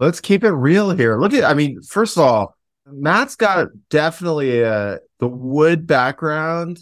let's 0.00 0.20
keep 0.20 0.42
it 0.42 0.50
real 0.50 0.90
here. 0.90 1.16
Look 1.18 1.32
at, 1.34 1.44
I 1.44 1.54
mean, 1.54 1.80
first 1.82 2.16
of 2.16 2.24
all, 2.24 2.56
Matt's 2.86 3.36
got 3.36 3.68
definitely 3.90 4.64
uh 4.64 4.98
the 5.20 5.28
wood 5.28 5.86
background. 5.86 6.80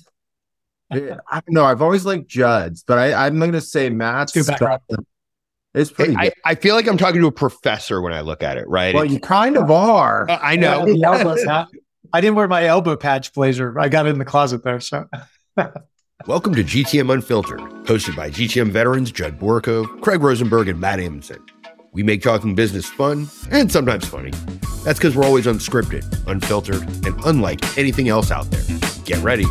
I 0.91 0.99
don't 1.01 1.51
know. 1.51 1.65
I've 1.67 1.83
always 1.83 2.07
liked 2.07 2.29
Judd's, 2.29 2.83
but 2.83 2.99
I, 2.99 3.27
I'm 3.27 3.39
going 3.39 3.53
to 3.53 3.61
say 3.61 3.91
Matt's. 3.91 4.33
Two 4.33 4.45
background. 4.45 4.81
It's 5.75 5.91
pretty. 5.91 6.17
I, 6.17 6.33
I 6.47 6.55
feel 6.55 6.75
like 6.75 6.89
I'm 6.89 6.97
talking 6.97 7.21
to 7.21 7.27
a 7.27 7.33
professor 7.33 8.01
when 8.01 8.15
I 8.15 8.23
look 8.23 8.43
at 8.43 8.57
it, 8.57 8.67
right? 8.67 8.95
well, 8.95 9.03
It's- 9.05 9.15
you 9.15 9.21
kind 9.21 9.59
of 9.59 9.71
are. 9.71 10.29
uh, 10.31 10.39
I 10.41 10.57
know. 10.57 10.87
The 10.87 11.03
elbows, 11.05 11.45
huh? 11.47 11.67
I 12.13 12.23
didn't 12.23 12.37
wear 12.37 12.49
my 12.49 12.65
elbow 12.65 12.97
patch 12.97 13.35
blazer. 13.35 13.79
I 13.79 13.91
got 13.91 14.07
it 14.07 14.11
in 14.11 14.19
the 14.19 14.25
closet 14.25 14.65
there. 14.65 14.81
So 14.81 15.07
Welcome 16.27 16.55
to 16.55 16.65
GTM 16.65 17.13
Unfiltered, 17.13 17.61
hosted 17.85 18.17
by 18.17 18.31
GTM 18.31 18.71
veterans 18.71 19.13
Judd 19.13 19.39
Borakove, 19.39 20.01
Craig 20.01 20.23
Rosenberg, 20.23 20.69
and 20.69 20.81
Matt 20.81 21.01
Amundson. 21.01 21.39
We 21.93 22.03
make 22.03 22.23
talking 22.23 22.55
business 22.55 22.87
fun 22.87 23.29
and 23.51 23.71
sometimes 23.71 24.07
funny. 24.07 24.31
That's 24.85 24.99
because 24.99 25.17
we're 25.17 25.25
always 25.25 25.47
unscripted, 25.47 26.05
unfiltered, 26.27 26.83
and 27.07 27.19
unlike 27.25 27.79
anything 27.79 28.09
else 28.09 28.31
out 28.31 28.51
there. 28.51 28.63
Get 29.05 29.23
ready. 29.23 29.45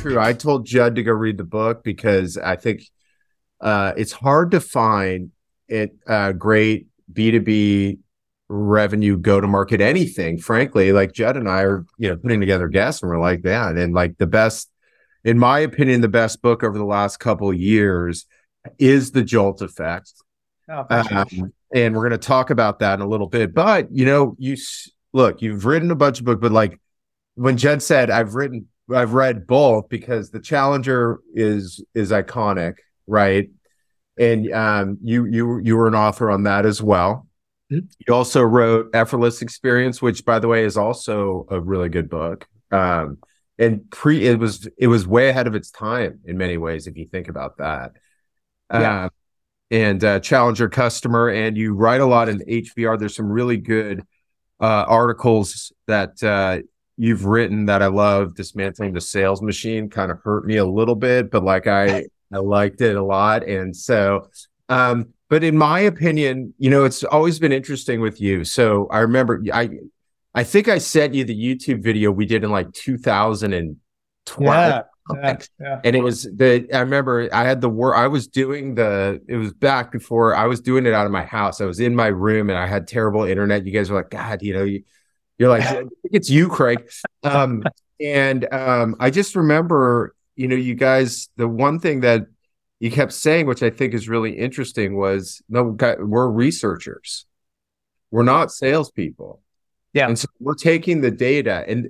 True. 0.00 0.18
I 0.18 0.32
told 0.32 0.66
Judd 0.66 0.96
to 0.96 1.02
go 1.02 1.12
read 1.12 1.38
the 1.38 1.44
book 1.44 1.84
because 1.84 2.36
I 2.36 2.56
think 2.56 2.82
uh, 3.60 3.92
it's 3.96 4.12
hard 4.12 4.50
to 4.52 4.60
find 4.60 5.30
it 5.68 5.94
uh, 6.06 6.32
great 6.32 6.88
B2B 7.12 7.98
revenue 8.48 9.16
go 9.16 9.40
to 9.40 9.46
market 9.46 9.80
anything, 9.80 10.38
frankly. 10.38 10.92
Like 10.92 11.12
Judd 11.12 11.36
and 11.36 11.48
I 11.48 11.62
are, 11.62 11.86
you 11.98 12.08
know, 12.08 12.16
putting 12.16 12.40
together 12.40 12.68
guests 12.68 13.02
and 13.02 13.10
we're 13.10 13.20
like 13.20 13.42
that. 13.42 13.76
And 13.76 13.94
like 13.94 14.18
the 14.18 14.26
best, 14.26 14.68
in 15.24 15.38
my 15.38 15.60
opinion, 15.60 16.00
the 16.00 16.08
best 16.08 16.42
book 16.42 16.62
over 16.62 16.76
the 16.76 16.84
last 16.84 17.18
couple 17.18 17.50
of 17.50 17.56
years 17.56 18.26
is 18.78 19.12
The 19.12 19.22
Jolt 19.22 19.62
Effect. 19.62 20.12
Oh, 20.68 20.86
Um, 20.90 21.52
and 21.74 21.94
we're 21.94 22.08
going 22.08 22.18
to 22.20 22.26
talk 22.26 22.50
about 22.50 22.80
that 22.80 22.94
in 22.94 23.00
a 23.00 23.08
little 23.08 23.26
bit. 23.26 23.54
But 23.54 23.88
you 23.92 24.04
know, 24.04 24.36
you 24.38 24.56
look, 25.12 25.42
you've 25.42 25.64
written 25.64 25.90
a 25.90 25.96
bunch 25.96 26.20
of 26.20 26.24
books, 26.24 26.40
but 26.40 26.52
like 26.52 26.80
when 27.34 27.56
Judd 27.56 27.82
said, 27.82 28.10
I've 28.10 28.34
written, 28.34 28.68
I've 28.92 29.14
read 29.14 29.46
both 29.46 29.88
because 29.88 30.30
the 30.30 30.40
Challenger 30.40 31.20
is 31.34 31.82
is 31.94 32.10
iconic, 32.10 32.74
right? 33.06 33.50
And 34.18 34.52
um, 34.52 34.98
you 35.02 35.24
you 35.26 35.60
you 35.62 35.76
were 35.76 35.88
an 35.88 35.94
author 35.94 36.30
on 36.30 36.44
that 36.44 36.66
as 36.66 36.82
well. 36.82 37.26
Mhm. 37.70 37.88
You 38.06 38.14
also 38.14 38.42
wrote 38.42 38.90
Effortless 38.94 39.42
Experience, 39.42 40.02
which, 40.02 40.24
by 40.24 40.38
the 40.38 40.48
way, 40.48 40.64
is 40.64 40.76
also 40.76 41.46
a 41.50 41.60
really 41.60 41.88
good 41.88 42.10
book. 42.10 42.46
Um, 42.70 43.18
and 43.60 43.88
pre, 43.90 44.26
it 44.26 44.38
was 44.38 44.66
it 44.78 44.86
was 44.86 45.06
way 45.06 45.28
ahead 45.28 45.46
of 45.46 45.54
its 45.54 45.70
time 45.70 46.20
in 46.24 46.38
many 46.38 46.56
ways, 46.56 46.86
if 46.86 46.96
you 46.96 47.06
think 47.06 47.28
about 47.28 47.58
that. 47.58 47.92
Yeah. 48.72 49.04
Um, 49.04 49.10
and 49.70 50.02
uh, 50.02 50.18
Challenger 50.18 50.68
customer, 50.68 51.28
and 51.28 51.56
you 51.56 51.74
write 51.74 52.00
a 52.00 52.06
lot 52.06 52.28
in 52.28 52.40
HBR. 52.40 52.98
There's 52.98 53.14
some 53.14 53.30
really 53.30 53.58
good 53.58 54.00
uh, 54.60 54.84
articles 54.88 55.72
that 55.86 56.20
uh, 56.24 56.62
you've 56.96 57.26
written 57.26 57.66
that 57.66 57.82
I 57.82 57.86
love. 57.86 58.34
Dismantling 58.34 58.94
the 58.94 59.00
sales 59.00 59.42
machine 59.42 59.90
kind 59.90 60.10
of 60.10 60.18
hurt 60.24 60.46
me 60.46 60.56
a 60.56 60.64
little 60.64 60.96
bit, 60.96 61.30
but 61.30 61.44
like 61.44 61.66
I 61.66 62.06
I 62.32 62.38
liked 62.38 62.80
it 62.80 62.96
a 62.96 63.02
lot, 63.02 63.46
and 63.46 63.76
so. 63.76 64.28
Um, 64.68 65.12
but 65.28 65.44
in 65.44 65.56
my 65.56 65.80
opinion, 65.80 66.54
you 66.58 66.70
know, 66.70 66.84
it's 66.84 67.04
always 67.04 67.38
been 67.38 67.52
interesting 67.52 68.00
with 68.00 68.20
you. 68.20 68.44
So 68.44 68.88
I 68.90 69.00
remember 69.00 69.40
I 69.52 69.68
I 70.34 70.44
think 70.44 70.68
I 70.68 70.78
sent 70.78 71.14
you 71.14 71.24
the 71.24 71.36
YouTube 71.36 71.82
video 71.82 72.10
we 72.10 72.26
did 72.26 72.44
in 72.44 72.50
like 72.50 72.72
2012 72.72 73.76
yeah, 74.40 74.82
yeah, 75.14 75.36
yeah. 75.60 75.80
and 75.84 75.96
it 75.96 76.02
was 76.02 76.22
the 76.22 76.68
I 76.72 76.80
remember 76.80 77.28
I 77.32 77.44
had 77.44 77.60
the 77.60 77.68
work 77.68 77.96
I 77.96 78.06
was 78.06 78.28
doing 78.28 78.74
the 78.74 79.20
it 79.28 79.36
was 79.36 79.52
back 79.52 79.90
before 79.90 80.34
I 80.34 80.46
was 80.46 80.60
doing 80.60 80.86
it 80.86 80.92
out 80.92 81.06
of 81.06 81.12
my 81.12 81.24
house. 81.24 81.60
I 81.60 81.64
was 81.64 81.80
in 81.80 81.94
my 81.94 82.06
room 82.06 82.50
and 82.50 82.58
I 82.58 82.66
had 82.66 82.86
terrible 82.86 83.24
internet. 83.24 83.66
You 83.66 83.72
guys 83.72 83.90
were 83.90 83.96
like, 83.96 84.10
God, 84.10 84.42
you 84.42 84.54
know, 84.54 84.64
you, 84.64 84.84
you're 85.38 85.48
like, 85.48 85.62
I 85.62 85.72
think 85.74 85.90
it's 86.04 86.30
you, 86.30 86.48
Craig. 86.48 86.88
Um, 87.22 87.64
and 88.00 88.52
um, 88.52 88.96
I 89.00 89.10
just 89.10 89.36
remember, 89.36 90.14
you 90.36 90.48
know, 90.48 90.56
you 90.56 90.74
guys, 90.74 91.28
the 91.36 91.48
one 91.48 91.80
thing 91.80 92.00
that 92.00 92.26
you 92.78 92.90
kept 92.90 93.12
saying, 93.12 93.46
which 93.46 93.62
I 93.62 93.70
think 93.70 93.94
is 93.94 94.08
really 94.08 94.32
interesting, 94.32 94.96
was 94.96 95.42
no, 95.48 95.76
we're 95.98 96.28
researchers. 96.28 97.26
We're 98.10 98.22
not 98.22 98.52
salespeople. 98.52 99.40
Yeah. 99.92 100.06
And 100.08 100.18
so 100.18 100.26
we're 100.38 100.54
taking 100.54 101.00
the 101.00 101.10
data 101.10 101.64
and 101.66 101.88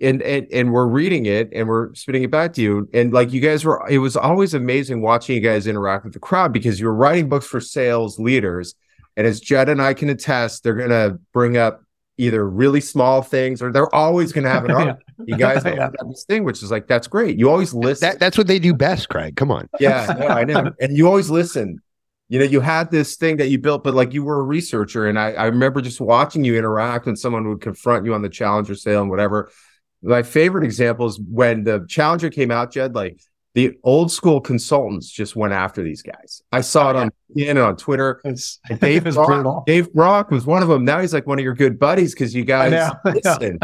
and 0.00 0.22
and 0.22 0.46
and 0.52 0.72
we're 0.72 0.86
reading 0.86 1.26
it 1.26 1.50
and 1.52 1.68
we're 1.68 1.94
spitting 1.94 2.22
it 2.24 2.30
back 2.30 2.52
to 2.54 2.62
you. 2.62 2.88
And 2.92 3.12
like 3.12 3.32
you 3.32 3.40
guys 3.40 3.64
were, 3.64 3.84
it 3.88 3.98
was 3.98 4.16
always 4.16 4.54
amazing 4.54 5.02
watching 5.02 5.36
you 5.36 5.40
guys 5.40 5.66
interact 5.66 6.04
with 6.04 6.14
the 6.14 6.18
crowd 6.20 6.52
because 6.52 6.80
you 6.80 6.86
were 6.86 6.94
writing 6.94 7.28
books 7.28 7.46
for 7.46 7.60
sales 7.60 8.18
leaders. 8.18 8.74
And 9.16 9.26
as 9.26 9.40
Judd 9.40 9.68
and 9.68 9.80
I 9.80 9.94
can 9.94 10.08
attest, 10.10 10.64
they're 10.64 10.74
gonna 10.74 11.18
bring 11.32 11.56
up 11.56 11.82
either 12.16 12.48
really 12.48 12.80
small 12.80 13.22
things 13.22 13.60
or 13.60 13.72
they're 13.72 13.92
always 13.94 14.32
gonna 14.32 14.48
have 14.48 14.64
an 14.64 14.70
Yeah. 14.86 14.94
You 15.26 15.36
guys 15.36 15.62
Yeah. 15.66 15.82
have 15.82 15.94
this 16.08 16.24
thing, 16.24 16.44
which 16.44 16.62
is 16.62 16.70
like 16.70 16.88
that's 16.88 17.06
great. 17.06 17.38
You 17.38 17.48
always 17.50 17.72
listen. 17.72 18.08
That, 18.08 18.18
that's 18.18 18.36
what 18.38 18.46
they 18.48 18.58
do 18.58 18.74
best, 18.74 19.08
Craig. 19.08 19.36
Come 19.36 19.50
on. 19.52 19.68
yeah, 19.78 20.14
no, 20.18 20.26
I 20.28 20.44
know. 20.44 20.72
And 20.80 20.96
you 20.96 21.06
always 21.06 21.30
listen. 21.30 21.80
You 22.28 22.38
know, 22.38 22.44
you 22.44 22.60
had 22.60 22.90
this 22.90 23.16
thing 23.16 23.36
that 23.36 23.48
you 23.48 23.58
built, 23.58 23.84
but 23.84 23.94
like 23.94 24.12
you 24.14 24.24
were 24.24 24.40
a 24.40 24.42
researcher. 24.42 25.06
And 25.06 25.18
I, 25.18 25.32
I 25.32 25.46
remember 25.46 25.80
just 25.80 26.00
watching 26.00 26.42
you 26.42 26.56
interact 26.56 27.06
when 27.06 27.16
someone 27.16 27.48
would 27.48 27.60
confront 27.60 28.06
you 28.06 28.14
on 28.14 28.22
the 28.22 28.28
Challenger 28.28 28.74
sale 28.74 29.02
and 29.02 29.10
whatever. 29.10 29.50
My 30.02 30.22
favorite 30.22 30.64
example 30.64 31.06
is 31.06 31.20
when 31.20 31.64
the 31.64 31.84
Challenger 31.88 32.30
came 32.30 32.50
out, 32.50 32.72
Judd, 32.72 32.94
like 32.94 33.20
the 33.54 33.78
old 33.84 34.10
school 34.10 34.40
consultants 34.40 35.08
just 35.08 35.36
went 35.36 35.52
after 35.52 35.82
these 35.82 36.02
guys. 36.02 36.42
I 36.50 36.60
saw 36.60 36.88
oh, 36.88 36.90
it 36.90 36.96
on 36.96 37.10
and 37.38 37.58
on 37.58 37.76
Twitter. 37.76 38.20
It's, 38.24 38.58
Dave 38.80 39.02
it 39.02 39.04
was 39.04 39.14
Brock, 39.14 39.28
brutal. 39.28 39.64
Dave 39.66 39.92
Brock 39.92 40.30
was 40.30 40.44
one 40.44 40.62
of 40.62 40.68
them. 40.68 40.84
Now 40.84 41.00
he's 41.00 41.14
like 41.14 41.26
one 41.26 41.38
of 41.38 41.44
your 41.44 41.54
good 41.54 41.78
buddies 41.78 42.14
because 42.14 42.34
you 42.34 42.44
guys 42.44 42.72
know, 42.72 42.90
I 43.04 43.10
know. 43.10 43.20
listen. 43.24 43.58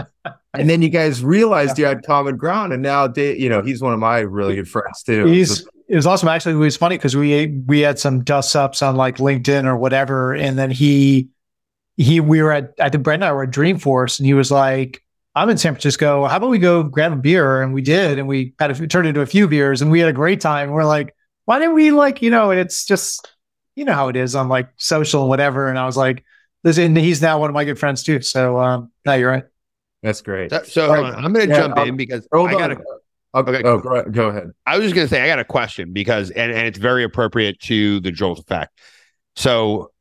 And 0.54 0.70
then 0.70 0.80
you 0.80 0.88
guys 0.88 1.24
realized 1.24 1.78
you 1.78 1.86
had 1.86 2.04
common 2.04 2.36
ground, 2.36 2.72
and 2.72 2.82
now 2.82 3.06
Dave, 3.06 3.40
you 3.40 3.48
know, 3.48 3.62
he's 3.62 3.82
one 3.82 3.92
of 3.92 3.98
my 3.98 4.20
really 4.20 4.56
good 4.56 4.68
friends 4.68 5.02
too. 5.02 5.26
He's 5.26 5.66
it 5.90 5.96
was 5.96 6.06
awesome. 6.06 6.28
Actually, 6.30 6.54
it 6.54 6.58
was 6.58 6.78
funny 6.78 6.96
because 6.98 7.16
we 7.16 7.48
we 7.66 7.80
had 7.80 7.98
some 7.98 8.24
dust 8.24 8.56
ups 8.56 8.82
on 8.82 8.96
like 8.96 9.18
LinkedIn 9.18 9.66
or 9.66 9.76
whatever, 9.76 10.34
and 10.34 10.58
then 10.58 10.70
he 10.70 11.30
he 11.96 12.20
we 12.20 12.42
were 12.42 12.52
at 12.52 12.74
I 12.80 12.90
think 12.90 13.04
Brent 13.04 13.22
and 13.22 13.28
I 13.28 13.32
were 13.32 13.44
at 13.44 13.50
Dreamforce, 13.50 14.18
and 14.20 14.26
he 14.26 14.34
was 14.34 14.50
like, 14.50 15.02
"I'm 15.34 15.50
in 15.50 15.58
San 15.58 15.74
Francisco. 15.74 16.26
How 16.26 16.38
about 16.38 16.50
we 16.50 16.58
go 16.58 16.82
grab 16.84 17.12
a 17.12 17.16
beer?" 17.16 17.62
And 17.62 17.74
we 17.74 17.82
did, 17.82 18.18
and 18.18 18.28
we 18.28 18.54
had 18.58 18.70
a, 18.72 18.86
turned 18.88 19.08
into 19.08 19.22
a 19.22 19.26
few 19.26 19.48
beers, 19.48 19.82
and 19.82 19.90
we 19.90 20.00
had 20.00 20.08
a 20.10 20.14
great 20.14 20.40
time. 20.40 20.70
We're 20.70 20.84
like, 20.84 21.14
"Why 21.46 21.58
didn't 21.60 21.74
we 21.74 21.92
like 21.92 22.22
you 22.22 22.30
know?" 22.30 22.50
And 22.52 22.60
it's 22.60 22.86
just 22.86 23.32
you 23.76 23.84
know 23.84 23.94
how 23.94 24.08
it 24.08 24.16
is 24.16 24.34
on 24.36 24.48
like 24.48 24.70
social 24.76 25.22
and 25.22 25.30
whatever. 25.30 25.68
And 25.68 25.78
I 25.78 25.86
was 25.86 25.96
like, 25.96 26.24
"This," 26.64 26.78
and 26.78 26.96
he's 26.96 27.22
now 27.22 27.40
one 27.40 27.50
of 27.50 27.54
my 27.54 27.64
good 27.64 27.78
friends 27.78 28.02
too. 28.04 28.22
So 28.22 28.58
um, 28.60 28.92
no, 29.06 29.14
you're 29.14 29.30
right. 29.30 29.44
That's 30.02 30.22
great. 30.22 30.50
So, 30.50 30.62
so 30.62 30.92
Right. 30.92 31.04
on. 31.04 31.14
I'm 31.24 31.32
going 31.32 31.46
to 31.46 31.52
Yeah, 31.52 31.62
jump 31.62 31.76
um, 31.76 31.88
in 31.88 31.96
because 31.96 32.26
I 32.32 32.54
got 32.54 32.68
to 32.68 32.82
Okay. 33.34 33.62
Oh, 33.64 33.78
go, 33.78 34.02
go 34.04 34.28
ahead. 34.28 34.50
I 34.66 34.76
was 34.76 34.84
just 34.84 34.94
going 34.94 35.06
to 35.06 35.08
say, 35.08 35.22
I 35.22 35.26
got 35.26 35.38
a 35.38 35.44
question 35.44 35.92
because, 35.92 36.30
and, 36.30 36.50
and 36.50 36.66
it's 36.66 36.78
very 36.78 37.04
appropriate 37.04 37.60
to 37.60 38.00
the 38.00 38.10
Jolt 38.10 38.40
effect. 38.40 38.78
So, 39.36 39.92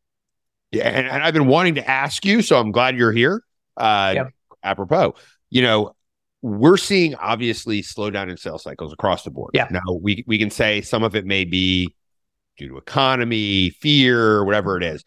yeah, 0.72 0.88
and, 0.88 1.08
and 1.08 1.24
I've 1.24 1.34
been 1.34 1.48
wanting 1.48 1.76
to 1.76 1.88
ask 1.88 2.26
you, 2.26 2.42
so 2.42 2.60
I'm 2.60 2.72
glad 2.72 2.98
you're 2.98 3.12
here. 3.12 3.44
Uh, 3.78 4.14
Yep. 4.16 4.28
Apropos, 4.62 5.16
you 5.50 5.62
know, 5.62 5.96
we're 6.42 6.76
seeing 6.76 7.16
obviously 7.16 7.82
slowdown 7.82 8.30
in 8.30 8.36
sales 8.36 8.64
cycles 8.64 8.92
across 8.92 9.24
the 9.24 9.32
board. 9.32 9.52
Yeah. 9.54 9.68
Now 9.72 9.80
we 10.02 10.26
we 10.28 10.38
can 10.38 10.50
say 10.50 10.82
some 10.82 11.02
of 11.02 11.16
it 11.16 11.26
may 11.26 11.46
be 11.46 11.96
due 12.58 12.68
to 12.68 12.78
economy, 12.78 13.70
fear, 13.70 14.44
whatever 14.44 14.76
it 14.76 14.84
is. 14.84 15.04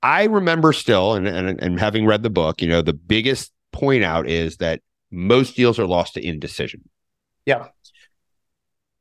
I 0.00 0.24
remember 0.24 0.72
still, 0.72 1.14
and, 1.14 1.26
and 1.26 1.60
and 1.60 1.80
having 1.80 2.06
read 2.06 2.22
the 2.22 2.30
book, 2.30 2.62
you 2.62 2.68
know, 2.68 2.82
the 2.82 2.92
biggest 2.92 3.50
point 3.72 4.04
out 4.04 4.28
is 4.28 4.58
that 4.58 4.80
most 5.10 5.56
deals 5.56 5.78
are 5.80 5.86
lost 5.86 6.14
to 6.14 6.24
indecision. 6.24 6.88
Yeah. 7.46 7.68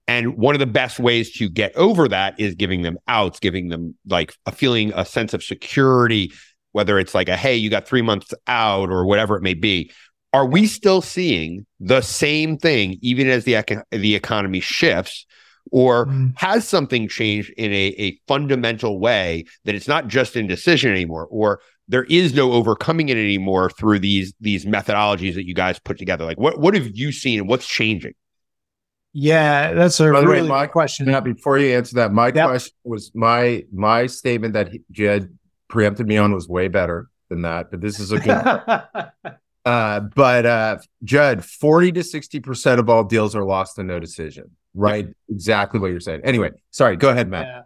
And 0.08 0.38
one 0.38 0.56
of 0.56 0.60
the 0.60 0.66
best 0.66 1.00
ways 1.00 1.32
to 1.38 1.48
get 1.50 1.76
over 1.76 2.08
that 2.08 2.40
is 2.40 2.56
giving 2.56 2.82
them 2.82 2.98
outs, 3.08 3.40
giving 3.40 3.70
them 3.70 3.96
like 4.08 4.34
a 4.46 4.52
feeling, 4.52 4.92
a 4.96 5.06
sense 5.06 5.34
of 5.34 5.44
security, 5.44 6.34
whether 6.74 7.00
it's 7.00 7.16
like 7.16 7.30
a, 7.30 7.38
hey, 7.38 7.56
you 7.56 7.70
got 7.70 7.88
three 7.88 8.02
months 8.02 8.34
out 8.48 8.90
or 8.90 9.06
whatever 9.06 9.36
it 9.38 9.44
may 9.44 9.54
be. 9.54 9.92
Are 10.34 10.46
we 10.46 10.66
still 10.68 11.02
seeing 11.02 11.66
the 11.80 12.02
same 12.02 12.58
thing 12.58 12.98
even 13.02 13.28
as 13.28 13.46
the, 13.46 13.84
the 13.92 14.16
economy 14.16 14.60
shifts? 14.60 15.26
Or 15.72 16.08
Mm. 16.08 16.34
has 16.38 16.68
something 16.68 17.08
changed 17.08 17.52
in 17.56 17.72
a, 17.72 17.94
a 18.00 18.20
fundamental 18.28 19.00
way 19.00 19.46
that 19.64 19.76
it's 19.76 19.88
not 19.88 20.08
just 20.08 20.36
indecision 20.36 20.92
anymore, 20.92 21.28
or 21.30 21.62
there 21.88 22.06
is 22.06 22.34
no 22.34 22.52
overcoming 22.54 23.10
it 23.10 23.16
anymore 23.16 23.70
through 23.70 24.00
these 24.00 24.34
these 24.42 24.66
methodologies 24.66 25.36
that 25.36 25.46
you 25.46 25.54
guys 25.54 25.78
put 25.78 26.00
together? 26.00 26.26
Like 26.26 26.40
what 26.40 26.60
what 26.60 26.74
have 26.74 26.90
you 26.98 27.12
seen 27.12 27.40
and 27.40 27.48
what's 27.48 27.68
changing? 27.68 28.14
Yeah, 29.14 29.74
that's 29.74 30.00
a 30.00 30.12
By 30.12 30.22
the 30.22 30.28
way, 30.28 30.36
really 30.38 30.50
my 30.50 30.68
question. 30.68 31.08
Now, 31.08 31.20
before 31.20 31.58
you 31.58 31.76
answer 31.76 31.96
that, 31.96 32.14
my 32.14 32.28
Yep. 32.28 32.48
question 32.48 32.74
was 32.86 33.12
my 33.14 33.66
my 33.74 34.06
statement 34.08 34.54
that 34.54 34.70
he- 34.70 34.84
Judd 34.92 35.30
preempted 35.68 36.08
me 36.08 36.18
on 36.18 36.34
was 36.34 36.48
way 36.48 36.68
better 36.70 37.10
than 37.30 37.42
that. 37.42 37.72
But 37.72 37.82
this 37.82 38.00
is 38.00 38.12
a 38.12 38.20
good. 38.20 39.32
Uh, 39.64 40.00
but 40.16 40.44
uh, 40.44 40.78
Judd, 41.04 41.46
40 41.46 41.92
to 41.92 42.00
60% 42.00 42.80
of 42.80 42.90
all 42.90 43.04
deals 43.04 43.36
are 43.36 43.44
lost 43.44 43.76
to 43.76 43.84
no 43.84 44.00
decision, 44.00 44.50
right? 44.74 45.06
Yeah. 45.06 45.14
Exactly 45.36 45.80
what 45.80 45.92
you're 45.92 46.00
saying. 46.00 46.22
Anyway, 46.24 46.50
sorry, 46.72 46.96
go 46.98 47.10
ahead, 47.10 47.30
Matt. 47.30 47.46
Yeah. 47.46 47.62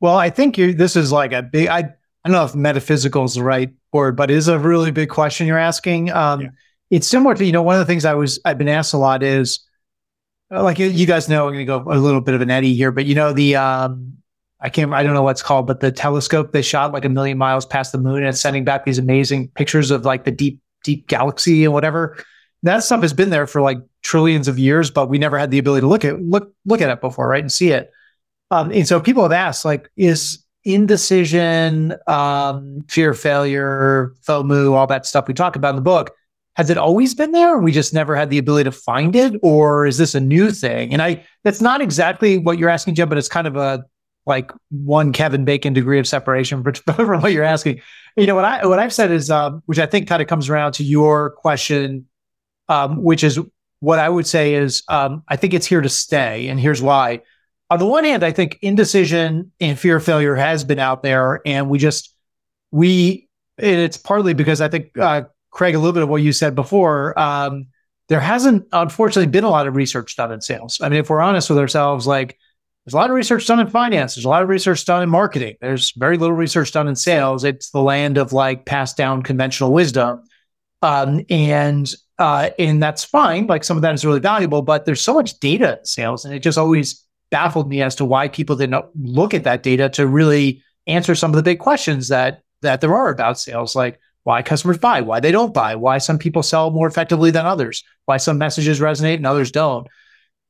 Well, 0.00 0.16
I 0.16 0.30
think 0.30 0.58
you 0.58 0.74
this 0.74 0.96
is 0.96 1.12
like 1.12 1.32
a 1.32 1.40
big, 1.40 1.68
I, 1.68 1.78
I 1.78 1.82
don't 2.24 2.32
know 2.32 2.44
if 2.44 2.56
metaphysical 2.56 3.22
is 3.22 3.34
the 3.34 3.44
right 3.44 3.70
word, 3.92 4.16
but 4.16 4.28
it 4.32 4.36
is 4.38 4.48
a 4.48 4.58
really 4.58 4.90
big 4.90 5.08
question 5.08 5.46
you're 5.46 5.56
asking. 5.56 6.10
Um, 6.10 6.40
yeah. 6.40 6.48
It's 6.90 7.06
similar 7.06 7.36
to, 7.36 7.44
you 7.44 7.52
know, 7.52 7.62
one 7.62 7.76
of 7.76 7.78
the 7.78 7.86
things 7.86 8.04
I 8.04 8.14
was, 8.14 8.40
I've 8.44 8.58
been 8.58 8.66
asked 8.66 8.92
a 8.92 8.98
lot 8.98 9.22
is, 9.22 9.60
like 10.50 10.78
you 10.78 11.06
guys 11.06 11.28
know, 11.28 11.46
I'm 11.46 11.52
going 11.54 11.64
to 11.64 11.64
go 11.64 11.84
a 11.90 11.98
little 11.98 12.20
bit 12.20 12.34
of 12.34 12.40
an 12.40 12.50
eddy 12.50 12.74
here, 12.74 12.90
but 12.90 13.06
you 13.06 13.14
know, 13.14 13.32
the, 13.32 13.56
um, 13.56 14.18
I 14.60 14.68
can't, 14.68 14.92
I 14.92 15.02
don't 15.02 15.14
know 15.14 15.22
what's 15.22 15.42
called, 15.42 15.66
but 15.66 15.80
the 15.80 15.90
telescope 15.92 16.52
they 16.52 16.62
shot 16.62 16.92
like 16.92 17.04
a 17.04 17.08
million 17.08 17.38
miles 17.38 17.64
past 17.64 17.92
the 17.92 17.98
moon 17.98 18.18
and 18.18 18.26
it's 18.26 18.40
sending 18.40 18.64
back 18.64 18.84
these 18.84 18.98
amazing 18.98 19.48
pictures 19.48 19.90
of 19.90 20.04
like 20.04 20.24
the 20.24 20.30
deep 20.30 20.60
deep 20.84 21.06
galaxy 21.06 21.64
and 21.64 21.72
whatever. 21.72 22.22
That 22.62 22.82
stuff 22.84 23.00
has 23.00 23.14
been 23.14 23.30
there 23.30 23.46
for 23.46 23.62
like 23.62 23.78
trillions 24.02 24.48
of 24.48 24.58
years, 24.58 24.90
but 24.90 25.08
we 25.08 25.18
never 25.18 25.38
had 25.38 25.50
the 25.50 25.58
ability 25.58 25.82
to 25.82 25.86
look 25.86 26.04
at 26.04 26.20
look 26.20 26.52
look 26.66 26.82
at 26.82 26.90
it 26.90 27.00
before, 27.00 27.28
right, 27.28 27.42
and 27.42 27.50
see 27.50 27.70
it. 27.70 27.90
Um, 28.50 28.70
and 28.72 28.86
so 28.86 29.00
people 29.00 29.22
have 29.22 29.32
asked, 29.32 29.64
like, 29.64 29.90
is 29.96 30.44
indecision, 30.64 31.94
um, 32.06 32.84
fear 32.88 33.10
of 33.10 33.18
failure, 33.18 34.12
FOMO, 34.26 34.72
all 34.72 34.86
that 34.88 35.06
stuff 35.06 35.28
we 35.28 35.34
talk 35.34 35.56
about 35.56 35.70
in 35.70 35.76
the 35.76 35.82
book, 35.82 36.10
has 36.56 36.70
it 36.70 36.78
always 36.78 37.14
been 37.14 37.32
there? 37.32 37.58
we 37.58 37.72
just 37.72 37.94
never 37.94 38.16
had 38.16 38.30
the 38.30 38.38
ability 38.38 38.64
to 38.64 38.72
find 38.72 39.14
it, 39.16 39.38
or 39.42 39.86
is 39.86 39.98
this 39.98 40.14
a 40.14 40.20
new 40.20 40.50
thing? 40.50 40.92
And 40.92 41.00
I 41.00 41.24
that's 41.44 41.60
not 41.60 41.80
exactly 41.80 42.38
what 42.38 42.58
you're 42.58 42.68
asking, 42.68 42.94
Jim, 42.94 43.08
but 43.08 43.18
it's 43.18 43.28
kind 43.28 43.46
of 43.46 43.56
a 43.56 43.84
like 44.26 44.50
one 44.70 45.12
Kevin 45.12 45.44
Bacon 45.44 45.72
degree 45.72 45.98
of 45.98 46.06
separation 46.06 46.62
from 46.94 47.20
what 47.22 47.32
you're 47.32 47.44
asking. 47.44 47.80
You 48.16 48.26
know 48.26 48.34
what 48.34 48.44
I 48.44 48.66
what 48.66 48.78
I've 48.78 48.92
said 48.92 49.10
is, 49.10 49.30
um, 49.30 49.62
which 49.66 49.78
I 49.78 49.86
think 49.86 50.08
kind 50.08 50.20
of 50.20 50.28
comes 50.28 50.48
around 50.48 50.72
to 50.72 50.84
your 50.84 51.30
question, 51.30 52.06
um, 52.68 53.02
which 53.02 53.24
is 53.24 53.38
what 53.80 53.98
I 53.98 54.08
would 54.08 54.26
say 54.26 54.54
is, 54.54 54.82
um, 54.88 55.22
I 55.28 55.36
think 55.36 55.54
it's 55.54 55.66
here 55.66 55.80
to 55.80 55.88
stay, 55.88 56.48
and 56.48 56.60
here's 56.60 56.82
why. 56.82 57.22
On 57.70 57.78
the 57.78 57.86
one 57.86 58.04
hand, 58.04 58.24
I 58.24 58.32
think 58.32 58.58
indecision 58.62 59.52
and 59.60 59.78
fear 59.78 59.96
of 59.96 60.04
failure 60.04 60.34
has 60.34 60.64
been 60.64 60.78
out 60.78 61.02
there, 61.02 61.40
and 61.46 61.70
we 61.70 61.78
just 61.78 62.14
we 62.70 63.28
it's 63.58 63.96
partly 63.96 64.34
because 64.34 64.60
I 64.60 64.68
think 64.68 64.96
uh, 64.98 65.22
Craig, 65.50 65.74
a 65.74 65.78
little 65.78 65.92
bit 65.92 66.02
of 66.02 66.08
what 66.08 66.22
you 66.22 66.32
said 66.32 66.54
before. 66.54 67.18
Um, 67.18 67.66
there 68.08 68.20
hasn't, 68.20 68.66
unfortunately, 68.72 69.30
been 69.30 69.44
a 69.44 69.50
lot 69.50 69.66
of 69.66 69.76
research 69.76 70.16
done 70.16 70.32
in 70.32 70.40
sales. 70.40 70.80
I 70.80 70.88
mean, 70.88 71.00
if 71.00 71.10
we're 71.10 71.20
honest 71.20 71.48
with 71.48 71.58
ourselves, 71.58 72.06
like 72.06 72.38
there's 72.84 72.94
a 72.94 72.96
lot 72.96 73.10
of 73.10 73.14
research 73.14 73.46
done 73.46 73.60
in 73.60 73.68
finance. 73.68 74.14
There's 74.14 74.24
a 74.24 74.28
lot 74.28 74.42
of 74.42 74.48
research 74.48 74.84
done 74.84 75.02
in 75.02 75.08
marketing. 75.08 75.56
There's 75.60 75.92
very 75.92 76.16
little 76.18 76.34
research 76.34 76.72
done 76.72 76.88
in 76.88 76.96
sales. 76.96 77.44
It's 77.44 77.70
the 77.70 77.82
land 77.82 78.18
of 78.18 78.32
like 78.32 78.64
passed 78.64 78.96
down 78.96 79.22
conventional 79.22 79.72
wisdom. 79.72 80.24
Um, 80.82 81.24
and 81.28 81.92
uh, 82.18 82.50
and 82.58 82.82
that's 82.82 83.04
fine. 83.04 83.46
Like 83.46 83.64
some 83.64 83.76
of 83.76 83.82
that 83.82 83.94
is 83.94 84.04
really 84.04 84.20
valuable, 84.20 84.62
but 84.62 84.84
there's 84.84 85.00
so 85.00 85.14
much 85.14 85.38
data 85.40 85.78
in 85.78 85.84
sales, 85.84 86.24
and 86.24 86.34
it 86.34 86.40
just 86.40 86.58
always 86.58 87.06
baffled 87.30 87.68
me 87.68 87.80
as 87.80 87.94
to 87.96 88.04
why 88.04 88.28
people 88.28 88.56
didn't 88.56 88.84
look 88.94 89.34
at 89.34 89.44
that 89.44 89.62
data 89.62 89.88
to 89.90 90.06
really 90.06 90.62
answer 90.86 91.14
some 91.14 91.30
of 91.30 91.36
the 91.36 91.42
big 91.42 91.58
questions 91.58 92.08
that 92.08 92.42
that 92.62 92.80
there 92.80 92.94
are 92.94 93.08
about 93.08 93.38
sales, 93.38 93.74
like 93.74 94.00
why 94.24 94.42
customers 94.42 94.78
buy, 94.78 95.00
why 95.00 95.20
they 95.20 95.32
don't 95.32 95.54
buy, 95.54 95.74
why 95.74 95.98
some 95.98 96.18
people 96.18 96.42
sell 96.42 96.70
more 96.70 96.86
effectively 96.86 97.30
than 97.30 97.46
others, 97.46 97.82
why 98.04 98.16
some 98.16 98.38
messages 98.38 98.80
resonate 98.80 99.16
and 99.16 99.26
others 99.26 99.50
don't. 99.50 99.86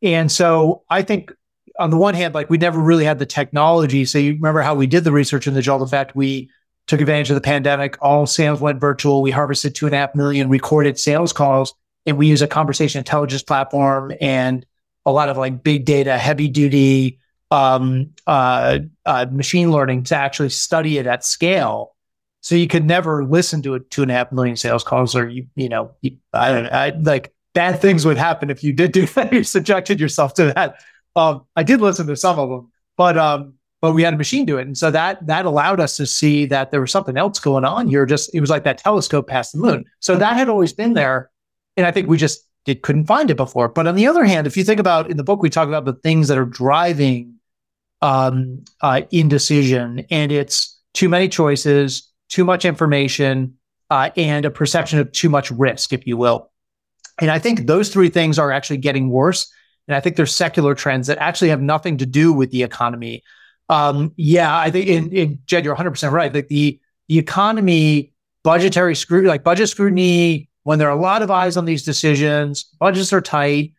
And 0.02 0.30
so 0.30 0.82
I 0.88 1.02
think 1.02 1.32
on 1.78 1.90
the 1.90 1.96
one 1.96 2.14
hand, 2.14 2.34
like 2.34 2.50
we 2.50 2.58
never 2.58 2.78
really 2.78 3.04
had 3.04 3.18
the 3.18 3.26
technology. 3.26 4.04
So 4.04 4.18
you 4.18 4.34
remember 4.34 4.60
how 4.60 4.74
we 4.74 4.86
did 4.86 5.04
the 5.04 5.12
research 5.12 5.46
in 5.46 5.54
the 5.54 5.62
Jolt 5.62 5.82
effect? 5.82 6.16
We 6.16 6.50
took 6.86 7.00
advantage 7.00 7.30
of 7.30 7.36
the 7.36 7.40
pandemic. 7.40 7.96
All 8.02 8.26
sales 8.26 8.60
went 8.60 8.80
virtual. 8.80 9.22
We 9.22 9.30
harvested 9.30 9.74
two 9.74 9.86
and 9.86 9.94
a 9.94 9.98
half 9.98 10.14
million 10.14 10.48
recorded 10.48 10.98
sales 10.98 11.32
calls, 11.32 11.72
and 12.06 12.18
we 12.18 12.26
use 12.26 12.42
a 12.42 12.48
conversation 12.48 12.98
intelligence 12.98 13.42
platform 13.42 14.12
and 14.20 14.66
a 15.06 15.12
lot 15.12 15.28
of 15.28 15.36
like 15.36 15.62
big 15.62 15.84
data, 15.84 16.18
heavy 16.18 16.48
duty 16.48 17.20
um, 17.50 18.10
uh, 18.26 18.80
uh, 19.06 19.26
machine 19.30 19.70
learning 19.70 20.04
to 20.04 20.16
actually 20.16 20.50
study 20.50 20.98
it 20.98 21.06
at 21.06 21.24
scale. 21.24 21.94
So 22.40 22.54
you 22.54 22.68
could 22.68 22.86
never 22.86 23.24
listen 23.24 23.62
to 23.62 23.74
a 23.74 23.80
two 23.80 24.02
and 24.02 24.10
a 24.10 24.14
half 24.14 24.32
million 24.32 24.56
sales 24.56 24.82
calls, 24.82 25.14
or 25.14 25.28
you, 25.28 25.46
you 25.56 25.68
know, 25.68 25.92
you, 26.00 26.16
I 26.32 26.52
don't 26.52 26.64
know, 26.64 26.70
I, 26.70 26.90
like 26.90 27.32
bad 27.54 27.80
things 27.80 28.06
would 28.06 28.16
happen 28.16 28.50
if 28.50 28.64
you 28.64 28.72
did 28.72 28.92
do 28.92 29.06
that. 29.06 29.32
You 29.32 29.44
subjected 29.44 30.00
yourself 30.00 30.34
to 30.34 30.52
that. 30.54 30.82
Um, 31.16 31.44
I 31.56 31.62
did 31.62 31.80
listen 31.80 32.06
to 32.06 32.16
some 32.16 32.38
of 32.38 32.48
them, 32.48 32.72
but 32.96 33.18
um, 33.18 33.54
but 33.80 33.92
we 33.92 34.02
had 34.02 34.14
a 34.14 34.18
machine 34.18 34.44
do 34.44 34.58
it, 34.58 34.66
and 34.66 34.76
so 34.76 34.90
that 34.90 35.26
that 35.26 35.44
allowed 35.44 35.80
us 35.80 35.96
to 35.96 36.06
see 36.06 36.46
that 36.46 36.70
there 36.70 36.80
was 36.80 36.90
something 36.90 37.16
else 37.16 37.38
going 37.38 37.64
on 37.64 37.88
here. 37.88 38.06
Just 38.06 38.34
it 38.34 38.40
was 38.40 38.50
like 38.50 38.64
that 38.64 38.78
telescope 38.78 39.26
past 39.26 39.52
the 39.52 39.58
moon. 39.58 39.84
So 40.00 40.16
that 40.16 40.36
had 40.36 40.48
always 40.48 40.72
been 40.72 40.94
there, 40.94 41.30
and 41.76 41.86
I 41.86 41.90
think 41.90 42.08
we 42.08 42.16
just 42.16 42.46
did 42.64 42.82
couldn't 42.82 43.06
find 43.06 43.30
it 43.30 43.36
before. 43.36 43.68
But 43.68 43.86
on 43.86 43.96
the 43.96 44.06
other 44.06 44.24
hand, 44.24 44.46
if 44.46 44.56
you 44.56 44.64
think 44.64 44.80
about 44.80 45.10
in 45.10 45.16
the 45.16 45.24
book, 45.24 45.42
we 45.42 45.50
talk 45.50 45.68
about 45.68 45.84
the 45.84 45.94
things 45.94 46.28
that 46.28 46.38
are 46.38 46.44
driving 46.44 47.34
um, 48.02 48.64
uh, 48.80 49.02
indecision, 49.10 50.06
and 50.10 50.30
it's 50.30 50.78
too 50.94 51.08
many 51.08 51.28
choices, 51.28 52.09
too 52.30 52.44
much 52.44 52.64
information, 52.64 53.58
uh, 53.90 54.10
and 54.16 54.46
a 54.46 54.50
perception 54.50 54.98
of 55.00 55.12
too 55.12 55.28
much 55.28 55.50
risk, 55.50 55.92
if 55.92 56.06
you 56.06 56.16
will. 56.16 56.50
And 57.20 57.30
I 57.30 57.38
think 57.38 57.66
those 57.66 57.90
three 57.90 58.08
things 58.08 58.38
are 58.38 58.50
actually 58.50 58.78
getting 58.78 59.10
worse. 59.10 59.52
And 59.88 59.94
I 59.94 60.00
think 60.00 60.16
there's 60.16 60.34
secular 60.34 60.74
trends 60.74 61.08
that 61.08 61.18
actually 61.18 61.50
have 61.50 61.60
nothing 61.60 61.98
to 61.98 62.06
do 62.06 62.32
with 62.32 62.50
the 62.50 62.62
economy. 62.62 63.22
Um, 63.68 64.12
yeah, 64.16 64.56
I 64.56 64.70
think 64.70 64.86
in, 64.86 65.12
in 65.12 65.38
Judd, 65.46 65.64
you're 65.64 65.74
100 65.74 65.90
percent 65.90 66.12
right. 66.12 66.32
That 66.32 66.48
the 66.48 66.80
the 67.08 67.18
economy, 67.18 68.12
budgetary 68.44 68.94
scrutiny, 68.94 69.28
like 69.28 69.42
budget 69.42 69.68
scrutiny, 69.68 70.48
when 70.62 70.78
there 70.78 70.88
are 70.88 70.96
a 70.96 71.00
lot 71.00 71.22
of 71.22 71.30
eyes 71.30 71.56
on 71.56 71.64
these 71.64 71.82
decisions, 71.82 72.64
budgets 72.78 73.12
are 73.12 73.20
tight, 73.20 73.74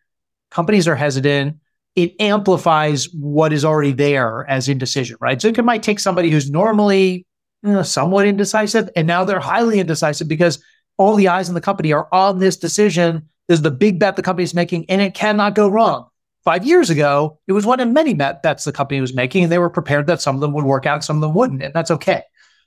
companies 0.50 0.86
are 0.86 0.96
hesitant. 0.96 1.56
It 1.94 2.14
amplifies 2.20 3.12
what 3.12 3.52
is 3.52 3.64
already 3.64 3.92
there 3.92 4.48
as 4.48 4.68
indecision, 4.68 5.16
right? 5.20 5.40
So 5.40 5.48
it 5.48 5.64
might 5.64 5.82
take 5.82 6.00
somebody 6.00 6.30
who's 6.30 6.50
normally 6.50 7.26
you 7.62 7.72
know, 7.72 7.82
somewhat 7.82 8.26
indecisive, 8.26 8.90
and 8.96 9.06
now 9.06 9.24
they're 9.24 9.40
highly 9.40 9.80
indecisive 9.80 10.28
because 10.28 10.62
all 10.98 11.14
the 11.14 11.28
eyes 11.28 11.48
in 11.48 11.54
the 11.54 11.60
company 11.60 11.92
are 11.92 12.08
on 12.12 12.38
this 12.38 12.56
decision 12.56 13.28
this 13.48 13.58
is 13.58 13.62
the 13.62 13.70
big 13.70 13.98
bet 13.98 14.16
the 14.16 14.22
company 14.22 14.44
is 14.44 14.54
making, 14.54 14.86
and 14.88 15.00
it 15.00 15.14
cannot 15.14 15.54
go 15.54 15.68
wrong. 15.68 16.08
Five 16.44 16.64
years 16.64 16.90
ago, 16.90 17.38
it 17.46 17.52
was 17.52 17.66
one 17.66 17.80
of 17.80 17.88
many 17.88 18.14
bets 18.14 18.64
the 18.64 18.72
company 18.72 19.00
was 19.00 19.14
making, 19.14 19.44
and 19.44 19.52
they 19.52 19.58
were 19.58 19.70
prepared 19.70 20.06
that 20.06 20.20
some 20.20 20.34
of 20.34 20.40
them 20.40 20.52
would 20.52 20.64
work 20.64 20.86
out, 20.86 21.04
some 21.04 21.16
of 21.16 21.22
them 21.22 21.34
wouldn't, 21.34 21.62
and 21.62 21.74
that's 21.74 21.90
okay. 21.90 22.22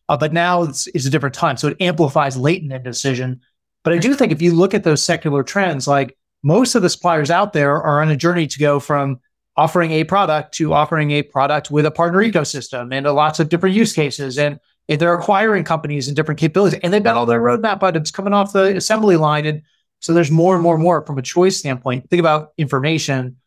Uh, 0.07 0.17
but 0.17 0.33
now 0.33 0.63
it's, 0.63 0.87
it's, 0.87 1.05
a 1.05 1.09
different 1.09 1.35
time, 1.35 1.57
so 1.57 1.69
it 1.69 1.81
amplifies 1.81 2.37
latent 2.37 2.71
indecision. 2.71 3.41
But 3.83 3.93
I 3.93 3.97
do 3.97 4.13
think 4.13 4.31
if 4.31 4.41
you 4.41 4.53
look 4.53 4.73
at 4.73 4.83
those 4.83 5.01
secular 5.01 5.43
trends, 5.43 5.87
like 5.87 6.17
most 6.43 6.75
of 6.75 6.81
the 6.81 6.89
suppliers 6.89 7.31
out 7.31 7.53
there 7.53 7.81
are 7.81 8.01
on 8.01 8.09
a 8.09 8.15
journey 8.15 8.47
to 8.47 8.59
go 8.59 8.79
from 8.79 9.19
offering 9.57 9.91
a 9.91 10.03
product 10.03 10.53
to 10.55 10.73
offering 10.73 11.11
a 11.11 11.23
product 11.23 11.71
with 11.71 11.85
a 11.85 11.91
partner 11.91 12.19
ecosystem 12.19 12.93
and 12.93 13.05
lots 13.07 13.39
of 13.39 13.49
different 13.49 13.75
use 13.75 13.93
cases. 13.93 14.37
And, 14.37 14.59
and 14.87 14.99
they're 14.99 15.13
acquiring 15.13 15.63
companies 15.63 16.07
and 16.07 16.15
different 16.15 16.39
capabilities, 16.39 16.79
and 16.83 16.93
they've 16.93 17.03
got 17.03 17.15
all 17.15 17.25
their 17.25 17.41
roadmap 17.41 17.81
items 17.83 18.11
coming 18.11 18.33
off 18.33 18.53
the 18.53 18.75
assembly 18.75 19.17
line. 19.17 19.45
And 19.45 19.61
so 19.99 20.13
there's 20.13 20.31
more 20.31 20.53
and 20.53 20.63
more 20.63 20.75
and 20.75 20.83
more 20.83 21.05
from 21.05 21.17
a 21.17 21.21
choice 21.21 21.57
standpoint. 21.57 22.09
Think 22.09 22.19
about 22.19 22.53
information. 22.57 23.37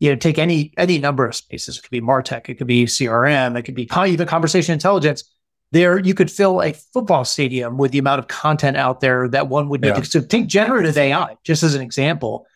You 0.00 0.10
know, 0.10 0.16
take 0.16 0.38
any 0.38 0.72
any 0.76 0.98
number 0.98 1.24
of 1.26 1.34
spaces. 1.34 1.78
It 1.78 1.82
could 1.82 1.90
be 1.90 2.00
Martech, 2.00 2.48
it 2.48 2.54
could 2.54 2.66
be 2.66 2.84
CRM, 2.84 3.56
it 3.58 3.62
could 3.62 3.74
be 3.74 3.88
even 4.06 4.26
conversation 4.26 4.72
intelligence. 4.72 5.24
There, 5.72 5.98
you 5.98 6.14
could 6.14 6.30
fill 6.30 6.62
a 6.62 6.72
football 6.72 7.24
stadium 7.24 7.78
with 7.78 7.90
the 7.90 7.98
amount 7.98 8.20
of 8.20 8.28
content 8.28 8.76
out 8.76 9.00
there 9.00 9.28
that 9.28 9.48
one 9.48 9.68
would 9.70 9.80
need. 9.80 9.88
Yeah. 9.88 10.00
To, 10.00 10.04
so 10.04 10.20
take 10.20 10.46
generative 10.46 10.96
AI 10.96 11.36
just 11.42 11.64
as 11.64 11.74
an 11.74 11.82
example. 11.82 12.46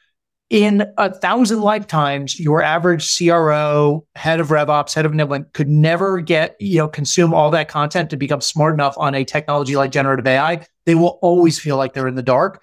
In 0.51 0.91
a 0.97 1.13
thousand 1.13 1.61
lifetimes, 1.61 2.41
your 2.41 2.63
average 2.63 3.19
CRO, 3.19 4.07
head 4.15 4.41
of 4.41 4.49
RevOps, 4.49 4.95
head 4.95 5.05
of 5.05 5.13
enablement 5.13 5.53
could 5.53 5.69
never 5.69 6.21
get, 6.21 6.57
you 6.59 6.79
know, 6.79 6.89
consume 6.89 7.35
all 7.35 7.51
that 7.51 7.69
content 7.69 8.09
to 8.11 8.17
become 8.17 8.41
smart 8.41 8.73
enough 8.73 8.95
on 8.97 9.15
a 9.15 9.25
technology 9.25 9.77
like 9.77 9.91
generative 9.91 10.27
AI. 10.27 10.65
They 10.87 10.95
will 10.95 11.19
always 11.21 11.59
feel 11.59 11.77
like 11.77 11.93
they're 11.93 12.09
in 12.09 12.15
the 12.15 12.23
dark 12.23 12.63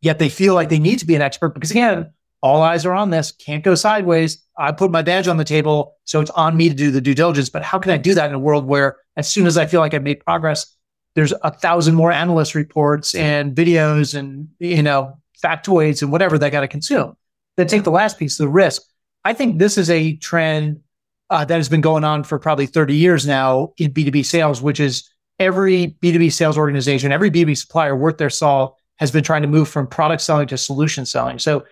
yet 0.00 0.18
they 0.18 0.28
feel 0.28 0.54
like 0.54 0.68
they 0.68 0.78
need 0.78 0.98
to 0.98 1.06
be 1.06 1.14
an 1.14 1.22
expert 1.22 1.50
because 1.50 1.70
again, 1.70 2.12
all 2.42 2.62
eyes 2.62 2.86
are 2.86 2.94
on 2.94 3.10
this, 3.10 3.32
can't 3.32 3.62
go 3.62 3.74
sideways. 3.74 4.42
I 4.56 4.72
put 4.72 4.90
my 4.90 5.02
badge 5.02 5.28
on 5.28 5.36
the 5.36 5.44
table, 5.44 5.96
so 6.04 6.20
it's 6.20 6.30
on 6.30 6.56
me 6.56 6.70
to 6.70 6.74
do 6.74 6.90
the 6.90 7.00
due 7.00 7.14
diligence. 7.14 7.50
But 7.50 7.62
how 7.62 7.78
can 7.78 7.92
I 7.92 7.98
do 7.98 8.14
that 8.14 8.28
in 8.30 8.34
a 8.34 8.38
world 8.38 8.64
where 8.64 8.96
as 9.16 9.28
soon 9.28 9.46
as 9.46 9.58
I 9.58 9.66
feel 9.66 9.80
like 9.80 9.92
I've 9.92 10.02
made 10.02 10.24
progress, 10.24 10.74
there's 11.14 11.34
a 11.42 11.50
thousand 11.50 11.96
more 11.96 12.10
analyst 12.10 12.54
reports 12.54 13.14
and 13.14 13.54
videos 13.54 14.18
and 14.18 14.48
you 14.58 14.82
know 14.82 15.18
factoids 15.42 16.02
and 16.02 16.10
whatever 16.10 16.38
they 16.38 16.48
got 16.50 16.60
to 16.60 16.68
consume. 16.68 17.14
Then 17.60 17.66
take 17.66 17.84
the 17.84 17.90
last 17.90 18.18
piece, 18.18 18.38
the 18.38 18.48
risk. 18.48 18.80
I 19.22 19.34
think 19.34 19.58
this 19.58 19.76
is 19.76 19.90
a 19.90 20.16
trend 20.16 20.80
uh, 21.28 21.44
that 21.44 21.56
has 21.56 21.68
been 21.68 21.82
going 21.82 22.04
on 22.04 22.24
for 22.24 22.38
probably 22.38 22.64
30 22.64 22.94
years 22.94 23.26
now 23.26 23.74
in 23.76 23.92
B2B 23.92 24.24
sales, 24.24 24.62
which 24.62 24.80
is 24.80 25.10
every 25.38 25.94
B2B 26.00 26.32
sales 26.32 26.56
organization, 26.56 27.12
every 27.12 27.30
B2B 27.30 27.58
supplier 27.58 27.94
worth 27.94 28.16
their 28.16 28.30
salt 28.30 28.78
has 28.96 29.10
been 29.10 29.22
trying 29.22 29.42
to 29.42 29.48
move 29.48 29.68
from 29.68 29.86
product 29.86 30.22
selling 30.22 30.46
to 30.46 30.56
solution 30.56 31.04
selling. 31.04 31.38
So, 31.38 31.66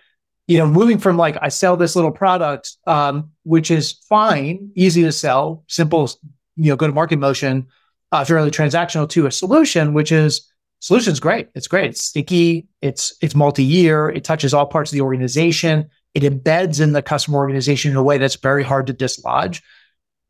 you 0.45 0.59
know, 0.59 0.67
moving 0.67 0.99
from 0.99 1.17
like 1.17 1.37
I 1.41 1.49
sell 1.49 1.75
this 1.75 1.95
little 1.95 2.11
product, 2.11 2.77
um, 2.85 3.31
which 3.41 3.71
is 3.71 3.93
fine, 4.07 4.69
easy 4.75 5.01
to 5.01 5.11
sell, 5.11 5.63
simple, 5.65 6.07
you 6.55 6.69
know, 6.69 6.75
go 6.75 6.85
to 6.85 6.93
market 6.93 7.17
motion, 7.17 7.65
uh, 8.11 8.23
fairly 8.23 8.51
transactional, 8.51 9.09
to 9.09 9.25
a 9.25 9.31
solution, 9.31 9.95
which 9.95 10.11
is 10.11 10.51
solution's 10.79 11.19
great. 11.19 11.49
It's 11.55 11.67
great. 11.67 11.91
It's 11.91 12.03
sticky. 12.03 12.67
It's 12.81 13.15
it's 13.21 13.35
multi-year. 13.35 14.09
It 14.09 14.23
touches 14.23 14.53
all 14.53 14.65
parts 14.65 14.91
of 14.91 14.95
the 14.95 15.01
organization. 15.01 15.89
It 16.13 16.23
embeds 16.23 16.81
in 16.81 16.93
the 16.93 17.01
customer 17.01 17.37
organization 17.37 17.91
in 17.91 17.97
a 17.97 18.03
way 18.03 18.17
that's 18.17 18.35
very 18.35 18.63
hard 18.63 18.87
to 18.87 18.93
dislodge. 18.93 19.61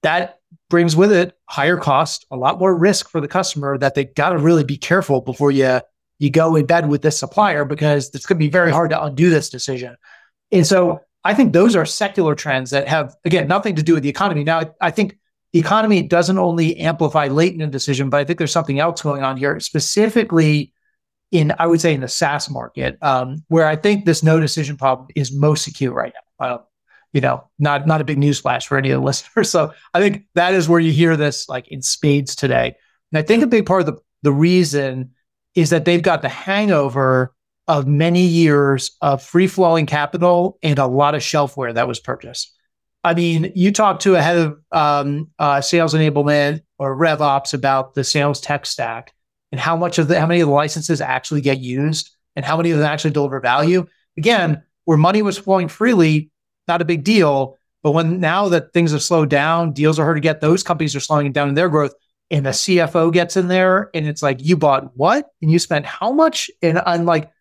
That 0.03 0.39
brings 0.70 0.96
with 0.96 1.12
it 1.12 1.38
higher 1.46 1.77
cost, 1.77 2.25
a 2.32 2.38
lot 2.38 2.60
more 2.60 2.75
risk 2.75 3.10
for 3.10 3.22
the 3.22 3.27
customer 3.27 3.77
that 3.77 3.96
they 3.96 4.06
got 4.06 4.29
to 4.29 4.38
really 4.38 4.63
be 4.63 4.77
careful 4.77 5.22
before 5.22 5.51
you 5.51 5.82
you 6.20 6.29
go 6.29 6.56
in 6.56 6.65
bed 6.65 6.89
with 6.89 7.01
this 7.01 7.18
supplier 7.18 7.63
because 7.63 8.13
it's 8.13 8.25
going 8.25 8.38
to 8.38 8.46
be 8.46 8.50
very 8.50 8.72
hard 8.72 8.89
to 8.89 9.01
undo 9.01 9.29
this 9.29 9.50
decision. 9.50 9.96
And 10.51 10.68
so 10.68 11.00
I 11.24 11.34
think 11.34 11.53
those 11.53 11.75
are 11.75 11.86
secular 11.86 12.36
trends 12.36 12.72
that 12.72 12.88
have 12.88 13.15
again 13.25 13.48
nothing 13.48 13.75
to 13.75 13.84
do 13.84 13.94
with 13.94 14.03
the 14.03 14.10
economy. 14.10 14.44
Now 14.44 14.74
I 14.82 14.91
think 14.91 15.18
economy 15.53 16.01
doesn't 16.01 16.38
only 16.38 16.77
amplify 16.77 17.27
latent 17.27 17.62
indecision, 17.62 18.10
but 18.10 18.20
I 18.20 18.24
think 18.24 18.38
there's 18.38 18.51
something 18.51 18.79
else 18.79 19.01
going 19.01 19.24
on 19.24 19.38
here, 19.38 19.60
specifically 19.60 20.74
in, 21.32 21.53
I 21.58 21.68
would 21.68 21.82
say, 21.82 21.94
in 21.94 22.01
the 22.01 22.08
SaaS 22.08 22.50
market, 22.50 22.98
um, 23.01 23.44
where 23.48 23.68
I 23.68 23.75
think 23.75 24.06
this 24.06 24.24
no 24.24 24.39
decision 24.39 24.77
problem 24.77 25.08
is 25.15 25.32
most 25.32 25.68
acute 25.68 25.94
right 25.94 26.13
now. 26.39 26.46
Uh, 26.46 26.58
you 27.13 27.22
know, 27.22 27.44
not 27.58 27.88
not 27.88 28.01
a 28.01 28.03
big 28.03 28.20
news 28.20 28.39
flash 28.39 28.68
for 28.68 28.77
any 28.77 28.91
of 28.91 29.01
the 29.01 29.06
listeners. 29.06 29.50
So 29.50 29.74
I 29.94 30.00
think 30.00 30.25
that 30.36 30.53
is 30.53 30.70
where 30.70 30.79
you 30.79 30.91
hear 30.91 31.18
this 31.18 31.50
like 31.50 31.68
in 31.68 31.82
spades 31.82 32.36
today. 32.36 32.75
And 33.12 33.20
I 33.20 33.22
think 33.24 33.44
a 33.44 33.48
big 33.48 33.65
part 33.65 33.82
of 33.82 33.88
the, 33.88 33.98
the 34.22 34.32
reason 34.32 35.12
is 35.56 35.72
that 35.72 35.86
they've 35.86 36.01
got 36.01 36.22
the 36.22 36.29
hangover 36.29 37.34
of 37.68 37.88
many 37.88 38.22
years 38.22 38.98
of 39.01 39.22
free 39.22 39.48
flowing 39.48 39.86
capital 39.86 40.58
and 40.63 40.79
a 40.79 40.88
lot 40.88 41.15
of 41.15 41.22
shelfware 41.22 41.74
that 41.74 41.88
was 41.88 42.00
purchased. 42.00 42.56
I 43.03 43.13
mean, 43.13 43.51
you 43.56 43.72
talk 43.72 44.01
to 44.01 44.15
a 44.15 44.22
head 44.22 44.38
of 44.38 44.60
um, 44.72 45.29
uh, 45.39 45.62
sales 45.62 45.94
enablement 45.94 46.62
or 46.77 46.98
RevOps 46.98 47.53
about 47.53 47.94
the 47.94 48.03
sales 48.03 48.41
tech 48.41 48.65
stack 48.65 49.13
and 49.51 49.60
how 49.60 49.77
much 49.77 49.98
of 50.00 50.08
the 50.08 50.20
how 50.20 50.27
many 50.27 50.41
of 50.41 50.48
the 50.48 50.53
licenses 50.53 51.01
actually 51.01 51.41
get 51.41 51.60
used 51.60 52.12
and 52.36 52.46
how 52.46 52.58
many 52.58 52.72
of 52.72 52.77
them 52.77 52.88
actually 52.88 53.12
deliver 53.12 53.39
value. 53.39 53.88
Again, 54.18 54.63
where 54.86 54.98
money 54.98 55.22
was 55.22 55.38
flowing 55.38 55.68
freely, 55.68 56.32
not 56.68 56.82
a 56.82 56.86
big 56.86 57.03
deal. 57.03 57.58
But 57.84 57.91
when 57.91 58.20
now 58.20 58.50
that 58.50 58.74
things 58.74 58.91
have 58.91 59.01
slowed 59.01 59.29
down, 59.29 59.72
deals 59.72 60.00
are 60.00 60.03
hard 60.03 60.18
to 60.18 60.22
get. 60.22 60.41
Those 60.41 60.63
companies 60.63 60.96
are 60.96 61.00
slowing 61.00 61.32
down 61.32 61.48
in 61.48 61.56
their 61.56 61.70
growth, 61.70 61.94
and 62.29 62.46
the 62.46 62.50
CFO 62.50 63.13
gets 63.13 63.38
in 63.38 63.48
there, 63.48 63.89
and 63.94 64.06
it's 64.06 64.22
like 64.22 64.44
you 64.44 64.58
bought 64.58 64.98
what 64.98 65.29
and 65.41 65.50
you 65.50 65.60
spent 65.60 65.86
how 65.86 66.12
much, 66.12 66.51
and 66.62 66.82
I'm 66.86 67.06
like 67.06 67.32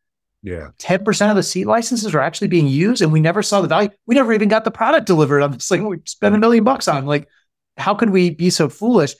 yeah. 0.42 0.68
10% 0.78 1.30
of 1.30 1.36
the 1.36 1.42
seat 1.42 1.66
licenses 1.66 2.14
are 2.14 2.20
actually 2.20 2.48
being 2.48 2.68
used 2.68 3.02
and 3.02 3.12
we 3.12 3.20
never 3.20 3.42
saw 3.42 3.60
the 3.60 3.68
value. 3.68 3.90
We 4.06 4.14
never 4.14 4.32
even 4.32 4.48
got 4.48 4.64
the 4.64 4.70
product 4.70 5.06
delivered. 5.06 5.40
I'm 5.40 5.54
just 5.54 5.70
like, 5.70 5.82
we 5.82 5.98
spent 6.04 6.34
a 6.34 6.38
million 6.38 6.64
bucks 6.64 6.88
on. 6.88 7.06
Like, 7.06 7.28
how 7.76 7.94
could 7.94 8.10
we 8.10 8.30
be 8.30 8.50
so 8.50 8.68
foolish? 8.68 9.14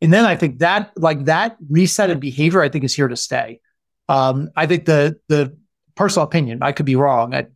And 0.00 0.12
then 0.12 0.24
I 0.24 0.36
think 0.36 0.58
that 0.58 0.92
like 0.96 1.24
that 1.26 1.56
reset 1.70 2.10
in 2.10 2.20
behavior, 2.20 2.60
I 2.60 2.68
think 2.68 2.84
is 2.84 2.94
here 2.94 3.08
to 3.08 3.16
stay. 3.16 3.60
Um, 4.08 4.50
I 4.54 4.66
think 4.66 4.84
the 4.84 5.18
the 5.28 5.56
personal 5.94 6.26
opinion, 6.26 6.62
I 6.62 6.72
could 6.72 6.86
be 6.86 6.96
wrong. 6.96 7.34
I, 7.34 7.46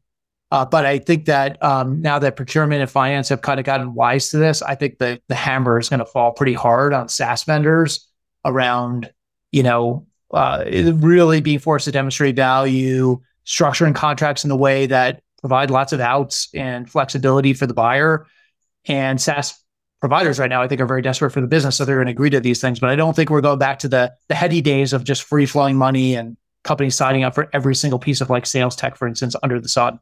uh, 0.50 0.64
but 0.64 0.86
I 0.86 0.98
think 0.98 1.26
that 1.26 1.62
um, 1.62 2.00
now 2.00 2.18
that 2.18 2.36
procurement 2.36 2.80
and 2.80 2.90
finance 2.90 3.28
have 3.28 3.42
kind 3.42 3.60
of 3.60 3.66
gotten 3.66 3.92
wise 3.92 4.30
to 4.30 4.38
this, 4.38 4.62
I 4.62 4.76
think 4.76 4.98
the 4.98 5.20
the 5.28 5.34
hammer 5.34 5.78
is 5.78 5.90
going 5.90 6.00
to 6.00 6.06
fall 6.06 6.32
pretty 6.32 6.54
hard 6.54 6.94
on 6.94 7.08
SaaS 7.08 7.44
vendors 7.44 8.08
around, 8.46 9.12
you 9.52 9.62
know, 9.62 10.06
uh, 10.32 10.64
really 10.66 11.40
being 11.40 11.58
forced 11.58 11.84
to 11.86 11.92
demonstrate 11.92 12.36
value, 12.36 13.20
structuring 13.46 13.94
contracts 13.94 14.44
in 14.44 14.50
a 14.50 14.56
way 14.56 14.86
that 14.86 15.22
provide 15.40 15.70
lots 15.70 15.92
of 15.92 16.00
outs 16.00 16.48
and 16.54 16.90
flexibility 16.90 17.54
for 17.54 17.66
the 17.66 17.74
buyer. 17.74 18.26
And 18.86 19.20
SaaS 19.20 19.62
providers 20.00 20.38
right 20.38 20.50
now, 20.50 20.62
I 20.62 20.68
think, 20.68 20.80
are 20.80 20.86
very 20.86 21.02
desperate 21.02 21.30
for 21.30 21.40
the 21.40 21.46
business, 21.46 21.76
so 21.76 21.84
they're 21.84 21.96
going 21.96 22.06
to 22.06 22.12
agree 22.12 22.30
to 22.30 22.40
these 22.40 22.60
things. 22.60 22.80
But 22.80 22.90
I 22.90 22.96
don't 22.96 23.14
think 23.14 23.30
we're 23.30 23.40
going 23.40 23.58
back 23.58 23.78
to 23.80 23.88
the 23.88 24.12
the 24.28 24.34
heady 24.34 24.60
days 24.60 24.92
of 24.92 25.04
just 25.04 25.22
free 25.22 25.46
flowing 25.46 25.76
money 25.76 26.14
and 26.14 26.36
companies 26.64 26.94
signing 26.94 27.24
up 27.24 27.34
for 27.34 27.48
every 27.52 27.74
single 27.74 27.98
piece 27.98 28.20
of 28.20 28.30
like 28.30 28.46
sales 28.46 28.76
tech, 28.76 28.96
for 28.96 29.08
instance, 29.08 29.34
under 29.42 29.60
the 29.60 29.68
sun. 29.68 30.00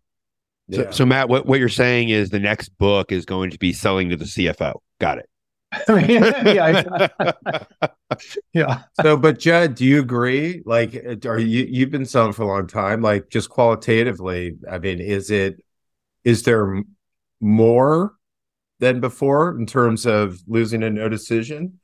So, 0.73 0.91
so 0.91 1.07
Matt, 1.07 1.29
what, 1.29 1.47
what 1.47 1.61
you're 1.61 1.69
saying 1.69 2.09
is 2.09 2.31
the 2.31 2.41
next 2.41 2.71
book 2.71 3.13
is 3.13 3.25
going 3.25 3.51
to 3.51 3.59
be 3.59 3.73
selling 3.73 4.11
to 4.11 4.17
the 4.17 4.25
CFO. 4.25 4.81
Got 5.01 5.19
it. 5.19 5.29
yeah, 5.89 7.09
yeah. 8.53 8.83
So, 9.01 9.17
but 9.17 9.39
Judd, 9.39 9.75
do 9.75 9.85
you 9.85 10.01
agree? 10.01 10.63
Like, 10.65 11.25
are 11.27 11.39
you 11.39 11.67
you've 11.69 11.91
been 11.91 12.07
selling 12.07 12.33
for 12.33 12.43
a 12.43 12.47
long 12.47 12.67
time? 12.67 13.03
Like, 13.03 13.31
just 13.31 13.51
qualitatively, 13.51 14.57
I 14.71 14.79
mean, 14.79 15.01
is 15.01 15.31
it 15.31 15.63
is 16.25 16.45
there 16.45 16.83
more 17.41 18.15
than 18.79 19.01
before 19.01 19.57
in 19.59 19.67
terms 19.67 20.07
of 20.07 20.39
losing 20.47 20.83
a 20.83 20.91
no 20.91 21.09
decision? 21.09 21.81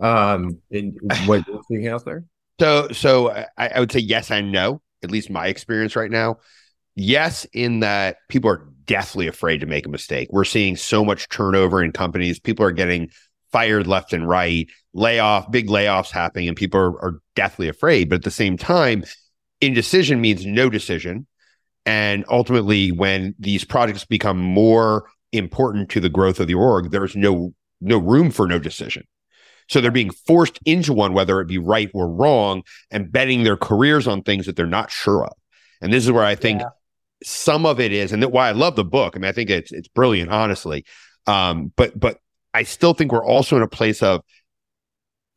Um, 0.00 0.60
in, 0.70 0.96
in 1.02 1.16
what 1.26 1.46
you're 1.46 1.60
seeing 1.68 1.86
out 1.88 2.04
there. 2.04 2.24
So, 2.58 2.88
so 2.88 3.30
I, 3.30 3.68
I 3.68 3.80
would 3.80 3.92
say 3.92 4.00
yes 4.00 4.30
and 4.30 4.50
no. 4.50 4.80
At 5.04 5.10
least 5.10 5.30
my 5.30 5.46
experience 5.48 5.96
right 5.96 6.10
now. 6.10 6.38
Yes, 6.94 7.46
in 7.52 7.80
that 7.80 8.16
people 8.28 8.50
are 8.50 8.71
deathly 8.84 9.26
afraid 9.26 9.58
to 9.60 9.66
make 9.66 9.86
a 9.86 9.90
mistake. 9.90 10.28
We're 10.30 10.44
seeing 10.44 10.76
so 10.76 11.04
much 11.04 11.28
turnover 11.28 11.82
in 11.82 11.92
companies. 11.92 12.38
People 12.38 12.64
are 12.64 12.72
getting 12.72 13.10
fired 13.50 13.86
left 13.86 14.12
and 14.12 14.28
right, 14.28 14.68
layoff, 14.94 15.50
big 15.50 15.68
layoffs 15.68 16.10
happening, 16.10 16.48
and 16.48 16.56
people 16.56 16.80
are, 16.80 17.04
are 17.04 17.20
deathly 17.36 17.68
afraid. 17.68 18.08
But 18.08 18.16
at 18.16 18.24
the 18.24 18.30
same 18.30 18.56
time, 18.56 19.04
indecision 19.60 20.20
means 20.20 20.46
no 20.46 20.70
decision. 20.70 21.26
And 21.84 22.24
ultimately, 22.30 22.92
when 22.92 23.34
these 23.38 23.64
projects 23.64 24.04
become 24.04 24.38
more 24.38 25.08
important 25.32 25.90
to 25.90 26.00
the 26.00 26.08
growth 26.08 26.40
of 26.40 26.46
the 26.46 26.54
org, 26.54 26.90
there's 26.90 27.16
no 27.16 27.54
no 27.80 27.98
room 27.98 28.30
for 28.30 28.46
no 28.46 28.60
decision. 28.60 29.04
So 29.68 29.80
they're 29.80 29.90
being 29.90 30.10
forced 30.10 30.60
into 30.64 30.92
one, 30.92 31.14
whether 31.14 31.40
it 31.40 31.48
be 31.48 31.58
right 31.58 31.90
or 31.94 32.08
wrong, 32.08 32.62
and 32.90 33.10
betting 33.10 33.42
their 33.42 33.56
careers 33.56 34.06
on 34.06 34.22
things 34.22 34.46
that 34.46 34.54
they're 34.54 34.66
not 34.66 34.90
sure 34.90 35.24
of. 35.24 35.32
And 35.80 35.92
this 35.92 36.04
is 36.04 36.12
where 36.12 36.24
I 36.24 36.36
think 36.36 36.60
yeah 36.60 36.68
some 37.24 37.66
of 37.66 37.80
it 37.80 37.92
is, 37.92 38.12
and 38.12 38.22
that 38.22 38.32
why 38.32 38.48
I 38.48 38.52
love 38.52 38.76
the 38.76 38.84
book. 38.84 39.14
I 39.16 39.18
mean, 39.18 39.28
I 39.28 39.32
think 39.32 39.50
it's 39.50 39.72
it's 39.72 39.88
brilliant, 39.88 40.30
honestly. 40.30 40.84
Um, 41.26 41.72
but 41.76 41.98
but 41.98 42.18
I 42.54 42.62
still 42.64 42.94
think 42.94 43.12
we're 43.12 43.24
also 43.24 43.56
in 43.56 43.62
a 43.62 43.68
place 43.68 44.02
of 44.02 44.22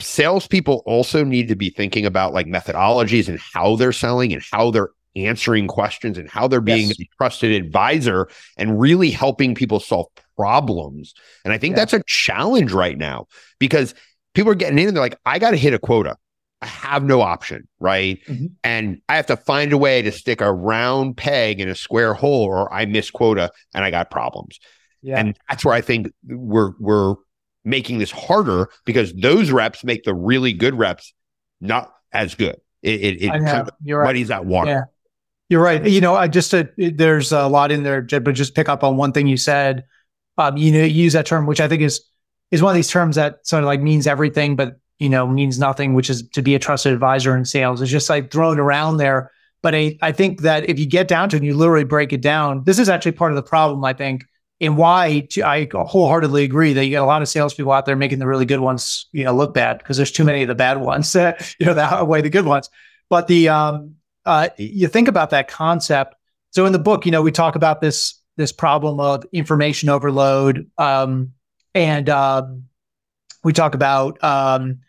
salespeople 0.02 0.84
also 0.86 1.24
need 1.24 1.48
to 1.48 1.56
be 1.56 1.70
thinking 1.70 2.06
about 2.06 2.34
like 2.34 2.48
methodologies 2.48 3.30
and 3.30 3.40
how 3.40 3.76
they're 3.76 3.94
selling 3.94 4.34
and 4.34 4.44
how 4.52 4.72
they're 4.72 4.90
answering 5.16 5.68
questions 5.68 6.18
and 6.18 6.30
how 6.30 6.48
they're 6.48 6.60
being 6.60 6.88
yes. 6.88 7.00
a 7.00 7.10
trusted 7.18 7.52
advisor 7.52 8.28
and 8.58 8.80
really 8.80 9.10
helping 9.10 9.56
people 9.56 9.80
solve 9.80 10.08
problems. 10.36 11.14
And 11.46 11.54
I 11.54 11.58
think 11.58 11.74
yeah. 11.74 11.82
that's 11.82 11.94
a 11.94 12.04
challenge 12.06 12.74
right 12.74 12.98
now 12.98 13.28
because 13.60 13.96
people 14.34 14.52
are 14.52 14.56
getting 14.56 14.78
in 14.78 14.88
and 14.88 14.98
they're 14.98 15.04
like, 15.04 15.18
I 15.26 15.40
got 15.40 15.52
to 15.52 15.58
hit 15.58 15.74
a 15.74 15.80
quota. 15.80 16.18
I 16.66 16.68
have 16.68 17.04
no 17.04 17.22
option, 17.22 17.68
right? 17.80 18.20
Mm-hmm. 18.28 18.48
And 18.64 19.02
I 19.08 19.18
have 19.18 19.28
to 19.28 19.38
find 19.38 19.72
a 19.72 19.78
way 19.78 20.02
to 20.02 20.12
stick 20.12 20.42
a 20.42 20.52
round 20.52 21.16
peg 21.16 21.60
in 21.60 21.70
a 21.70 21.76
square 21.76 22.16
hole, 22.16 22.46
or 22.46 22.74
I 22.74 22.86
miss 22.86 23.12
quota 23.12 23.52
and 23.76 23.86
I 23.86 23.92
got 23.92 24.10
problems. 24.10 24.60
Yeah. 25.04 25.20
And 25.20 25.38
that's 25.48 25.64
where 25.64 25.76
I 25.76 25.82
think 25.82 26.12
we're 26.28 26.72
we're 26.80 27.16
making 27.64 28.00
this 28.00 28.10
harder 28.10 28.70
because 28.84 29.14
those 29.14 29.52
reps 29.52 29.84
make 29.84 30.04
the 30.06 30.16
really 30.16 30.54
good 30.54 30.74
reps 30.74 31.14
not 31.62 31.94
as 32.12 32.34
good. 32.34 32.60
It 32.82 33.02
it, 33.02 33.22
it 33.22 33.30
kind 33.30 33.48
of 33.48 33.70
You're 33.84 34.04
muddies 34.04 34.30
right. 34.30 34.38
that 34.38 34.46
water. 34.48 34.72
Yeah. 34.72 34.82
You're 35.50 35.62
right. 35.62 35.86
You 35.86 36.02
know, 36.02 36.16
I 36.16 36.28
just 36.28 36.52
uh, 36.52 36.64
there's 36.76 37.32
a 37.32 37.48
lot 37.48 37.72
in 37.72 37.84
there, 37.84 38.02
but 38.02 38.32
just 38.34 38.56
pick 38.56 38.68
up 38.68 38.84
on 38.84 38.98
one 38.98 39.12
thing 39.12 39.28
you 39.28 39.38
said. 39.38 39.84
Um, 40.40 40.58
you 40.58 40.72
know, 40.72 40.80
you 40.80 41.04
use 41.04 41.14
that 41.14 41.28
term, 41.28 41.46
which 41.46 41.62
I 41.62 41.68
think 41.68 41.84
is 41.84 42.04
is 42.50 42.64
one 42.64 42.72
of 42.72 42.76
these 42.76 42.90
terms 42.90 43.16
that 43.18 43.46
sort 43.46 43.64
of 43.64 43.68
like 43.68 43.82
means 43.82 44.08
everything, 44.08 44.56
but 44.56 44.80
you 45.00 45.10
know, 45.10 45.28
means 45.28 45.60
nothing, 45.60 45.94
which 45.94 46.10
is 46.10 46.28
to 46.30 46.42
be 46.42 46.56
a 46.56 46.60
trusted 46.60 46.94
advisor 46.94 47.36
in 47.36 47.46
sales. 47.46 47.82
It's 47.82 47.92
just 47.92 48.10
like 48.10 48.32
thrown 48.32 48.60
around 48.60 48.98
there. 48.98 49.32
But 49.62 49.76
I, 49.76 49.98
I 50.02 50.12
think 50.12 50.42
that 50.42 50.70
if 50.70 50.78
you 50.78 50.86
get 50.86 51.08
down 51.08 51.30
to 51.30 51.36
it 51.36 51.40
and 51.40 51.46
you 51.46 51.56
literally 51.56 51.86
break 51.86 52.14
it 52.14 52.22
down, 52.22 52.64
this 52.66 52.78
is 52.78 52.88
actually 52.88 53.14
part 53.14 53.32
of 53.32 53.36
the 53.36 53.44
problem, 53.44 53.84
I 53.84 53.94
think, 53.94 54.26
and 54.62 54.78
why 54.78 55.28
I 55.44 55.68
wholeheartedly 55.74 56.44
agree 56.44 56.74
that 56.74 56.86
you 56.86 56.92
get 56.92 57.02
a 57.02 57.06
lot 57.06 57.22
of 57.22 57.28
salespeople 57.28 57.72
out 57.72 57.86
there 57.86 57.96
making 57.96 58.20
the 58.20 58.28
really 58.28 58.46
good 58.46 58.60
ones, 58.60 59.08
you 59.12 59.24
know, 59.24 59.34
look 59.34 59.54
bad 59.54 59.80
because 59.80 59.98
there's 59.98 60.12
too 60.12 60.24
many 60.24 60.44
of 60.44 60.48
the 60.48 60.56
bad 60.56 60.80
ones, 60.80 61.14
you 61.16 61.66
know, 61.66 61.74
that 61.74 61.92
outweigh 61.92 62.22
the 62.22 62.30
good 62.30 62.46
ones. 62.46 62.70
But 63.10 63.28
the, 63.28 63.50
um, 63.50 63.96
uh, 64.26 64.50
you 64.58 64.88
think 64.88 65.08
about 65.08 65.32
that 65.32 65.48
concept. 65.48 66.16
So 66.52 66.66
in 66.66 66.72
the 66.72 66.80
book, 66.80 67.06
you 67.06 67.12
know, 67.12 67.22
we 67.22 67.32
talk 67.32 67.56
about 67.56 67.82
this, 67.82 68.22
this 68.38 68.52
problem 68.52 69.00
of 69.00 69.26
information 69.32 69.90
overload. 69.90 70.70
Um, 70.78 71.34
and, 71.74 72.10
um, 72.10 72.66
we 73.44 73.52
talk 73.52 73.76
about, 73.76 74.24
um, 74.24 74.80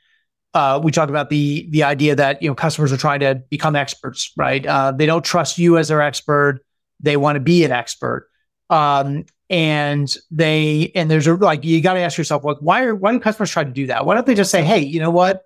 uh, 0.57 0.81
we 0.83 0.91
talk 0.91 1.11
about 1.11 1.29
the 1.29 1.69
the 1.69 1.83
idea 1.83 2.17
that 2.17 2.43
you 2.43 2.49
know 2.49 2.55
customers 2.55 2.91
are 2.91 2.97
trying 2.97 3.21
to 3.21 3.35
become 3.51 3.77
experts, 3.77 4.33
right? 4.39 4.65
Uh, 4.65 4.91
they 4.91 5.05
don't 5.05 5.23
trust 5.23 5.59
you 5.59 5.77
as 5.77 5.89
their 5.89 6.01
expert; 6.01 6.61
they 6.99 7.19
want 7.19 7.37
to 7.37 7.41
be 7.41 7.63
an 7.63 7.73
expert, 7.73 8.31
um, 8.71 9.27
and 9.51 10.17
they 10.31 10.93
and 10.95 11.11
there's 11.11 11.27
a 11.27 11.35
like 11.35 11.63
you 11.63 11.83
got 11.83 11.93
to 11.93 12.01
ask 12.01 12.17
yourself, 12.17 12.43
like, 12.43 12.57
why 12.61 12.85
are 12.85 12.95
why 12.95 13.13
do 13.13 13.21
customers 13.21 13.51
try 13.51 13.65
to 13.65 13.71
do 13.71 13.89
that? 13.89 14.07
Why 14.07 14.15
don't 14.15 14.27
they 14.27 14.35
just 14.35 14.51
say, 14.51 14.65
hey, 14.65 14.79
you 14.79 14.99
know 14.99 15.11
what, 15.11 15.43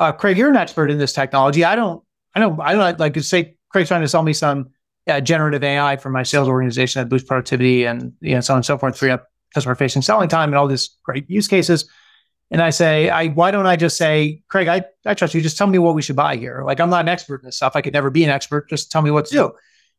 uh, 0.00 0.10
Craig, 0.10 0.36
you're 0.36 0.50
an 0.50 0.56
expert 0.56 0.90
in 0.90 0.98
this 0.98 1.12
technology. 1.12 1.62
I 1.62 1.76
don't, 1.76 2.02
I 2.34 2.40
don't, 2.40 2.60
I 2.60 2.72
don't 2.72 2.98
like 2.98 3.14
to 3.14 3.22
say 3.22 3.54
Craig's 3.68 3.86
trying 3.86 4.02
to 4.02 4.08
sell 4.08 4.24
me 4.24 4.32
some 4.32 4.70
uh, 5.06 5.20
generative 5.20 5.62
AI 5.62 5.98
for 5.98 6.10
my 6.10 6.24
sales 6.24 6.48
organization 6.48 7.00
that 7.00 7.08
boosts 7.08 7.28
productivity 7.28 7.84
and 7.84 8.12
you 8.20 8.34
know 8.34 8.40
so 8.40 8.54
on 8.54 8.58
and 8.58 8.66
so 8.66 8.76
forth, 8.76 8.98
free 8.98 9.10
up 9.10 9.28
customer 9.54 9.76
facing 9.76 10.02
selling 10.02 10.28
time 10.28 10.48
and 10.48 10.58
all 10.58 10.66
these 10.66 10.96
great 11.04 11.30
use 11.30 11.46
cases 11.46 11.88
And 12.50 12.62
I 12.62 12.70
say, 12.70 13.10
I 13.10 13.28
why 13.28 13.50
don't 13.50 13.66
I 13.66 13.76
just 13.76 13.96
say, 13.96 14.42
Craig, 14.48 14.68
I, 14.68 14.84
I 15.04 15.14
trust 15.14 15.34
you. 15.34 15.40
Just 15.40 15.58
tell 15.58 15.66
me 15.66 15.78
what 15.78 15.94
we 15.94 16.02
should 16.02 16.16
buy 16.16 16.36
here. 16.36 16.62
Like 16.64 16.80
I'm 16.80 16.90
not 16.90 17.02
an 17.02 17.08
expert 17.08 17.42
in 17.42 17.46
this 17.46 17.56
stuff. 17.56 17.76
I 17.76 17.82
could 17.82 17.92
never 17.92 18.10
be 18.10 18.24
an 18.24 18.30
expert. 18.30 18.68
Just 18.68 18.90
tell 18.90 19.02
me 19.02 19.10
what 19.10 19.26
to 19.26 19.32
do. 19.32 19.52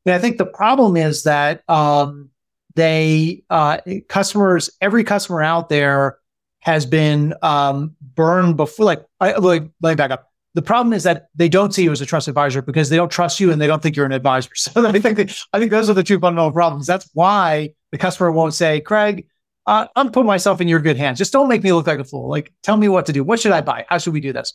And 0.06 0.16
I 0.16 0.20
think 0.20 0.38
the 0.38 0.46
problem 0.46 0.98
is 0.98 1.24
that 1.24 1.68
um, 1.70 2.30
they 2.76 3.44
uh, 3.50 3.80
customers, 4.08 4.70
every 4.82 5.04
customer 5.04 5.44
out 5.44 5.70
there 5.70 6.18
has 6.62 6.86
been 6.86 7.34
um, 7.42 7.96
burned 8.02 8.58
before. 8.58 8.86
Like, 8.86 9.06
I, 9.20 9.34
like, 9.34 9.64
let 9.82 9.92
me 9.92 9.96
back 9.96 10.12
up. 10.12 10.32
The 10.56 10.62
problem 10.62 10.94
is 10.94 11.04
that 11.04 11.28
they 11.36 11.48
don't 11.48 11.74
see 11.74 11.84
you 11.84 11.92
as 11.92 12.02
a 12.02 12.06
trusted 12.06 12.32
advisor 12.32 12.62
because 12.62 12.90
they 12.90 12.96
don't 12.96 13.12
trust 13.12 13.40
you 13.40 13.52
and 13.52 13.62
they 13.62 13.68
don't 13.68 13.82
think 13.84 13.96
you're 13.96 14.06
an 14.06 14.12
advisor. 14.12 14.50
So 14.56 14.86
I 14.86 14.92
think 15.00 15.16
they, 15.16 15.28
I 15.54 15.60
think 15.60 15.72
those 15.72 15.90
are 15.90 15.94
the 15.94 16.04
two 16.04 16.20
fundamental 16.20 16.52
problems. 16.52 16.88
That's 16.88 17.10
why 17.14 17.76
the 17.92 17.98
customer 17.98 18.32
won't 18.32 18.54
say, 18.54 18.82
Craig, 18.82 19.28
uh, 19.66 19.88
I'm 19.96 20.12
putting 20.12 20.28
myself 20.28 20.62
in 20.62 20.68
your 20.68 20.80
good 20.80 20.98
hands. 20.98 21.18
Just 21.18 21.34
don't 21.34 21.48
make 21.48 21.64
me 21.64 21.74
look 21.74 21.88
like 21.88 22.00
a 22.00 22.04
fool. 22.04 22.30
Like, 22.30 22.54
tell 22.64 22.78
me 22.78 22.88
what 22.88 23.06
to 23.08 23.14
do. 23.14 23.24
What 23.24 23.40
should 23.40 23.52
I 23.52 23.62
buy? 23.62 23.86
How 23.88 23.98
should 23.98 24.14
we 24.14 24.22
do 24.22 24.34
this? 24.34 24.54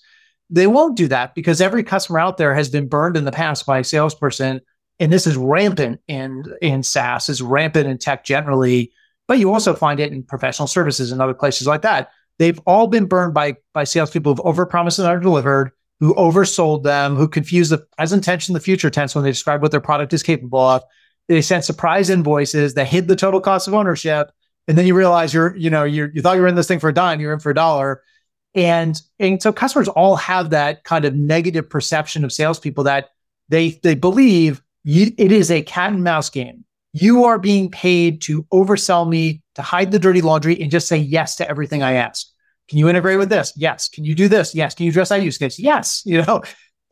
They 0.51 0.67
won't 0.67 0.97
do 0.97 1.09
that 1.09 1.35
because 1.35 1.61
every 1.61 1.83
customer 1.83 2.19
out 2.19 2.37
there 2.37 2.55
has 2.55 2.69
been 2.69 2.89
burned 2.89 3.17
in 3.17 3.25
the 3.25 3.33
past 3.33 3.67
by 3.67 3.79
a 3.79 3.85
salesperson. 3.85 4.61
And 5.01 5.13
this 5.13 5.27
is 5.27 5.37
rampant 5.37 6.01
in, 6.07 6.45
in 6.61 6.83
SaaS, 6.83 7.29
is 7.29 7.43
rampant 7.43 7.89
in 7.89 7.99
tech 7.99 8.25
generally, 8.25 8.93
but 9.27 9.39
you 9.39 9.53
also 9.53 9.75
find 9.75 10.01
it 10.01 10.13
in 10.13 10.23
professional 10.23 10.69
services 10.69 11.11
and 11.11 11.21
other 11.21 11.35
places 11.35 11.67
like 11.67 11.83
that. 11.83 12.11
They've 12.39 12.61
all 12.67 12.87
been 12.87 13.07
burned 13.07 13.35
by, 13.35 13.57
by 13.73 13.85
salespeople 13.85 14.35
who've 14.35 14.45
overpromised 14.45 14.99
and 14.99 15.09
underdelivered, 15.09 15.71
who 16.01 16.15
oversold 16.15 16.83
them, 16.83 17.17
who 17.17 17.29
confuse 17.29 17.69
the 17.69 17.87
present 17.97 18.25
tense 18.25 18.49
and 18.49 18.57
the 18.57 18.61
future 18.61 18.91
tense 18.91 19.15
when 19.15 19.25
they 19.25 19.31
describe 19.31 19.63
what 19.63 19.71
their 19.71 19.81
product 19.81 20.13
is 20.13 20.23
capable 20.23 20.61
of. 20.61 20.83
They 21.29 21.41
sent 21.41 21.65
surprise 21.65 22.11
invoices 22.11 22.75
that 22.75 22.87
hid 22.87 23.09
the 23.09 23.17
total 23.17 23.41
cost 23.41 23.67
of 23.67 23.75
ownership 23.75 24.31
and 24.67 24.79
then 24.79 24.87
you 24.87 24.95
realize 24.95 25.35
you're, 25.35 25.55
you 25.57 25.71
know, 25.71 25.85
you 25.85 26.11
you 26.15 26.23
thought 26.23 26.37
you 26.37 26.43
were 26.43 26.49
in 26.49 26.55
this 26.55 26.69
thing 26.69 26.81
for 26.81 26.89
a 26.89 26.95
dime, 26.95 27.21
you're 27.21 27.33
in 27.33 27.41
for 27.41 27.51
a 27.51 27.55
dollar. 27.55 28.03
And 28.55 29.01
and 29.19 29.43
so 29.43 29.53
customers 29.53 29.89
all 29.89 30.17
have 30.17 30.51
that 30.51 30.85
kind 30.85 31.05
of 31.05 31.15
negative 31.15 31.69
perception 31.69 32.25
of 32.25 32.33
salespeople 32.33 32.85
that 32.85 33.11
they 33.49 33.71
they 33.83 33.95
believe 33.95 34.63
you, 34.85 35.13
it 35.19 35.33
is 35.33 35.51
a 35.51 35.63
cat 35.63 35.93
and 35.93 36.05
mouse 36.05 36.31
game. 36.31 36.65
You 36.93 37.25
are 37.25 37.39
being 37.39 37.71
paid 37.71 38.23
to 38.23 38.45
oversell 38.53 39.09
me, 39.09 39.43
to 39.57 39.63
hide 39.63 39.91
the 39.91 39.99
dirty 39.99 40.21
laundry, 40.21 40.61
and 40.61 40.71
just 40.71 40.87
say 40.87 40.99
yes 40.99 41.37
to 41.37 41.49
everything 41.49 41.83
I 41.83 41.95
ask. 41.95 42.29
Can 42.69 42.79
you 42.79 42.89
integrate 42.89 43.19
with 43.19 43.29
this? 43.29 43.53
Yes. 43.57 43.89
Can 43.89 44.05
you 44.05 44.15
do 44.15 44.29
this? 44.29 44.55
Yes. 44.55 44.75
Can 44.75 44.85
you 44.85 44.91
address 44.91 45.09
that 45.09 45.23
use 45.23 45.39
case? 45.39 45.59
Yes. 45.59 46.03
You 46.15 46.23
know, 46.23 46.43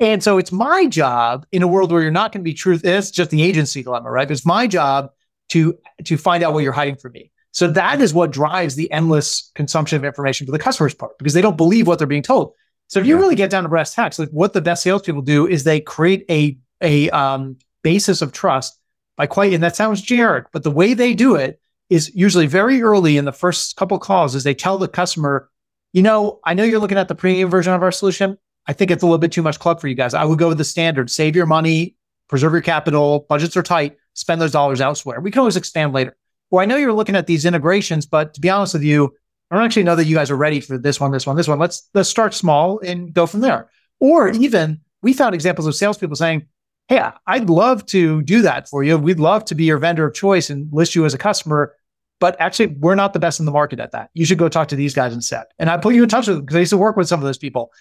and 0.01 0.23
so 0.23 0.39
it's 0.39 0.51
my 0.51 0.87
job 0.87 1.47
in 1.53 1.63
a 1.63 1.69
world 1.69 1.93
where 1.93 2.03
you're 2.03 2.11
not 2.11 2.33
going 2.33 2.41
to 2.41 2.45
be 2.45 2.55
truth. 2.55 2.85
It's 2.85 3.11
just 3.11 3.31
the 3.31 3.43
agency 3.43 3.85
dilemma, 3.85 4.11
right? 4.11 4.29
It's 4.29 4.45
my 4.45 4.67
job 4.67 5.11
to 5.51 5.79
to 6.05 6.17
find 6.17 6.43
out 6.43 6.55
what 6.55 6.65
you're 6.65 6.73
hiding 6.73 6.97
from 6.97 7.13
me. 7.13 7.31
So 7.53 7.69
that 7.69 8.01
is 8.01 8.15
what 8.15 8.33
drives 8.33 8.75
the 8.75 8.91
endless 8.91 9.51
consumption 9.55 9.97
of 9.97 10.05
information 10.05 10.47
for 10.47 10.53
the 10.53 10.59
customer's 10.59 10.95
part 10.95 11.17
because 11.19 11.35
they 11.35 11.43
don't 11.43 11.57
believe 11.57 11.87
what 11.87 11.99
they're 11.99 12.07
being 12.07 12.23
told. 12.23 12.55
So 12.89 13.01
if 13.01 13.07
you 13.07 13.17
really 13.17 13.37
get 13.37 13.51
down 13.51 13.63
to 13.63 13.69
brass 13.69 13.95
tacks, 13.95 14.19
like 14.19 14.31
what 14.31 14.53
the 14.53 14.61
best 14.61 14.83
salespeople 14.83 15.23
do 15.23 15.47
is 15.47 15.65
they 15.65 15.81
create 15.81 16.25
a 16.29 16.59
a 16.83 17.09
um, 17.11 17.57
basis 17.83 18.23
of 18.23 18.33
trust 18.33 18.79
by 19.17 19.27
quite, 19.27 19.53
and 19.53 19.63
that 19.63 19.77
sounds 19.77 20.03
generic, 20.03 20.47
but 20.53 20.63
the 20.63 20.71
way 20.71 20.95
they 20.95 21.15
do 21.15 21.37
it 21.37 21.61
is 21.91 22.15
usually 22.15 22.47
very 22.47 22.83
early 22.83 23.17
in 23.17 23.25
the 23.25 23.33
first 23.33 23.77
couple 23.77 23.99
calls 23.99 24.35
is 24.35 24.45
they 24.45 24.55
tell 24.55 24.79
the 24.79 24.89
customer, 24.89 25.51
you 25.93 26.03
know, 26.03 26.41
I 26.45 26.55
know 26.55 26.65
you're 26.65 26.81
looking 26.81 26.99
at 26.99 27.09
the 27.09 27.15
premium 27.15 27.51
version 27.51 27.73
of 27.73 27.83
our 27.83 27.93
solution. 27.93 28.39
I 28.67 28.73
think 28.73 28.91
it's 28.91 29.03
a 29.03 29.07
little 29.07 29.19
bit 29.19 29.33
too 29.33 29.43
much 29.43 29.59
club 29.59 29.81
for 29.81 29.89
you 29.89 29.95
guys. 29.95 30.15
I 30.15 30.25
would 30.25 30.39
go 30.39 30.49
with 30.49 30.59
the 30.59 30.65
standard, 30.65 31.11
save 31.11 31.37
your 31.37 31.47
money, 31.47 31.97
preserve 32.29 32.53
your 32.53 32.63
capital, 32.63 33.27
budgets 33.29 33.57
are 33.57 33.63
tight, 33.63 33.97
spend 34.15 34.41
those 34.41 34.53
dollars 34.53 34.81
elsewhere. 34.81 35.21
We 35.21 35.31
can 35.31 35.41
always 35.41 35.57
expand 35.57 35.93
later 35.93 36.17
well, 36.53 36.61
I 36.61 36.67
know 36.67 36.77
you're 36.77 36.93
looking 36.93 37.17
at 37.17 37.27
these 37.27 37.47
integrations, 37.47 38.05
but 38.05 38.35
to 38.35 38.41
be 38.41 38.51
honest 38.51 38.75
with 38.75 38.83
you, 38.83 39.17
I 39.51 39.57
don't 39.57 39.65
actually 39.65 39.85
know 39.85 39.97
that 39.97 40.05
you 40.05 40.15
guys 40.15 40.31
are 40.31 40.37
ready 40.37 40.61
for 40.61 40.77
this 40.77 41.01
one, 41.01 41.11
this 41.11 41.27
one, 41.27 41.35
this 41.35 41.49
one. 41.49 41.59
Let's 41.59 41.89
let's 41.95 42.11
start 42.11 42.35
small 42.35 42.79
and 42.81 43.13
go 43.13 43.27
from 43.27 43.41
there. 43.41 43.71
Or 44.01 44.29
even 44.29 44.81
we 45.01 45.15
found 45.15 45.35
examples 45.35 45.67
of 45.67 45.75
salespeople 45.75 46.17
saying, 46.17 46.47
Hey, 46.89 47.03
I'd 47.27 47.49
love 47.49 47.87
to 47.87 48.21
do 48.23 48.43
that 48.43 48.69
for 48.69 48.85
you. 48.85 48.99
We'd 48.99 49.19
love 49.19 49.47
to 49.47 49.55
be 49.55 49.65
your 49.65 49.79
vendor 49.79 50.07
of 50.07 50.15
choice 50.15 50.51
and 50.51 50.71
list 50.73 50.95
you 50.95 51.07
as 51.07 51.15
a 51.15 51.19
customer. 51.19 51.75
But 52.21 52.37
actually, 52.39 52.67
we're 52.67 52.97
not 52.97 53.15
the 53.15 53.19
best 53.19 53.41
in 53.41 53.47
the 53.47 53.53
market 53.53 53.81
at 53.81 53.93
that. 53.93 54.11
You 54.13 54.27
should 54.27 54.39
go 54.39 54.49
talk 54.49 54.69
to 54.69 54.77
these 54.77 54.95
guys 54.95 55.15
instead. 55.15 55.45
And 55.59 55.71
I 55.71 55.79
put 55.79 55.95
you 55.95 56.03
in 56.03 56.09
touch 56.09 56.27
with 56.27 56.37
them 56.37 56.45
because 56.45 56.57
I 56.57 56.61
used 56.61 56.71
to 56.71 56.79
work 56.79 56.97
with 56.97 57.09
some 57.09 57.21
of 57.21 57.25
those 57.25 57.39
people. 57.39 57.73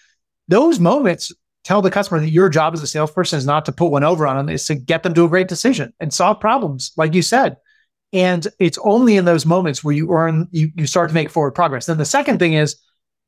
Those 0.48 0.80
moments 0.80 1.30
tell 1.64 1.82
the 1.82 1.90
customer 1.90 2.20
that 2.20 2.30
your 2.30 2.48
job 2.48 2.72
as 2.72 2.82
a 2.82 2.86
salesperson 2.86 3.36
is 3.36 3.46
not 3.46 3.66
to 3.66 3.72
put 3.72 3.90
one 3.90 4.02
over 4.02 4.26
on 4.26 4.36
them, 4.36 4.48
is 4.48 4.64
to 4.66 4.74
get 4.74 5.02
them 5.02 5.14
to 5.14 5.24
a 5.24 5.28
great 5.28 5.48
decision 5.48 5.92
and 6.00 6.12
solve 6.12 6.40
problems, 6.40 6.92
like 6.96 7.14
you 7.14 7.22
said. 7.22 7.56
And 8.12 8.46
it's 8.58 8.78
only 8.82 9.16
in 9.16 9.24
those 9.24 9.46
moments 9.46 9.82
where 9.82 9.94
you 9.94 10.12
earn, 10.12 10.48
you, 10.50 10.70
you 10.76 10.86
start 10.86 11.08
to 11.08 11.14
make 11.14 11.30
forward 11.30 11.52
progress. 11.52 11.86
Then 11.86 11.98
the 11.98 12.04
second 12.04 12.38
thing 12.38 12.54
is, 12.54 12.76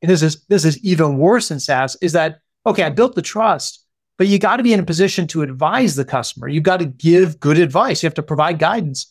and 0.03 0.11
this 0.11 0.23
is 0.23 0.45
this 0.47 0.65
is 0.65 0.79
even 0.85 1.17
worse 1.17 1.51
in 1.51 1.59
SaaS, 1.59 1.97
is 2.03 2.13
that 2.13 2.41
okay, 2.67 2.83
I 2.83 2.91
built 2.91 3.15
the 3.15 3.23
trust, 3.23 3.85
but 4.19 4.27
you 4.27 4.39
got 4.39 4.57
to 4.57 4.63
be 4.63 4.73
in 4.73 4.81
a 4.81 4.85
position 4.85 5.27
to 5.29 5.43
advise 5.43 5.97
the 5.97 6.05
customer. 6.05 6.49
You've 6.49 6.63
got 6.63 6.79
to 6.79 6.87
give 6.87 7.41
good 7.41 7.59
advice. 7.59 8.03
You 8.03 8.07
have 8.07 8.15
to 8.15 8.23
provide 8.23 8.59
guidance. 8.59 9.07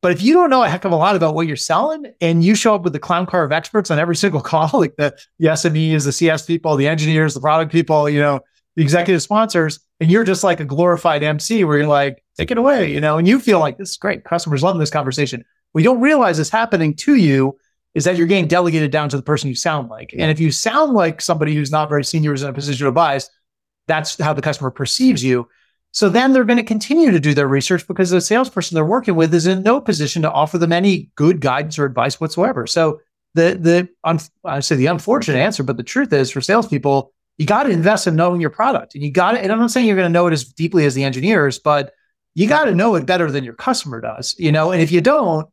But 0.00 0.12
if 0.12 0.22
you 0.22 0.32
don't 0.32 0.50
know 0.50 0.62
a 0.62 0.68
heck 0.68 0.84
of 0.84 0.92
a 0.92 0.96
lot 0.96 1.16
about 1.16 1.34
what 1.34 1.46
you're 1.46 1.56
selling 1.56 2.12
and 2.20 2.44
you 2.44 2.54
show 2.54 2.74
up 2.74 2.82
with 2.82 2.92
the 2.92 3.00
clown 3.00 3.26
car 3.26 3.42
of 3.42 3.50
experts 3.50 3.90
on 3.90 3.98
every 3.98 4.14
single 4.16 4.40
call, 4.42 4.70
like 4.72 4.96
the, 4.96 5.16
the 5.38 5.48
SMEs, 5.48 6.04
the 6.04 6.12
CS 6.12 6.46
people, 6.46 6.76
the 6.76 6.88
engineers, 6.88 7.34
the 7.34 7.40
product 7.40 7.72
people, 7.72 8.08
you 8.08 8.20
know, 8.20 8.40
the 8.76 8.82
executive 8.82 9.22
sponsors, 9.22 9.80
and 10.00 10.10
you're 10.10 10.24
just 10.24 10.44
like 10.44 10.60
a 10.60 10.64
glorified 10.64 11.24
MC 11.24 11.64
where 11.64 11.78
you're 11.78 11.88
like, 11.88 12.22
take 12.38 12.50
it 12.50 12.58
away, 12.58 12.90
you 12.90 13.00
know, 13.00 13.18
and 13.18 13.26
you 13.26 13.40
feel 13.40 13.58
like 13.58 13.76
this 13.76 13.90
is 13.90 13.96
great. 13.96 14.24
Customers 14.24 14.62
loving 14.62 14.80
this 14.80 14.90
conversation. 14.90 15.44
We 15.74 15.82
don't 15.82 16.00
realize 16.00 16.38
is 16.38 16.48
happening 16.48 16.94
to 16.96 17.16
you 17.16 17.58
is 17.94 18.04
that 18.04 18.16
you're 18.16 18.26
getting 18.26 18.46
delegated 18.46 18.92
down 18.92 19.08
to 19.08 19.16
the 19.16 19.22
person 19.22 19.48
you 19.48 19.56
sound 19.56 19.88
like. 19.88 20.12
And 20.12 20.30
if 20.30 20.38
you 20.38 20.52
sound 20.52 20.92
like 20.92 21.20
somebody 21.20 21.54
who's 21.54 21.72
not 21.72 21.88
very 21.88 22.04
senior 22.04 22.32
is 22.32 22.42
in 22.42 22.48
a 22.48 22.52
position 22.52 22.86
of 22.86 22.94
bias, 22.94 23.28
that's 23.88 24.18
how 24.20 24.32
the 24.32 24.42
customer 24.42 24.70
perceives 24.70 25.22
you. 25.22 25.48
So 25.90 26.08
then 26.08 26.32
they're 26.32 26.44
going 26.44 26.58
to 26.58 26.62
continue 26.62 27.10
to 27.10 27.18
do 27.18 27.34
their 27.34 27.48
research 27.48 27.88
because 27.88 28.10
the 28.10 28.20
salesperson 28.20 28.74
they're 28.74 28.84
working 28.84 29.16
with 29.16 29.34
is 29.34 29.46
in 29.46 29.62
no 29.62 29.80
position 29.80 30.22
to 30.22 30.30
offer 30.30 30.58
them 30.58 30.72
any 30.72 31.10
good 31.16 31.40
guidance 31.40 31.78
or 31.78 31.86
advice 31.86 32.20
whatsoever. 32.20 32.66
So 32.66 33.00
the 33.34 33.58
the 33.60 33.88
un, 34.04 34.20
I 34.44 34.60
say 34.60 34.76
the 34.76 34.86
unfortunate 34.86 35.38
answer, 35.38 35.62
but 35.62 35.76
the 35.76 35.82
truth 35.82 36.12
is 36.12 36.30
for 36.30 36.40
salespeople, 36.40 37.12
you 37.38 37.46
got 37.46 37.64
to 37.64 37.70
invest 37.70 38.06
in 38.06 38.16
knowing 38.16 38.40
your 38.40 38.50
product. 38.50 38.94
And 38.94 39.02
you 39.02 39.10
got 39.10 39.32
to, 39.32 39.40
and 39.40 39.50
I'm 39.50 39.58
not 39.58 39.70
saying 39.70 39.86
you're 39.86 39.96
going 39.96 40.08
to 40.08 40.12
know 40.12 40.26
it 40.26 40.32
as 40.32 40.44
deeply 40.44 40.84
as 40.84 40.94
the 40.94 41.04
engineers, 41.04 41.58
but 41.58 41.94
you 42.38 42.46
got 42.46 42.66
to 42.66 42.74
know 42.74 42.94
it 42.94 43.04
better 43.04 43.32
than 43.32 43.42
your 43.42 43.54
customer 43.54 44.00
does, 44.00 44.36
you 44.38 44.52
know? 44.52 44.70
And 44.70 44.80
if 44.80 44.92
you 44.92 45.00
don't, 45.00 45.48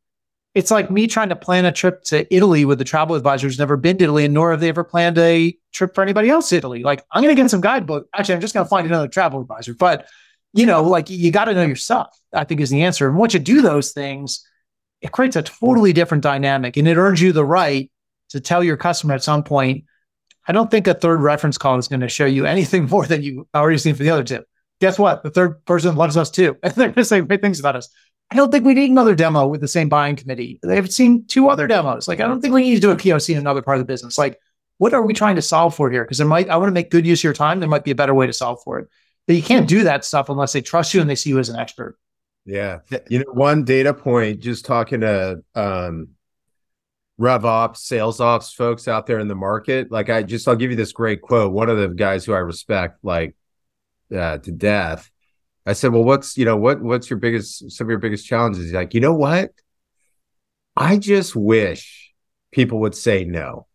it's 0.53 0.69
like 0.69 0.91
me 0.91 1.07
trying 1.07 1.29
to 1.29 1.35
plan 1.35 1.65
a 1.65 1.71
trip 1.71 2.03
to 2.03 2.31
Italy 2.33 2.63
with 2.63 2.77
the 2.77 2.85
travel 2.85 3.15
advisor 3.15 3.47
who's 3.47 3.57
never 3.57 3.75
been 3.75 3.97
to 3.97 4.03
Italy 4.03 4.25
and 4.25 4.35
nor 4.35 4.51
have 4.51 4.59
they 4.59 4.69
ever 4.69 4.83
planned 4.83 5.17
a 5.17 5.57
trip 5.73 5.95
for 5.95 6.03
anybody 6.03 6.29
else 6.29 6.49
to 6.49 6.57
Italy. 6.57 6.83
Like, 6.83 7.03
I'm 7.11 7.23
going 7.23 7.35
to 7.35 7.41
get 7.41 7.49
some 7.49 7.59
guidebook. 7.59 8.07
Actually, 8.13 8.35
I'm 8.35 8.41
just 8.41 8.53
going 8.53 8.67
to 8.67 8.69
find 8.69 8.85
another 8.85 9.07
travel 9.07 9.41
advisor. 9.41 9.73
But, 9.73 10.07
you 10.53 10.67
know, 10.67 10.83
like 10.83 11.09
you 11.09 11.31
got 11.31 11.45
to 11.45 11.55
know 11.55 11.65
your 11.65 11.75
stuff, 11.75 12.15
I 12.31 12.43
think 12.43 12.61
is 12.61 12.69
the 12.69 12.83
answer. 12.83 13.09
And 13.09 13.17
once 13.17 13.33
you 13.33 13.39
do 13.39 13.63
those 13.63 13.91
things, 13.91 14.47
it 15.01 15.11
creates 15.11 15.35
a 15.35 15.41
totally 15.41 15.91
different 15.91 16.21
dynamic 16.21 16.77
and 16.77 16.87
it 16.87 16.97
earns 16.97 17.19
you 17.19 17.31
the 17.31 17.43
right 17.43 17.89
to 18.29 18.39
tell 18.39 18.63
your 18.63 18.77
customer 18.77 19.15
at 19.15 19.23
some 19.23 19.41
point, 19.41 19.85
I 20.47 20.51
don't 20.51 20.69
think 20.69 20.85
a 20.85 20.93
third 20.93 21.19
reference 21.19 21.57
call 21.57 21.79
is 21.79 21.87
going 21.87 22.01
to 22.01 22.09
show 22.09 22.27
you 22.27 22.45
anything 22.45 22.85
more 22.89 23.07
than 23.07 23.23
you 23.23 23.47
already 23.55 23.79
seen 23.79 23.95
for 23.95 24.03
the 24.03 24.11
other 24.11 24.23
two. 24.23 24.43
Guess 24.81 24.99
what? 24.99 25.23
The 25.23 25.29
third 25.29 25.63
person 25.65 25.95
loves 25.95 26.17
us 26.17 26.29
too. 26.29 26.57
And 26.63 26.73
they're 26.73 26.87
going 26.87 26.95
to 26.95 27.05
say 27.05 27.21
great 27.21 27.41
things 27.41 27.59
about 27.59 27.75
us. 27.75 27.89
I 28.31 28.35
don't 28.35 28.51
think 28.51 28.65
we 28.65 28.73
need 28.73 28.89
another 28.89 29.15
demo 29.15 29.47
with 29.47 29.61
the 29.61 29.67
same 29.67 29.87
buying 29.87 30.15
committee. 30.15 30.59
They've 30.63 30.91
seen 30.91 31.25
two 31.27 31.49
other 31.49 31.67
demos. 31.67 32.07
Like, 32.07 32.19
I 32.19 32.27
don't 32.27 32.41
think 32.41 32.53
we 32.53 32.63
need 32.63 32.75
to 32.75 32.81
do 32.81 32.91
a 32.91 32.95
POC 32.95 33.29
in 33.33 33.37
another 33.37 33.61
part 33.61 33.77
of 33.77 33.85
the 33.85 33.91
business. 33.91 34.17
Like, 34.17 34.39
what 34.77 34.93
are 34.93 35.03
we 35.03 35.13
trying 35.13 35.35
to 35.35 35.41
solve 35.41 35.75
for 35.75 35.91
here? 35.91 36.03
Because 36.03 36.17
there 36.17 36.27
might, 36.27 36.49
I 36.49 36.57
want 36.57 36.69
to 36.69 36.73
make 36.73 36.89
good 36.89 37.05
use 37.05 37.19
of 37.19 37.25
your 37.25 37.33
time. 37.33 37.59
There 37.59 37.69
might 37.69 37.83
be 37.83 37.91
a 37.91 37.95
better 37.95 38.13
way 38.13 38.25
to 38.25 38.33
solve 38.33 38.61
for 38.63 38.79
it. 38.79 38.89
But 39.27 39.35
you 39.35 39.43
can't 39.43 39.67
do 39.67 39.83
that 39.83 40.05
stuff 40.05 40.29
unless 40.29 40.53
they 40.53 40.61
trust 40.61 40.93
you 40.93 41.01
and 41.01 41.09
they 41.09 41.15
see 41.15 41.29
you 41.29 41.39
as 41.39 41.49
an 41.49 41.55
expert. 41.55 41.97
Yeah. 42.45 42.79
You 43.09 43.19
know, 43.19 43.31
one 43.31 43.63
data 43.63 43.93
point, 43.93 44.39
just 44.39 44.65
talking 44.65 45.01
to 45.01 45.43
um, 45.55 46.09
rev 47.17 47.45
ops, 47.45 47.87
sales 47.87 48.19
ops 48.19 48.53
folks 48.53 48.87
out 48.87 49.07
there 49.07 49.19
in 49.19 49.27
the 49.27 49.35
market. 49.35 49.91
Like 49.91 50.09
I 50.09 50.23
just, 50.23 50.47
I'll 50.47 50.55
give 50.55 50.71
you 50.71 50.77
this 50.77 50.91
great 50.91 51.21
quote. 51.21 51.53
One 51.53 51.69
of 51.69 51.77
the 51.77 51.87
guys 51.87 52.25
who 52.25 52.33
I 52.33 52.39
respect, 52.39 52.99
like 53.03 53.35
uh, 54.13 54.37
to 54.39 54.51
death. 54.51 55.09
I 55.65 55.73
said, 55.73 55.91
well, 55.93 56.03
what's, 56.03 56.37
you 56.37 56.45
know, 56.45 56.57
what, 56.57 56.81
what's 56.81 57.09
your 57.09 57.17
biggest, 57.17 57.71
some 57.71 57.87
of 57.87 57.89
your 57.89 57.99
biggest 57.99 58.27
challenges? 58.27 58.65
He's 58.65 58.73
like, 58.73 58.93
you 58.93 58.99
know 58.99 59.13
what? 59.13 59.51
I 60.75 60.97
just 60.97 61.35
wish 61.35 62.13
people 62.51 62.79
would 62.81 62.95
say 62.95 63.23
no. 63.23 63.67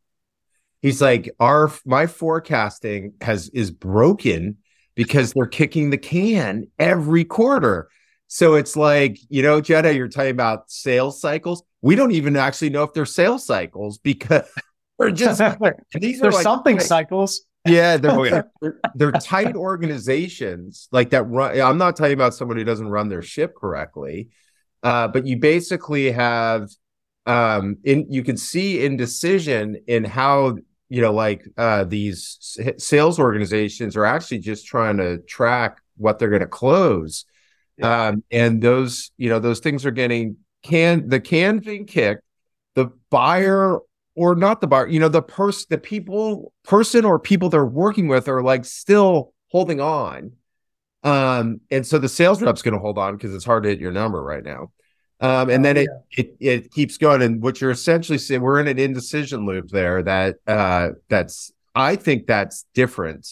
He's 0.82 1.02
like, 1.02 1.30
our, 1.40 1.70
my 1.84 2.06
forecasting 2.06 3.14
has, 3.20 3.48
is 3.50 3.70
broken 3.70 4.58
because 4.94 5.32
they're 5.32 5.46
kicking 5.46 5.90
the 5.90 5.98
can 5.98 6.68
every 6.78 7.24
quarter. 7.24 7.88
So 8.28 8.54
it's 8.54 8.76
like, 8.76 9.18
you 9.28 9.42
know, 9.42 9.60
Jenna, 9.60 9.90
you're 9.90 10.08
talking 10.08 10.30
about 10.30 10.70
sales 10.70 11.20
cycles. 11.20 11.64
We 11.82 11.96
don't 11.96 12.12
even 12.12 12.36
actually 12.36 12.70
know 12.70 12.84
if 12.84 12.92
they're 12.92 13.04
sales 13.04 13.44
cycles 13.44 13.98
because 13.98 14.48
we're 14.98 15.10
just 15.10 15.42
these 15.94 16.22
are 16.22 16.30
like, 16.30 16.42
something 16.42 16.76
like, 16.76 16.86
cycles. 16.86 17.42
Yeah, 17.66 17.98
they're, 17.98 18.10
oh, 18.12 18.24
yeah. 18.24 18.42
They're, 18.62 18.80
they're, 18.94 19.12
tight 19.12 19.54
organizations 19.54 20.88
like 20.92 21.10
that 21.10 21.24
run. 21.24 21.60
I'm 21.60 21.78
not 21.78 21.96
talking 21.96 22.14
about 22.14 22.34
someone 22.34 22.56
who 22.56 22.64
doesn't 22.64 22.88
run 22.88 23.08
their 23.08 23.22
ship 23.22 23.54
correctly, 23.54 24.28
uh, 24.82 25.08
but 25.08 25.26
you 25.26 25.38
basically 25.38 26.10
have 26.12 26.70
um 27.26 27.76
in 27.84 28.06
you 28.08 28.22
can 28.22 28.38
see 28.38 28.82
indecision 28.82 29.76
in 29.86 30.04
how 30.04 30.56
you 30.90 31.00
know, 31.00 31.12
like 31.12 31.46
uh, 31.56 31.84
these 31.84 32.58
sales 32.76 33.18
organizations 33.18 33.96
are 33.96 34.04
actually 34.04 34.40
just 34.40 34.66
trying 34.66 34.96
to 34.96 35.18
track 35.18 35.80
what 35.96 36.18
they're 36.18 36.28
going 36.28 36.40
to 36.40 36.48
close. 36.48 37.24
Yeah. 37.78 38.08
Um, 38.08 38.24
and 38.30 38.60
those, 38.60 39.12
you 39.16 39.30
know, 39.30 39.38
those 39.38 39.60
things 39.60 39.86
are 39.86 39.92
getting 39.92 40.36
can 40.62 41.08
the 41.08 41.20
can 41.20 41.60
being 41.60 41.86
kicked, 41.86 42.24
the 42.74 42.90
buyer 43.08 43.78
or 44.20 44.34
not 44.34 44.60
the 44.60 44.66
bar 44.66 44.86
you 44.86 45.00
know, 45.00 45.08
the 45.08 45.22
person, 45.22 45.66
the 45.70 45.78
people, 45.78 46.52
person 46.62 47.06
or 47.06 47.18
people 47.18 47.48
they're 47.48 47.64
working 47.64 48.06
with 48.06 48.28
are 48.28 48.42
like 48.42 48.66
still 48.66 49.32
holding 49.48 49.80
on. 49.80 50.32
Um, 51.02 51.62
and 51.70 51.86
so 51.86 51.96
the 51.96 52.08
sales 52.08 52.42
rep's 52.42 52.60
going 52.60 52.74
to 52.74 52.80
hold 52.80 52.98
on 52.98 53.16
because 53.16 53.34
it's 53.34 53.46
hard 53.46 53.62
to 53.62 53.70
hit 53.70 53.80
your 53.80 53.92
number 53.92 54.22
right 54.22 54.44
now. 54.44 54.72
Um, 55.20 55.48
and 55.48 55.64
then 55.64 55.78
it, 55.78 55.88
yeah. 56.10 56.24
it 56.24 56.36
it 56.38 56.70
keeps 56.70 56.98
going. 56.98 57.22
And 57.22 57.42
what 57.42 57.62
you're 57.62 57.70
essentially 57.70 58.18
saying, 58.18 58.42
we're 58.42 58.60
in 58.60 58.68
an 58.68 58.78
indecision 58.78 59.46
loop 59.46 59.70
there. 59.70 60.02
That 60.02 60.36
uh, 60.46 60.90
that's 61.08 61.50
I 61.74 61.96
think 61.96 62.26
that's 62.26 62.66
different. 62.74 63.26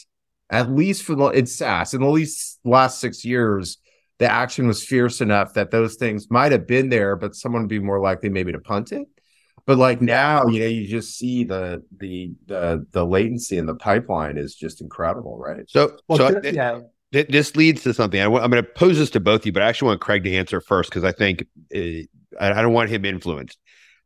At 0.48 0.70
least 0.70 1.02
for 1.02 1.14
the 1.14 1.26
in 1.26 1.44
SaaS, 1.44 1.92
in 1.92 2.00
the 2.00 2.08
least 2.08 2.60
last 2.64 2.98
six 2.98 3.26
years, 3.26 3.76
the 4.18 4.30
action 4.30 4.66
was 4.66 4.82
fierce 4.82 5.20
enough 5.20 5.52
that 5.54 5.70
those 5.70 5.96
things 5.96 6.30
might 6.30 6.52
have 6.52 6.66
been 6.66 6.88
there, 6.88 7.14
but 7.14 7.34
someone 7.34 7.62
would 7.62 7.68
be 7.68 7.78
more 7.78 8.00
likely 8.00 8.30
maybe 8.30 8.52
to 8.52 8.58
punt 8.58 8.92
it. 8.92 9.06
But 9.68 9.78
like 9.78 10.02
now, 10.02 10.46
you 10.46 10.60
know, 10.60 10.66
you 10.66 10.88
just 10.88 11.16
see 11.16 11.44
the 11.44 11.84
the 11.98 12.32
the 12.46 12.86
the 12.90 13.06
latency 13.06 13.58
in 13.58 13.66
the 13.66 13.74
pipeline 13.76 14.36
is 14.36 14.54
just 14.56 14.80
incredible, 14.80 15.38
right? 15.38 15.68
So, 15.68 15.96
well, 16.08 16.18
so 16.18 16.40
yeah 16.42 16.80
this 17.10 17.56
leads 17.56 17.82
to 17.82 17.94
something. 17.94 18.20
I 18.20 18.24
am 18.24 18.32
going 18.32 18.52
to 18.52 18.62
pose 18.62 18.98
this 18.98 19.10
to 19.10 19.20
both 19.20 19.42
of 19.42 19.46
you, 19.46 19.52
but 19.52 19.62
I 19.62 19.66
actually 19.66 19.88
want 19.88 20.00
Craig 20.00 20.24
to 20.24 20.34
answer 20.34 20.60
first 20.60 20.90
because 20.90 21.04
I 21.04 21.12
think 21.12 21.46
uh, 21.74 22.04
I, 22.38 22.60
don't 22.60 22.74
want 22.74 22.90
him 22.90 23.04
influenced. 23.04 23.58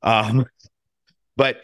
Um, 0.02 0.46
but 1.36 1.62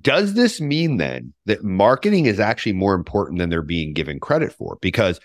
does 0.00 0.34
this 0.34 0.60
mean 0.60 0.96
then 0.96 1.34
that 1.46 1.62
marketing 1.62 2.26
is 2.26 2.40
actually 2.40 2.72
more 2.72 2.94
important 2.94 3.38
than 3.38 3.48
they're 3.48 3.62
being 3.62 3.92
given 3.92 4.18
credit 4.18 4.52
for? 4.52 4.78
Because 4.80 5.20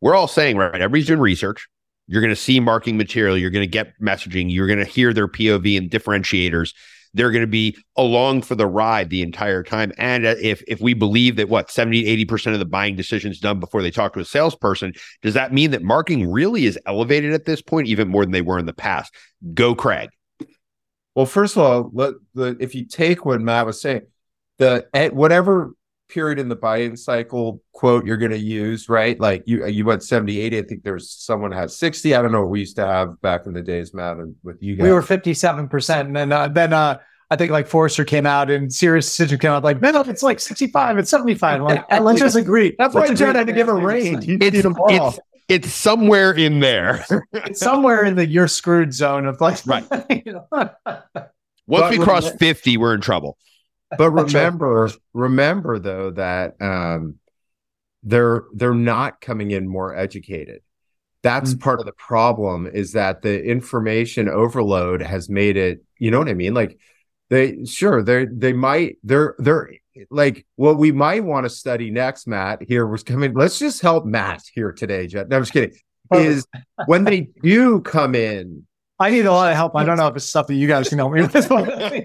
we're 0.00 0.14
all 0.14 0.28
saying, 0.28 0.56
right, 0.56 0.74
everybody's 0.74 1.06
doing 1.06 1.20
research. 1.20 1.68
You're 2.06 2.22
going 2.22 2.30
to 2.30 2.36
see 2.36 2.58
marketing 2.58 2.96
material. 2.96 3.36
You're 3.36 3.50
going 3.50 3.64
to 3.64 3.70
get 3.70 3.92
messaging. 4.00 4.50
You're 4.50 4.66
going 4.66 4.78
to 4.78 4.84
hear 4.84 5.12
their 5.12 5.28
POV 5.28 5.76
and 5.76 5.90
differentiators 5.90 6.72
they're 7.14 7.30
going 7.30 7.42
to 7.42 7.46
be 7.46 7.76
along 7.96 8.42
for 8.42 8.54
the 8.54 8.66
ride 8.66 9.10
the 9.10 9.22
entire 9.22 9.62
time. 9.62 9.92
And 9.98 10.26
uh, 10.26 10.34
if 10.40 10.62
if 10.66 10.80
we 10.80 10.94
believe 10.94 11.36
that 11.36 11.48
what 11.48 11.70
70, 11.70 12.04
80% 12.24 12.52
of 12.52 12.58
the 12.58 12.64
buying 12.64 12.96
decisions 12.96 13.38
done 13.38 13.60
before 13.60 13.82
they 13.82 13.90
talk 13.90 14.14
to 14.14 14.20
a 14.20 14.24
salesperson, 14.24 14.92
does 15.22 15.34
that 15.34 15.52
mean 15.52 15.70
that 15.72 15.82
marketing 15.82 16.30
really 16.30 16.66
is 16.66 16.78
elevated 16.86 17.32
at 17.32 17.44
this 17.44 17.62
point, 17.62 17.88
even 17.88 18.08
more 18.08 18.24
than 18.24 18.32
they 18.32 18.42
were 18.42 18.58
in 18.58 18.66
the 18.66 18.72
past? 18.72 19.14
Go, 19.54 19.74
Craig. 19.74 20.10
Well, 21.14 21.26
first 21.26 21.56
of 21.56 21.62
all, 21.62 21.90
let, 21.92 22.14
the, 22.34 22.56
if 22.58 22.74
you 22.74 22.86
take 22.86 23.26
what 23.26 23.40
Matt 23.40 23.66
was 23.66 23.80
saying, 23.80 24.02
the 24.58 24.86
at 24.94 25.14
whatever 25.14 25.72
period 26.08 26.38
in 26.38 26.48
the 26.48 26.56
buy-in 26.56 26.96
cycle 26.96 27.62
quote 27.72 28.04
you're 28.04 28.16
going 28.16 28.32
to 28.32 28.38
use, 28.38 28.88
right? 28.88 29.18
Like 29.18 29.42
you 29.46 29.66
you 29.66 29.84
went 29.84 30.02
70, 30.02 30.40
80. 30.40 30.58
I 30.58 30.62
think 30.62 30.82
there's 30.82 31.10
someone 31.10 31.52
had 31.52 31.70
60. 31.70 32.14
I 32.14 32.22
don't 32.22 32.32
know 32.32 32.42
what 32.42 32.50
we 32.50 32.60
used 32.60 32.76
to 32.76 32.86
have 32.86 33.20
back 33.20 33.46
in 33.46 33.52
the 33.52 33.62
days, 33.62 33.94
Matt, 33.94 34.18
and 34.18 34.34
with 34.42 34.62
you 34.62 34.76
guys. 34.76 34.84
We 34.84 34.92
were 34.92 35.02
57%. 35.02 36.00
And 36.00 36.16
then 36.16 36.32
uh, 36.32 36.48
then 36.48 36.72
uh 36.72 36.98
I 37.30 37.36
think 37.36 37.50
like 37.50 37.66
Forrester 37.66 38.04
came 38.04 38.26
out 38.26 38.50
and 38.50 38.70
Sirius 38.70 39.06
Decision 39.06 39.38
came 39.38 39.52
out 39.52 39.64
like, 39.64 39.80
man, 39.80 39.96
it's 40.06 40.22
like 40.22 40.38
65 40.38 40.98
and 40.98 41.08
75. 41.08 41.62
like, 41.62 41.90
let's 42.02 42.20
just 42.20 42.36
agree. 42.36 42.74
That's 42.78 42.94
why 42.94 43.14
John 43.14 43.34
had 43.34 43.46
to 43.46 43.54
give 43.54 43.68
a 43.68 43.74
range. 43.74 44.26
It's, 44.28 44.66
it's, 44.66 45.18
it's 45.48 45.72
somewhere 45.72 46.32
in 46.32 46.60
there. 46.60 47.06
it's 47.32 47.58
somewhere 47.58 48.04
in 48.04 48.16
the 48.16 48.26
you're 48.26 48.48
screwed 48.48 48.92
zone 48.92 49.24
of 49.24 49.40
like, 49.40 49.64
right. 49.64 49.86
you 50.26 50.32
know. 50.32 50.46
Once 50.52 51.16
but 51.66 51.90
we 51.90 51.98
cross 51.98 52.30
50, 52.32 52.76
we're 52.76 52.94
in 52.94 53.00
trouble. 53.00 53.38
But 53.96 54.10
remember, 54.12 54.90
remember 55.12 55.78
though 55.78 56.10
that 56.12 56.60
um, 56.60 57.18
they're 58.02 58.44
they're 58.52 58.74
not 58.74 59.20
coming 59.20 59.50
in 59.50 59.68
more 59.68 59.94
educated. 59.96 60.62
That's 61.22 61.50
mm-hmm. 61.50 61.60
part 61.60 61.80
of 61.80 61.86
the 61.86 61.92
problem 61.92 62.66
is 62.66 62.92
that 62.92 63.22
the 63.22 63.42
information 63.44 64.28
overload 64.28 65.02
has 65.02 65.28
made 65.28 65.56
it, 65.56 65.84
you 65.98 66.10
know 66.10 66.18
what 66.18 66.28
I 66.28 66.34
mean? 66.34 66.52
Like 66.54 66.78
they 67.30 67.64
sure 67.64 68.02
they 68.02 68.26
they 68.26 68.52
might 68.52 68.98
they're 69.04 69.34
they're 69.38 69.70
like 70.10 70.46
what 70.56 70.78
we 70.78 70.90
might 70.90 71.24
want 71.24 71.44
to 71.44 71.50
study 71.50 71.90
next, 71.90 72.26
Matt, 72.26 72.62
here 72.62 72.86
was 72.86 73.02
coming. 73.02 73.34
Let's 73.34 73.58
just 73.58 73.82
help 73.82 74.04
Matt 74.04 74.42
here 74.52 74.72
today, 74.72 75.06
Judd. 75.06 75.28
No, 75.28 75.36
I'm 75.36 75.42
just 75.42 75.52
kidding. 75.52 75.76
Is 76.12 76.46
when 76.86 77.04
they 77.04 77.28
do 77.42 77.80
come 77.80 78.14
in 78.14 78.66
I 78.98 79.10
need 79.10 79.26
a 79.26 79.32
lot 79.32 79.50
of 79.50 79.56
help. 79.56 79.74
I 79.74 79.84
don't 79.84 79.96
know 79.96 80.06
if 80.06 80.16
it's 80.16 80.26
stuff 80.26 80.46
that 80.46 80.54
you 80.54 80.68
guys 80.68 80.88
can 80.88 80.98
help 80.98 81.12
me 81.12 81.22
with. 81.22 81.34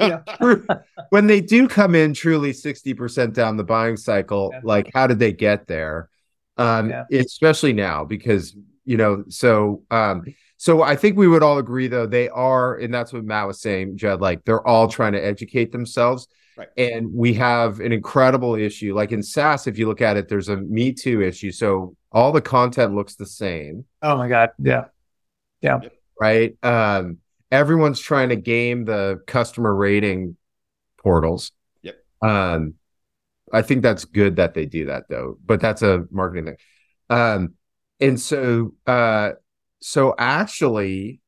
yeah. 0.01 0.21
when 1.09 1.27
they 1.27 1.41
do 1.41 1.67
come 1.67 1.95
in 1.95 2.13
truly 2.13 2.51
60% 2.51 3.33
down 3.33 3.57
the 3.57 3.63
buying 3.63 3.97
cycle, 3.97 4.49
yeah. 4.53 4.61
like 4.63 4.89
how 4.93 5.05
did 5.05 5.19
they 5.19 5.31
get 5.31 5.67
there? 5.67 6.09
Um, 6.57 6.89
yeah. 6.89 7.03
especially 7.11 7.73
now 7.73 8.03
because 8.03 8.55
you 8.83 8.97
know, 8.97 9.25
so 9.29 9.83
um, 9.91 10.23
so 10.55 10.81
I 10.81 10.95
think 10.95 11.17
we 11.17 11.27
would 11.27 11.43
all 11.43 11.59
agree 11.59 11.87
though, 11.87 12.07
they 12.07 12.29
are, 12.29 12.77
and 12.77 12.91
that's 12.91 13.13
what 13.13 13.25
Matt 13.25 13.45
was 13.45 13.61
saying, 13.61 13.97
Judd, 13.97 14.21
like 14.21 14.43
they're 14.43 14.65
all 14.65 14.87
trying 14.87 15.13
to 15.13 15.23
educate 15.23 15.71
themselves. 15.71 16.27
Right. 16.57 16.69
And 16.77 17.13
we 17.13 17.35
have 17.35 17.79
an 17.79 17.91
incredible 17.91 18.55
issue. 18.55 18.95
Like 18.95 19.11
in 19.11 19.21
SaaS, 19.21 19.67
if 19.67 19.77
you 19.77 19.87
look 19.87 20.01
at 20.01 20.17
it, 20.17 20.27
there's 20.27 20.49
a 20.49 20.57
Me 20.57 20.93
Too 20.93 21.21
issue. 21.21 21.51
So 21.51 21.95
all 22.11 22.31
the 22.31 22.41
content 22.41 22.95
looks 22.95 23.13
the 23.13 23.27
same. 23.27 23.85
Oh 24.01 24.17
my 24.17 24.27
God. 24.27 24.49
Yeah. 24.57 24.85
Yeah 25.61 25.81
right? 26.19 26.55
Um, 26.63 27.17
everyone's 27.51 27.99
trying 27.99 28.29
to 28.29 28.35
game 28.35 28.85
the 28.85 29.21
customer 29.27 29.73
rating 29.73 30.35
portals. 30.97 31.51
Yep. 31.81 31.95
Um, 32.21 32.73
I 33.51 33.61
think 33.61 33.81
that's 33.81 34.05
good 34.05 34.37
that 34.37 34.53
they 34.53 34.65
do 34.65 34.85
that 34.87 35.03
though, 35.09 35.37
but 35.45 35.61
that's 35.61 35.81
a 35.81 36.05
marketing 36.11 36.45
thing. 36.45 36.57
Um, 37.09 37.53
and 37.99 38.19
so, 38.19 38.73
uh, 38.85 39.31
so 39.79 40.13
actually, 40.17 41.21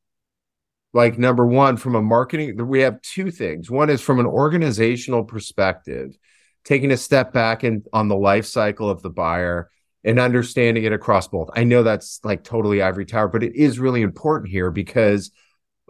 like 0.92 1.18
number 1.18 1.46
one, 1.46 1.76
from 1.76 1.94
a 1.94 2.02
marketing, 2.02 2.66
we 2.66 2.80
have 2.80 3.00
two 3.00 3.30
things. 3.30 3.70
One 3.70 3.90
is 3.90 4.00
from 4.00 4.18
an 4.18 4.26
organizational 4.26 5.24
perspective, 5.24 6.16
taking 6.64 6.90
a 6.90 6.96
step 6.96 7.32
back 7.32 7.62
and 7.62 7.86
on 7.92 8.08
the 8.08 8.16
life 8.16 8.46
cycle 8.46 8.90
of 8.90 9.00
the 9.00 9.10
buyer 9.10 9.70
and 10.04 10.18
understanding 10.18 10.84
it 10.84 10.92
across 10.92 11.28
both. 11.28 11.50
I 11.54 11.64
know 11.64 11.82
that's 11.82 12.20
like 12.24 12.44
totally 12.44 12.82
ivory 12.82 13.06
tower, 13.06 13.28
but 13.28 13.42
it 13.42 13.54
is 13.54 13.78
really 13.78 14.02
important 14.02 14.50
here 14.50 14.70
because 14.70 15.30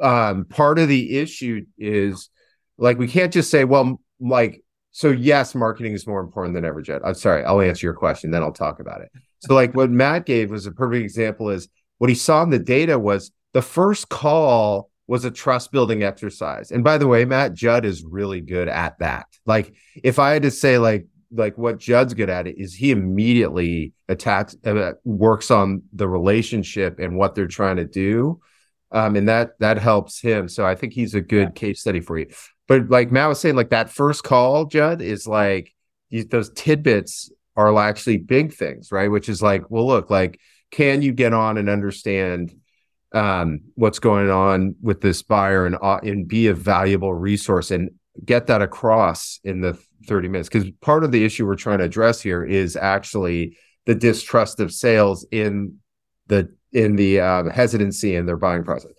um, 0.01 0.45
part 0.47 0.79
of 0.79 0.89
the 0.89 1.19
issue 1.19 1.65
is 1.79 2.31
like 2.79 2.99
we 2.99 3.09
can't 3.09 3.33
just 3.33 3.51
say, 3.51 3.65
well, 3.65 4.01
like, 4.19 4.65
so 4.93 5.11
yes, 5.11 5.55
marketing 5.55 5.93
is 5.93 6.07
more 6.07 6.21
important 6.21 6.55
than 6.55 6.65
ever, 6.65 6.83
Judd. 6.83 7.03
I'm 7.05 7.15
sorry, 7.15 7.45
I'll 7.45 7.61
answer 7.61 7.87
your 7.87 7.95
question, 7.95 8.31
then 8.31 8.43
I'll 8.43 8.53
talk 8.53 8.81
about 8.81 9.03
it. 9.03 9.11
So, 9.41 9.55
like 9.55 9.75
what 9.75 9.91
Matt 9.91 10.27
gave 10.27 10.51
was 10.51 10.67
a 10.67 10.73
perfect 10.73 11.03
example 11.03 11.51
is 11.51 11.69
what 11.99 12.11
he 12.11 12.17
saw 12.17 12.43
in 12.43 12.51
the 12.51 12.59
data 12.59 12.99
was 12.99 13.31
the 13.53 13.63
first 13.63 14.09
call 14.09 14.91
was 15.07 15.25
a 15.25 15.31
trust 15.31 15.73
building 15.73 16.03
exercise. 16.03 16.71
And 16.71 16.85
by 16.85 16.97
the 16.97 17.07
way, 17.07 17.25
Matt 17.25 17.53
Judd 17.53 17.85
is 17.85 18.05
really 18.05 18.41
good 18.41 18.69
at 18.69 18.99
that. 19.01 19.27
Like 19.45 19.75
if 20.05 20.19
I 20.19 20.33
had 20.33 20.43
to 20.43 20.51
say 20.53 20.79
like 20.79 21.07
like 21.33 21.57
what 21.57 21.79
Judd's 21.79 22.15
good 22.15 22.31
at 22.31 22.47
is 22.47 22.75
he 22.75 22.91
immediately 22.91 23.93
attacks 24.09 24.57
uh, 24.65 24.93
works 25.05 25.51
on 25.51 25.83
the 25.93 26.09
relationship 26.09 26.99
and 26.99 27.17
what 27.17 27.35
they're 27.35 27.47
trying 27.47 27.77
to 27.77 27.85
do. 27.85 28.41
Um, 28.93 29.15
and 29.15 29.29
that 29.29 29.59
that 29.61 29.79
helps 29.79 30.21
him. 30.21 30.49
So 30.49 30.67
I 30.67 30.75
think 30.75 30.93
he's 30.93 31.15
a 31.15 31.21
good 31.21 31.49
yeah. 31.49 31.61
case 31.61 31.81
study 31.81 32.01
for 32.01 32.19
you. 32.19 32.27
But 32.67 32.89
like 32.89 33.13
Matt 33.13 33.29
was 33.29 33.41
saying, 33.41 33.57
like 33.57 33.71
that 33.71 33.91
first 33.91 34.25
call, 34.25 34.67
Judd, 34.67 35.01
is 35.01 35.27
like 35.27 35.75
those 36.29 36.51
tidbits 36.51 37.31
are 37.57 37.77
actually 37.79 38.17
big 38.17 38.53
things, 38.53 38.91
right? 38.91 39.11
Which 39.11 39.29
is 39.29 39.43
like, 39.43 39.71
well, 39.71 39.87
look, 39.87 40.11
like, 40.11 40.41
can 40.71 41.03
you 41.03 41.13
get 41.13 41.33
on 41.33 41.59
and 41.59 41.69
understand 41.69 42.55
um, 43.13 43.61
what's 43.75 43.99
going 43.99 44.31
on 44.31 44.77
with 44.81 45.01
this 45.01 45.23
buyer 45.23 45.67
and 45.67 45.77
uh, 45.81 45.99
and 46.03 46.29
be 46.29 46.47
a 46.47 46.55
valuable 46.55 47.13
resource 47.13 47.71
and 47.71 47.91
get 48.25 48.47
that 48.47 48.63
across 48.63 49.41
in 49.45 49.61
the 49.61 49.79
30 50.07 50.29
minutes 50.29 50.49
because 50.49 50.71
part 50.81 51.05
of 51.05 51.13
the 51.13 51.25
issue 51.25 51.47
we're 51.47 51.57
trying 51.57 51.79
to 51.79 51.85
address 51.85 52.21
here 52.21 52.45
is 52.45 52.77
actually 52.77 53.57
the 53.87 53.95
distrust 53.95 54.61
of 54.61 54.73
sales 54.73 55.27
in 55.31 55.77
the 56.27 56.53
in 56.73 56.97
the 56.97 57.21
um, 57.21 57.51
hesitancy 57.51 58.15
in 58.15 58.27
their 58.27 58.37
buying 58.37 58.65
process. 58.65 58.93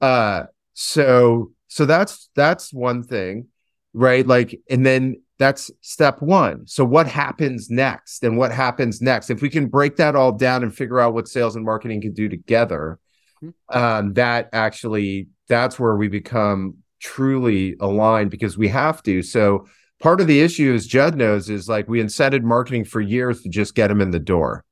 Uh 0.00 0.44
so 0.74 1.52
so 1.68 1.84
that's 1.86 2.30
that's 2.34 2.72
one 2.72 3.02
thing 3.02 3.48
right? 3.94 4.26
Like 4.26 4.58
and 4.70 4.86
then 4.86 5.20
that's 5.38 5.70
step 5.80 6.22
one. 6.22 6.66
So 6.66 6.84
what 6.84 7.06
happens 7.06 7.68
next? 7.68 8.22
And 8.22 8.38
what 8.38 8.52
happens 8.52 9.02
next? 9.02 9.28
If 9.28 9.42
we 9.42 9.50
can 9.50 9.66
break 9.66 9.96
that 9.96 10.16
all 10.16 10.32
down 10.32 10.62
and 10.62 10.74
figure 10.74 11.00
out 11.00 11.14
what 11.14 11.28
sales 11.28 11.56
and 11.56 11.64
marketing 11.64 12.00
can 12.00 12.14
do 12.14 12.28
together 12.28 12.98
mm-hmm. 13.42 13.78
um 13.78 14.14
that 14.14 14.48
actually 14.52 15.28
that's 15.48 15.78
where 15.78 15.96
we 15.96 16.08
become 16.08 16.76
truly 17.02 17.76
aligned 17.80 18.30
because 18.30 18.56
we 18.56 18.68
have 18.68 19.02
to. 19.02 19.22
So 19.22 19.66
part 20.02 20.20
of 20.20 20.26
the 20.26 20.40
issue, 20.40 20.74
as 20.74 20.86
Judd 20.86 21.16
knows, 21.16 21.48
is 21.48 21.68
like 21.68 21.88
we 21.88 22.02
incented 22.02 22.42
marketing 22.42 22.84
for 22.84 23.00
years 23.00 23.42
to 23.42 23.48
just 23.48 23.74
get 23.74 23.88
them 23.88 24.00
in 24.00 24.10
the 24.10 24.18
door. 24.18 24.64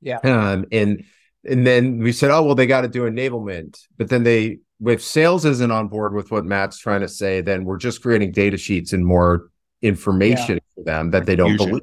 Yeah. 0.00 0.18
Um, 0.24 0.64
and 0.72 1.04
and 1.48 1.66
then 1.66 1.98
we 1.98 2.12
said, 2.12 2.30
oh 2.30 2.42
well, 2.42 2.54
they 2.54 2.66
got 2.66 2.80
to 2.80 2.88
do 2.88 3.02
enablement, 3.02 3.78
but 3.96 4.08
then 4.08 4.24
they 4.24 4.58
if 4.84 5.02
sales 5.02 5.44
isn't 5.44 5.70
on 5.70 5.88
board 5.88 6.14
with 6.14 6.30
what 6.30 6.44
Matt's 6.44 6.78
trying 6.78 7.02
to 7.02 7.08
say, 7.08 7.42
then 7.42 7.64
we're 7.64 7.76
just 7.76 8.02
creating 8.02 8.32
data 8.32 8.56
sheets 8.56 8.92
and 8.92 9.04
more 9.04 9.50
information 9.82 10.56
yeah. 10.56 10.74
for 10.74 10.84
them 10.84 11.10
that 11.10 11.26
they 11.26 11.36
don't 11.36 11.56
believe 11.56 11.82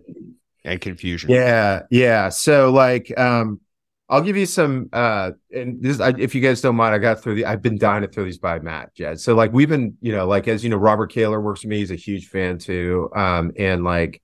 and 0.63 0.81
confusion. 0.81 1.29
Yeah, 1.29 1.83
yeah. 1.89 2.29
So 2.29 2.71
like, 2.71 3.17
um, 3.17 3.61
I'll 4.09 4.21
give 4.21 4.37
you 4.37 4.45
some. 4.45 4.89
Uh, 4.93 5.31
and 5.53 5.81
this, 5.81 5.99
I, 5.99 6.13
if 6.17 6.33
you 6.33 6.41
guys 6.41 6.61
don't 6.61 6.75
mind, 6.75 6.95
I 6.95 6.97
got 6.97 7.21
through 7.21 7.35
the. 7.35 7.45
I've 7.45 7.61
been 7.61 7.77
dying 7.77 8.03
to 8.03 8.07
throw 8.07 8.23
these 8.23 8.37
by 8.37 8.59
Matt, 8.59 8.95
Judd. 8.95 9.19
So 9.19 9.35
like, 9.35 9.51
we've 9.51 9.67
been, 9.67 9.97
you 10.01 10.13
know, 10.13 10.27
like 10.27 10.47
as 10.47 10.63
you 10.63 10.69
know, 10.69 10.77
Robert 10.77 11.11
Kaler 11.11 11.41
works 11.41 11.63
with 11.63 11.69
me. 11.69 11.79
He's 11.79 11.91
a 11.91 11.95
huge 11.95 12.27
fan 12.27 12.57
too. 12.57 13.09
Um, 13.15 13.51
and 13.57 13.83
like, 13.83 14.21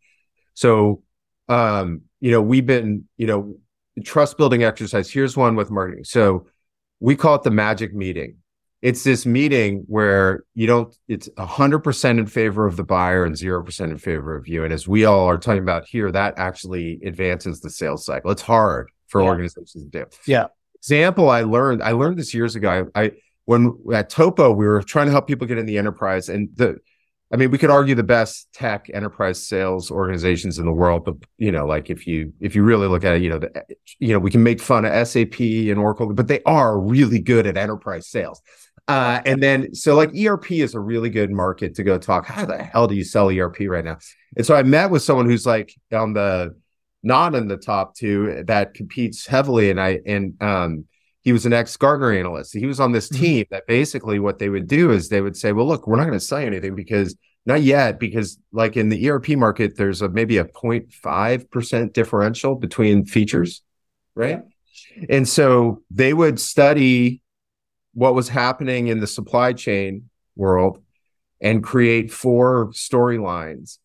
so, 0.54 1.04
um, 1.50 2.04
you 2.22 2.32
know, 2.32 2.41
we've 2.41 2.65
been, 2.65 3.08
you 3.17 3.28
know, 3.28 3.56
trust 4.06 4.38
building 4.38 4.63
exercise. 4.63 5.12
Here's 5.12 5.36
one 5.36 5.56
with 5.56 5.69
marketing. 5.69 6.06
So 6.06 6.48
we 7.00 7.15
call 7.15 7.36
it 7.36 7.43
the 7.43 7.52
magic 7.52 7.93
meeting 7.93 8.38
it's 8.84 9.06
this 9.06 9.26
meeting 9.26 9.86
where 9.88 10.43
you 10.56 10.67
don't 10.67 10.93
it's 11.08 11.30
100% 11.30 12.10
in 12.19 12.28
favor 12.28 12.67
of 12.67 12.76
the 12.76 12.84
buyer 12.84 13.24
and 13.24 13.34
0% 13.34 13.82
in 13.82 13.98
favor 13.98 14.36
of 14.36 14.48
you 14.48 14.63
and 14.63 14.74
as 14.74 14.88
we 14.88 15.06
all 15.06 15.26
are 15.26 15.38
talking 15.38 15.63
about 15.63 15.88
here 15.88 16.12
that 16.12 16.34
actually 16.38 17.00
advances 17.04 17.62
the 17.62 17.69
sales 17.69 18.06
cycle 18.06 18.30
it's 18.30 18.41
hard 18.41 18.91
for 19.13 19.21
yeah. 19.21 19.28
organizations 19.28 19.84
to 19.84 19.89
do 19.89 20.06
yeah 20.26 20.47
example 20.76 21.30
i 21.30 21.41
learned 21.41 21.82
i 21.82 21.91
learned 21.91 22.17
this 22.17 22.34
years 22.34 22.56
ago 22.56 22.89
I, 22.95 23.04
I 23.04 23.12
when 23.45 23.78
at 23.93 24.10
topo 24.10 24.52
we 24.52 24.65
were 24.65 24.82
trying 24.82 25.06
to 25.06 25.12
help 25.12 25.28
people 25.28 25.47
get 25.47 25.58
in 25.58 25.65
the 25.65 25.78
enterprise 25.78 26.28
and 26.30 26.49
the 26.56 26.80
I 27.32 27.36
mean, 27.36 27.49
we 27.49 27.58
could 27.58 27.71
argue 27.71 27.95
the 27.95 28.04
best 28.04 28.54
tech 28.54 28.91
enterprise 28.93 29.47
sales 29.47 29.89
organizations 29.89 30.60
in 30.60 30.67
the 30.67 30.71
world, 30.71 31.04
but 31.04 31.15
you 31.39 31.52
know, 31.52 31.65
like 31.65 31.89
if 31.89 32.06
you 32.06 32.32
if 32.39 32.56
you 32.56 32.62
really 32.62 32.88
look 32.88 33.04
at 33.04 33.15
it, 33.15 33.23
you 33.23 33.30
know, 33.30 33.39
the, 33.39 33.63
you 33.97 34.13
know, 34.13 34.19
we 34.19 34.30
can 34.30 34.43
make 34.43 34.62
fun 34.62 34.86
of 34.86 35.08
SAP 35.08 35.39
and 35.39 35.80
Oracle, 35.80 36.13
but 36.13 36.28
they 36.28 36.43
are 36.45 36.80
really 36.80 37.19
good 37.19 37.47
at 37.47 37.58
enterprise 37.58 38.08
sales. 38.08 38.39
Uh, 38.88 39.21
and 39.26 39.41
then, 39.41 39.73
so 39.73 39.95
like 39.95 40.12
ERP 40.15 40.52
is 40.52 40.76
a 40.76 40.80
really 40.80 41.10
good 41.10 41.32
market 41.32 41.73
to 41.76 41.84
go 41.84 41.97
talk. 41.97 42.28
How 42.28 42.45
the 42.45 42.62
hell 42.62 42.86
do 42.86 42.93
you 42.93 43.04
sell 43.04 43.30
ERP 43.30 43.62
right 43.62 43.84
now? 43.84 43.97
And 44.38 44.45
so 44.45 44.56
I 44.56 44.62
met 44.62 44.91
with 44.91 45.02
someone 45.02 45.26
who's 45.26 45.45
like 45.45 45.73
on 45.91 46.13
the 46.13 46.56
not 47.03 47.35
in 47.35 47.47
the 47.47 47.57
top 47.57 47.95
two 47.95 48.43
that 48.47 48.73
competes 48.73 49.27
heavily. 49.27 49.69
And 49.69 49.79
I, 49.79 49.99
and, 50.05 50.41
um, 50.41 50.85
he 51.21 51.31
was 51.31 51.45
an 51.45 51.53
ex 51.53 51.77
Gartner 51.77 52.11
analyst. 52.11 52.53
He 52.53 52.65
was 52.65 52.79
on 52.79 52.91
this 52.91 53.09
mm-hmm. 53.09 53.23
team 53.23 53.45
that 53.49 53.65
basically 53.65 54.19
what 54.19 54.39
they 54.39 54.49
would 54.49 54.67
do 54.67 54.91
is 54.91 55.07
they 55.07 55.21
would 55.21 55.37
say, 55.37 55.53
well, 55.53 55.65
look, 55.65 55.87
we're 55.87 55.95
not 55.95 56.05
going 56.05 56.19
to 56.19 56.25
sell 56.25 56.41
you 56.41 56.47
anything 56.47 56.75
because 56.75 57.15
not 57.45 57.61
yet, 57.61 57.99
because 57.99 58.37
like 58.51 58.77
in 58.77 58.89
the 58.89 59.09
ERP 59.09 59.29
market, 59.29 59.77
there's 59.77 60.01
a 60.01 60.09
maybe 60.09 60.37
a 60.37 60.45
0.5% 60.45 61.93
differential 61.93 62.55
between 62.55 63.05
features. 63.05 63.61
Right. 64.15 64.41
And 65.09 65.27
so 65.27 65.81
they 65.89 66.13
would 66.13 66.39
study 66.39 67.21
what 67.93 68.15
was 68.15 68.29
happening 68.29 68.87
in 68.87 68.99
the 68.99 69.07
supply 69.07 69.53
chain 69.53 70.09
world 70.35 70.83
and 71.41 71.63
create 71.63 72.11
four 72.11 72.71
storylines. 72.71 73.77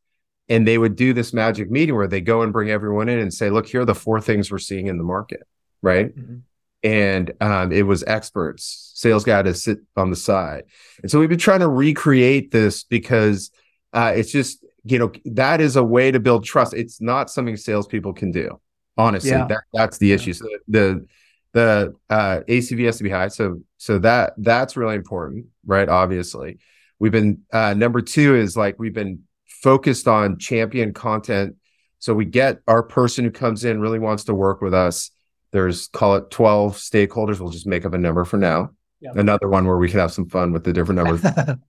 And 0.49 0.67
they 0.67 0.79
would 0.79 0.97
do 0.97 1.13
this 1.13 1.33
magic 1.33 1.71
meeting 1.71 1.95
where 1.95 2.07
they 2.07 2.21
go 2.21 2.43
and 2.43 2.53
bring 2.53 2.71
everyone 2.71 3.09
in 3.09 3.19
and 3.19 3.33
say, 3.33 3.51
look, 3.51 3.67
here 3.67 3.83
are 3.83 3.85
the 3.85 3.95
four 3.95 4.21
things 4.21 4.51
we're 4.51 4.59
seeing 4.59 4.87
in 4.87 4.97
the 4.97 5.05
market. 5.05 5.47
Right. 5.83 6.17
Mm-hmm. 6.17 6.37
And 6.85 7.33
um, 7.41 7.73
it 7.73 7.83
was 7.83 8.05
experts, 8.05 8.93
sales 8.95 9.25
guy 9.25 9.43
to 9.43 9.53
sit 9.53 9.79
on 9.97 10.11
the 10.11 10.17
side. 10.17 10.65
And 11.03 11.11
so 11.11 11.19
we've 11.19 11.29
been 11.29 11.39
trying 11.39 11.61
to 11.61 11.69
recreate 11.69 12.51
this 12.51 12.85
because 12.85 13.51
uh, 13.93 14.13
it's 14.15 14.31
just, 14.31 14.65
you 14.85 14.99
know, 14.99 15.13
that 15.25 15.61
is 15.61 15.77
a 15.77 15.83
way 15.83 16.11
to 16.11 16.21
build 16.21 16.45
trust. 16.45 16.75
It's 16.75 17.01
not 17.01 17.31
something 17.31 17.57
salespeople 17.57 18.13
can 18.13 18.31
do. 18.31 18.61
Honestly, 18.97 19.31
yeah. 19.31 19.47
that, 19.47 19.63
that's 19.73 19.99
the 19.99 20.13
issue. 20.13 20.33
So 20.33 20.47
the 20.67 21.07
the 21.53 21.95
uh, 22.11 22.41
ACV 22.49 22.87
has 22.87 22.99
to 22.99 23.05
be 23.05 23.11
high. 23.11 23.29
So 23.29 23.61
so 23.77 23.99
that 24.01 24.35
that's 24.39 24.77
really 24.77 24.97
important, 24.97 25.47
right? 25.65 25.89
Obviously, 25.89 26.59
we've 26.99 27.13
been 27.13 27.43
uh, 27.53 27.75
number 27.75 28.03
two 28.03 28.37
is 28.37 28.57
like 28.57 28.79
we've 28.79 28.95
been 28.95 29.25
focused 29.62 30.09
on 30.09 30.38
champion 30.38 30.92
content. 30.92 31.57
So 31.99 32.14
we 32.14 32.25
get 32.25 32.61
our 32.68 32.83
person 32.83 33.25
who 33.25 33.31
comes 33.31 33.64
in 33.64 33.81
really 33.81 33.99
wants 33.99 34.25
to 34.25 34.35
work 34.35 34.61
with 34.61 34.75
us. 34.75 35.11
There's 35.51 35.88
call 35.88 36.16
it 36.16 36.31
12 36.31 36.77
stakeholders. 36.77 37.40
We'll 37.40 37.51
just 37.51 37.66
make 37.66 37.85
up 37.85 37.94
a 37.94 37.99
number 37.99 38.25
for 38.25 38.37
now. 38.37 38.71
Yep. 39.01 39.16
Another 39.16 39.49
one 39.49 39.66
where 39.66 39.77
we 39.77 39.88
can 39.88 40.01
have 40.01 40.12
some 40.12 40.29
fun 40.29 40.53
with 40.53 40.64
the 40.64 40.73
different 40.73 41.03
numbers. 41.03 41.25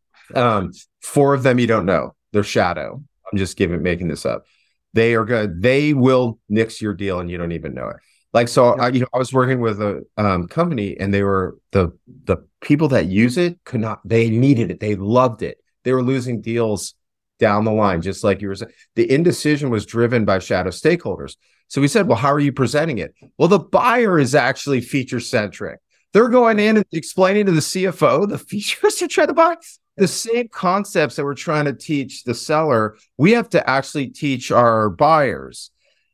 um, 0.36 0.72
four 1.02 1.34
of 1.34 1.44
them 1.44 1.60
you 1.60 1.68
don't 1.68 1.86
know. 1.86 2.16
They're 2.32 2.44
shadow. 2.44 3.02
I'm 3.32 3.38
just 3.38 3.58
giving 3.58 3.82
making 3.82 4.08
this 4.08 4.26
up. 4.26 4.46
They 4.94 5.16
are 5.16 5.26
good. 5.26 5.62
They 5.62 5.94
will 5.94 6.40
nix 6.50 6.82
your 6.82 6.94
deal 6.94 7.20
and 7.20 7.30
you 7.30 7.38
don't 7.38 7.52
even 7.52 7.74
know 7.74 7.90
it. 7.90 7.98
Like 8.34 8.48
so, 8.48 8.76
I, 8.76 8.90
you 8.90 9.02
know, 9.02 9.08
I 9.14 9.18
was 9.18 9.34
working 9.34 9.60
with 9.60 9.82
a 9.82 10.06
um, 10.18 10.48
company, 10.48 10.96
and 11.00 11.12
they 11.12 11.24
were 11.24 11.58
the 11.72 11.98
the 12.26 12.38
people 12.62 12.88
that 12.90 13.08
use 13.08 13.38
it 13.38 13.58
could 13.64 13.80
not. 13.80 14.02
They 14.06 14.30
needed 14.30 14.70
it. 14.70 14.80
They 14.80 14.96
loved 14.96 15.42
it. 15.42 15.58
They 15.84 15.94
were 15.94 16.04
losing 16.04 16.40
deals 16.40 16.94
down 17.40 17.66
the 17.66 17.72
line, 17.72 18.02
just 18.02 18.24
like 18.24 18.42
you 18.42 18.50
were 18.50 18.56
saying. 18.56 18.72
The 18.96 19.12
indecision 19.12 19.70
was 19.70 19.86
driven 19.86 20.26
by 20.26 20.40
shadow 20.40 20.70
stakeholders. 20.70 21.36
So 21.70 21.82
we 21.82 21.88
said, 21.88 22.08
well, 22.08 22.18
how 22.18 22.34
are 22.34 22.40
you 22.40 22.52
presenting 22.52 22.98
it? 22.98 23.14
Well, 23.38 23.48
the 23.48 23.60
buyer 23.60 24.20
is 24.20 24.36
actually 24.36 24.82
feature 24.82 25.20
centric. 25.20 25.80
They're 26.14 26.30
going 26.30 26.60
in 26.60 26.78
and 26.78 26.86
explaining 26.92 27.46
to 27.46 27.52
the 27.52 27.60
CFO 27.60 28.28
the 28.28 28.38
features 28.38 28.96
to 28.96 29.08
try 29.08 29.26
to 29.26 29.34
buy. 29.34 29.56
The 29.98 30.08
same 30.08 30.48
concepts 30.48 31.18
that 31.18 31.26
we're 31.26 31.36
trying 31.36 31.66
to 31.66 31.74
teach 31.74 32.24
the 32.24 32.34
seller, 32.34 32.98
we 33.18 33.34
have 33.34 33.50
to 33.50 33.70
actually 33.70 34.08
teach 34.08 34.52
our 34.52 34.90
buyers. 34.90 35.72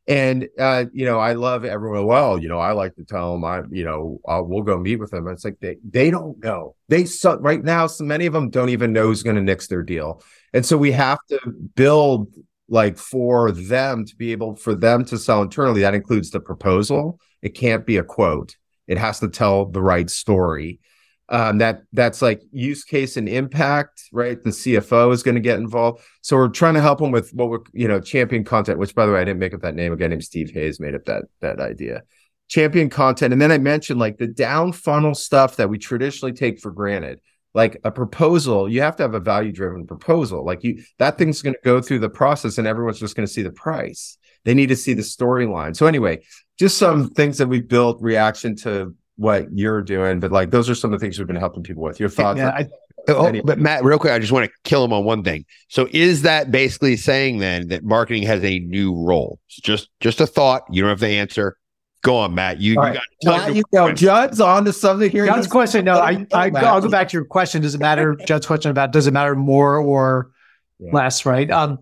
And 0.07 0.47
uh, 0.59 0.85
you 0.91 1.05
know, 1.05 1.19
I 1.19 1.33
love 1.33 1.65
everyone. 1.65 2.05
Well, 2.05 2.37
you 2.37 2.47
know, 2.47 2.59
I 2.59 2.73
like 2.73 2.95
to 2.95 3.03
tell 3.03 3.33
them, 3.33 3.43
I, 3.43 3.61
you 3.71 3.83
know, 3.83 4.19
we'll 4.25 4.63
go 4.63 4.77
meet 4.77 4.97
with 4.97 5.11
them. 5.11 5.27
It's 5.27 5.45
like 5.45 5.59
they 5.59 5.77
they 5.83 6.11
don't 6.11 6.43
know. 6.43 6.75
They 6.89 7.05
so, 7.05 7.39
right 7.39 7.63
now, 7.63 7.87
so 7.87 8.03
many 8.03 8.27
of 8.27 8.33
them 8.33 8.51
don't 8.51 8.69
even 8.69 8.93
know 8.93 9.07
who's 9.07 9.23
going 9.23 9.35
to 9.35 9.41
nix 9.41 9.67
their 9.67 9.81
deal, 9.81 10.21
and 10.55 10.65
so 10.65 10.77
we 10.77 10.93
have 10.93 11.19
to 11.27 11.39
build 11.75 12.33
like 12.69 12.97
for 12.97 13.51
them 13.51 14.05
to 14.05 14.15
be 14.15 14.31
able 14.31 14.55
for 14.55 14.73
them 14.73 15.03
to 15.05 15.17
sell 15.17 15.41
internally. 15.41 15.81
That 15.81 15.93
includes 15.93 16.31
the 16.31 16.39
proposal. 16.39 17.19
It 17.41 17.49
can't 17.49 17.85
be 17.85 17.97
a 17.97 18.03
quote. 18.03 18.55
It 18.87 18.97
has 18.97 19.19
to 19.19 19.27
tell 19.27 19.65
the 19.65 19.81
right 19.81 20.09
story 20.09 20.79
um, 21.27 21.57
that 21.57 21.81
that's 21.91 22.21
like 22.21 22.41
use 22.53 22.85
case 22.85 23.17
and 23.17 23.27
impact, 23.27 24.03
right? 24.13 24.41
The 24.41 24.51
CFO 24.51 25.11
is 25.11 25.23
going 25.23 25.35
to 25.35 25.41
get 25.41 25.59
involved. 25.59 26.03
So 26.21 26.37
we're 26.37 26.47
trying 26.47 26.75
to 26.75 26.81
help 26.81 26.99
them 26.99 27.11
with 27.11 27.31
what 27.33 27.49
we're, 27.49 27.59
you 27.73 27.89
know, 27.89 27.99
champion 27.99 28.45
content, 28.45 28.79
which 28.79 28.95
by 28.95 29.05
the 29.05 29.11
way, 29.11 29.19
I 29.19 29.25
didn't 29.25 29.39
make 29.39 29.53
up 29.53 29.61
that 29.61 29.75
name. 29.75 29.91
A 29.91 29.97
guy 29.97 30.07
named 30.07 30.23
Steve 30.23 30.51
Hayes 30.51 30.79
made 30.79 30.95
up 30.95 31.03
that 31.05 31.25
that 31.41 31.59
idea. 31.59 32.03
Champion 32.47 32.89
content. 32.89 33.33
And 33.33 33.41
then 33.41 33.51
I 33.51 33.57
mentioned 33.57 33.99
like 33.99 34.19
the 34.19 34.27
down 34.27 34.71
funnel 34.71 35.15
stuff 35.15 35.57
that 35.57 35.69
we 35.69 35.79
traditionally 35.79 36.31
take 36.33 36.61
for 36.61 36.71
granted. 36.71 37.19
Like 37.55 37.79
a 37.83 37.91
proposal, 37.91 38.69
you 38.69 38.81
have 38.81 38.95
to 38.97 39.03
have 39.03 39.15
a 39.15 39.19
value 39.19 39.51
driven 39.51 39.87
proposal. 39.87 40.45
Like 40.45 40.63
you, 40.63 40.83
that 40.99 41.17
thing's 41.17 41.41
going 41.41 41.55
to 41.55 41.59
go 41.63 41.81
through 41.81 41.99
the 41.99 42.09
process 42.09 42.57
and 42.57 42.67
everyone's 42.67 42.99
just 42.99 43.15
going 43.15 43.25
to 43.25 43.33
see 43.33 43.41
the 43.41 43.51
price. 43.51 44.17
They 44.43 44.53
need 44.53 44.67
to 44.67 44.75
see 44.75 44.93
the 44.93 45.01
storyline. 45.01 45.75
So 45.75 45.87
anyway, 45.87 46.21
just 46.59 46.77
some 46.77 47.09
things 47.09 47.37
that 47.39 47.47
we 47.47 47.61
built 47.61 48.01
reaction 48.01 48.55
to 48.57 48.93
what 49.17 49.47
you're 49.51 49.81
doing, 49.81 50.19
but 50.19 50.31
like 50.31 50.51
those 50.51 50.69
are 50.69 50.75
some 50.75 50.93
of 50.93 50.99
the 50.99 51.03
things 51.03 51.17
we've 51.17 51.27
been 51.27 51.35
helping 51.35 51.63
people 51.63 51.81
with. 51.81 51.99
Your 51.99 52.09
thoughts? 52.09 52.37
Yeah, 52.37 52.49
I, 52.49 52.67
oh, 53.07 53.41
but 53.43 53.59
Matt, 53.59 53.83
real 53.83 53.97
quick, 53.97 54.13
I 54.13 54.19
just 54.19 54.31
want 54.31 54.45
to 54.45 54.51
kill 54.63 54.83
him 54.83 54.93
on 54.93 55.05
one 55.05 55.23
thing. 55.23 55.45
So, 55.69 55.87
is 55.91 56.23
that 56.23 56.51
basically 56.51 56.97
saying 56.97 57.39
then 57.39 57.69
that 57.69 57.83
marketing 57.83 58.23
has 58.23 58.43
a 58.43 58.59
new 58.59 58.93
role? 58.95 59.39
just 59.49 59.89
just 59.99 60.21
a 60.21 60.27
thought. 60.27 60.63
You 60.69 60.81
don't 60.81 60.89
have 60.89 60.99
the 60.99 61.07
answer. 61.07 61.57
Go 62.05 62.17
on, 62.17 62.35
Matt. 62.35 62.61
You, 62.61 62.73
you 62.73 62.79
right. 62.79 62.99
got 63.25 63.55
you 63.55 63.63
go. 63.73 63.91
Judd's 63.91 64.39
on 64.39 64.63
to 64.65 64.73
something 64.73 65.09
here. 65.09 65.25
Judd's 65.25 65.47
question. 65.47 65.85
No, 65.85 65.99
I, 65.99 66.27
I 66.31 66.51
I'll 66.51 66.79
go 66.79 66.87
back 66.87 67.09
to 67.09 67.17
your 67.17 67.25
question. 67.25 67.63
Does 67.63 67.73
it 67.73 67.79
matter? 67.81 68.15
Judd's 68.27 68.45
question 68.45 68.69
about 68.69 68.91
does 68.91 69.07
it 69.07 69.11
matter 69.11 69.33
more 69.35 69.77
or 69.77 70.29
yeah. 70.77 70.91
less? 70.93 71.25
Right. 71.25 71.49
Um, 71.49 71.79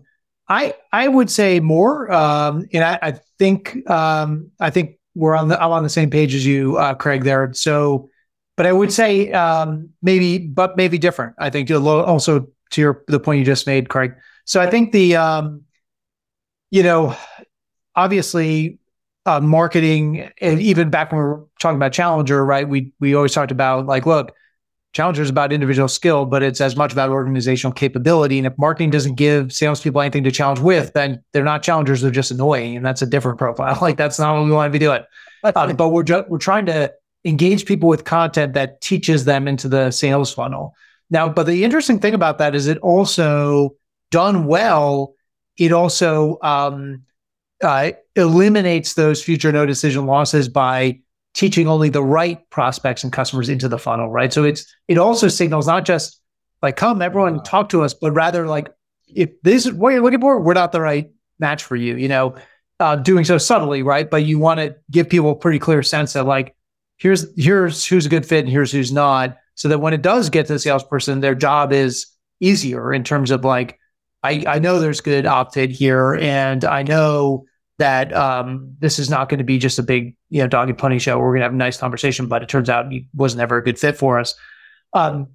I 0.48 0.74
I 0.90 1.08
would 1.08 1.30
say 1.30 1.60
more. 1.60 2.10
Um, 2.10 2.66
and 2.72 2.82
I, 2.82 2.98
I 3.02 3.20
think 3.38 3.88
um, 3.90 4.50
I 4.58 4.70
think 4.70 4.98
we're 5.14 5.34
on 5.34 5.48
the 5.48 5.62
I'm 5.62 5.72
on 5.72 5.82
the 5.82 5.90
same 5.90 6.08
page 6.08 6.34
as 6.34 6.46
you, 6.46 6.78
uh, 6.78 6.94
Craig. 6.94 7.24
There, 7.24 7.52
so, 7.52 8.08
but 8.56 8.64
I 8.64 8.72
would 8.72 8.92
say 8.92 9.30
um, 9.32 9.90
maybe, 10.00 10.38
but 10.38 10.74
maybe 10.78 10.96
different. 10.96 11.34
I 11.38 11.50
think 11.50 11.70
also 11.70 12.48
to 12.70 12.80
your 12.80 13.04
the 13.08 13.20
point 13.20 13.40
you 13.40 13.44
just 13.44 13.66
made, 13.66 13.90
Craig. 13.90 14.14
So 14.46 14.58
I 14.58 14.70
think 14.70 14.92
the 14.92 15.16
um, 15.16 15.64
you 16.70 16.82
know, 16.82 17.14
obviously, 17.94 18.78
uh, 19.26 19.40
marketing, 19.40 20.30
and 20.40 20.60
even 20.60 20.90
back 20.90 21.10
when 21.10 21.20
we 21.20 21.26
were 21.26 21.44
talking 21.58 21.76
about 21.76 21.92
Challenger, 21.92 22.44
right? 22.44 22.68
We 22.68 22.92
we 23.00 23.14
always 23.14 23.32
talked 23.32 23.50
about 23.50 23.86
like, 23.86 24.06
look, 24.06 24.32
Challenger 24.92 25.22
is 25.22 25.30
about 25.30 25.52
individual 25.52 25.88
skill, 25.88 26.26
but 26.26 26.42
it's 26.42 26.60
as 26.60 26.76
much 26.76 26.92
about 26.92 27.10
organizational 27.10 27.72
capability. 27.72 28.38
And 28.38 28.46
if 28.46 28.52
marketing 28.58 28.90
doesn't 28.90 29.14
give 29.14 29.52
salespeople 29.52 30.00
anything 30.00 30.24
to 30.24 30.30
challenge 30.30 30.60
with, 30.60 30.92
then 30.92 31.22
they're 31.32 31.44
not 31.44 31.62
challengers; 31.62 32.02
they're 32.02 32.10
just 32.10 32.30
annoying, 32.30 32.76
and 32.76 32.84
that's 32.84 33.02
a 33.02 33.06
different 33.06 33.38
profile. 33.38 33.78
Like 33.82 33.96
that's 33.96 34.18
not 34.18 34.34
what 34.36 34.44
we 34.44 34.52
want 34.52 34.72
to 34.72 34.78
be 34.78 34.84
doing. 34.84 35.02
Uh, 35.42 35.72
but 35.72 35.90
we're 35.90 36.04
ju- 36.04 36.24
we're 36.28 36.38
trying 36.38 36.66
to 36.66 36.92
engage 37.24 37.66
people 37.66 37.88
with 37.88 38.04
content 38.04 38.54
that 38.54 38.80
teaches 38.80 39.24
them 39.24 39.48
into 39.48 39.68
the 39.68 39.90
sales 39.90 40.32
funnel. 40.32 40.74
Now, 41.10 41.28
but 41.28 41.46
the 41.46 41.64
interesting 41.64 41.98
thing 41.98 42.14
about 42.14 42.38
that 42.38 42.54
is 42.54 42.66
it 42.66 42.78
also 42.78 43.76
done 44.10 44.46
well. 44.46 45.14
It 45.56 45.72
also 45.72 46.38
um, 46.42 47.02
uh, 47.64 47.92
eliminates 48.16 48.94
those 48.94 49.22
future 49.22 49.50
no 49.50 49.66
decision 49.66 50.06
losses 50.06 50.48
by 50.48 51.00
teaching 51.34 51.66
only 51.66 51.88
the 51.88 52.02
right 52.02 52.48
prospects 52.50 53.02
and 53.02 53.12
customers 53.12 53.48
into 53.48 53.68
the 53.68 53.78
funnel, 53.78 54.08
right? 54.08 54.32
So 54.32 54.44
it's 54.44 54.72
it 54.86 54.98
also 54.98 55.28
signals 55.28 55.66
not 55.66 55.84
just 55.84 56.20
like 56.62 56.76
come 56.76 57.02
everyone 57.02 57.42
talk 57.42 57.70
to 57.70 57.82
us, 57.82 57.94
but 57.94 58.12
rather 58.12 58.46
like 58.46 58.68
if 59.08 59.30
this 59.42 59.66
is 59.66 59.72
what 59.72 59.92
you're 59.92 60.02
looking 60.02 60.20
for, 60.20 60.40
we're 60.40 60.54
not 60.54 60.72
the 60.72 60.80
right 60.80 61.10
match 61.38 61.64
for 61.64 61.76
you. 61.76 61.96
You 61.96 62.08
know, 62.08 62.36
uh, 62.80 62.96
doing 62.96 63.24
so 63.24 63.38
subtly, 63.38 63.82
right? 63.82 64.08
But 64.08 64.24
you 64.24 64.38
want 64.38 64.60
to 64.60 64.76
give 64.90 65.08
people 65.08 65.30
a 65.30 65.36
pretty 65.36 65.58
clear 65.58 65.82
sense 65.82 66.12
that 66.12 66.24
like, 66.24 66.54
here's 66.96 67.26
here's 67.36 67.84
who's 67.84 68.06
a 68.06 68.08
good 68.08 68.26
fit 68.26 68.44
and 68.44 68.48
here's 68.48 68.72
who's 68.72 68.92
not, 68.92 69.36
so 69.54 69.68
that 69.68 69.80
when 69.80 69.94
it 69.94 70.02
does 70.02 70.30
get 70.30 70.46
to 70.46 70.52
the 70.52 70.58
salesperson, 70.58 71.20
their 71.20 71.34
job 71.34 71.72
is 71.72 72.06
easier 72.40 72.92
in 72.92 73.04
terms 73.04 73.30
of 73.30 73.44
like, 73.44 73.78
I 74.22 74.44
I 74.46 74.58
know 74.58 74.78
there's 74.78 75.00
good 75.00 75.26
opt-in 75.26 75.70
here, 75.70 76.14
and 76.14 76.64
I 76.64 76.82
know 76.82 77.46
that 77.78 78.14
um, 78.14 78.76
this 78.78 78.98
is 78.98 79.10
not 79.10 79.28
going 79.28 79.38
to 79.38 79.44
be 79.44 79.58
just 79.58 79.78
a 79.78 79.82
big 79.82 80.16
you 80.30 80.40
know 80.40 80.48
dog 80.48 80.68
and 80.68 80.78
pony 80.78 80.98
show. 80.98 81.18
We're 81.18 81.30
going 81.30 81.40
to 81.40 81.44
have 81.44 81.54
a 81.54 81.56
nice 81.56 81.76
conversation, 81.76 82.26
but 82.26 82.42
it 82.42 82.48
turns 82.48 82.68
out 82.68 82.90
he 82.90 83.08
wasn't 83.14 83.42
ever 83.42 83.58
a 83.58 83.64
good 83.64 83.78
fit 83.78 83.96
for 83.96 84.18
us. 84.18 84.34
Um, 84.92 85.28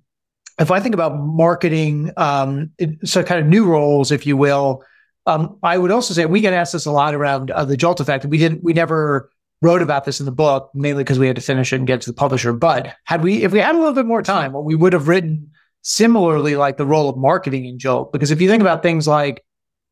if 0.59 0.71
I 0.71 0.79
think 0.79 0.93
about 0.93 1.17
marketing, 1.17 2.11
um, 2.17 2.71
so 3.03 3.23
kind 3.23 3.39
of 3.39 3.47
new 3.47 3.65
roles, 3.65 4.11
if 4.11 4.25
you 4.25 4.35
will, 4.35 4.83
um, 5.25 5.57
I 5.63 5.77
would 5.77 5.91
also 5.91 6.13
say 6.13 6.25
we 6.25 6.41
get 6.41 6.53
asked 6.53 6.73
this 6.73 6.85
a 6.85 6.91
lot 6.91 7.13
around 7.13 7.51
uh, 7.51 7.65
the 7.65 7.77
Jolt 7.77 7.99
effect. 7.99 8.25
We 8.25 8.37
didn't, 8.37 8.63
we 8.63 8.73
never 8.73 9.29
wrote 9.61 9.81
about 9.81 10.05
this 10.05 10.19
in 10.19 10.25
the 10.25 10.31
book, 10.31 10.71
mainly 10.73 11.03
because 11.03 11.19
we 11.19 11.27
had 11.27 11.35
to 11.35 11.41
finish 11.41 11.71
it 11.71 11.77
and 11.77 11.87
get 11.87 12.01
to 12.01 12.09
the 12.09 12.15
publisher. 12.15 12.51
But 12.51 12.93
had 13.05 13.21
we, 13.23 13.43
if 13.43 13.51
we 13.51 13.59
had 13.59 13.75
a 13.75 13.77
little 13.77 13.93
bit 13.93 14.05
more 14.05 14.21
time, 14.21 14.53
well, 14.53 14.63
we 14.63 14.75
would 14.75 14.93
have 14.93 15.07
written 15.07 15.51
similarly 15.81 16.55
like 16.55 16.77
the 16.77 16.85
role 16.85 17.09
of 17.09 17.17
marketing 17.17 17.65
in 17.65 17.79
Jolt. 17.79 18.11
Because 18.11 18.31
if 18.31 18.41
you 18.41 18.49
think 18.49 18.61
about 18.61 18.81
things 18.81 19.07
like 19.07 19.43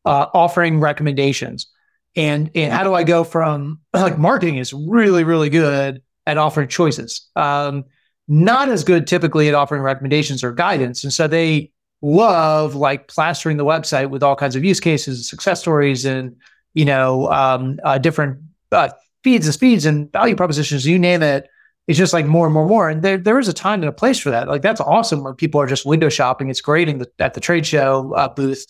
uh, 0.04 0.26
offering 0.34 0.80
recommendations, 0.80 1.70
and 2.18 2.50
and 2.54 2.72
how 2.72 2.82
do 2.82 2.92
I 2.92 3.04
go 3.04 3.24
from 3.24 3.80
like 3.94 4.18
marketing 4.18 4.56
is 4.56 4.74
really 4.74 5.24
really 5.24 5.48
good 5.48 6.02
at 6.26 6.36
offering 6.36 6.68
choices. 6.68 7.30
Um, 7.36 7.84
not 8.26 8.68
as 8.68 8.84
good 8.84 9.06
typically 9.06 9.48
at 9.48 9.54
offering 9.54 9.80
recommendations 9.80 10.44
or 10.44 10.52
guidance. 10.52 11.02
And 11.02 11.10
so 11.10 11.26
they 11.26 11.72
love 12.02 12.74
like 12.74 13.08
plastering 13.08 13.56
the 13.56 13.64
website 13.64 14.10
with 14.10 14.22
all 14.22 14.36
kinds 14.36 14.54
of 14.54 14.62
use 14.62 14.80
cases, 14.80 15.18
and 15.18 15.24
success 15.24 15.60
stories, 15.60 16.04
and 16.04 16.36
you 16.74 16.84
know 16.84 17.30
um, 17.32 17.80
uh, 17.84 17.96
different 17.96 18.40
uh, 18.72 18.90
feeds 19.24 19.46
and 19.46 19.54
speeds 19.54 19.86
and 19.86 20.12
value 20.12 20.36
propositions. 20.36 20.86
You 20.86 20.98
name 20.98 21.22
it. 21.22 21.48
It's 21.86 21.96
just 21.96 22.12
like 22.12 22.26
more 22.26 22.46
and 22.46 22.52
more 22.52 22.64
and 22.64 22.70
more. 22.70 22.90
And 22.90 23.02
there 23.02 23.16
there 23.16 23.38
is 23.38 23.48
a 23.48 23.54
time 23.54 23.80
and 23.80 23.88
a 23.88 23.92
place 23.92 24.18
for 24.18 24.30
that. 24.30 24.48
Like 24.48 24.60
that's 24.60 24.80
awesome 24.80 25.22
when 25.24 25.34
people 25.34 25.60
are 25.60 25.66
just 25.66 25.86
window 25.86 26.10
shopping. 26.10 26.50
It's 26.50 26.60
great 26.60 26.86
the, 26.86 27.10
at 27.18 27.34
the 27.34 27.40
trade 27.40 27.64
show 27.64 28.12
uh, 28.14 28.28
booth. 28.28 28.66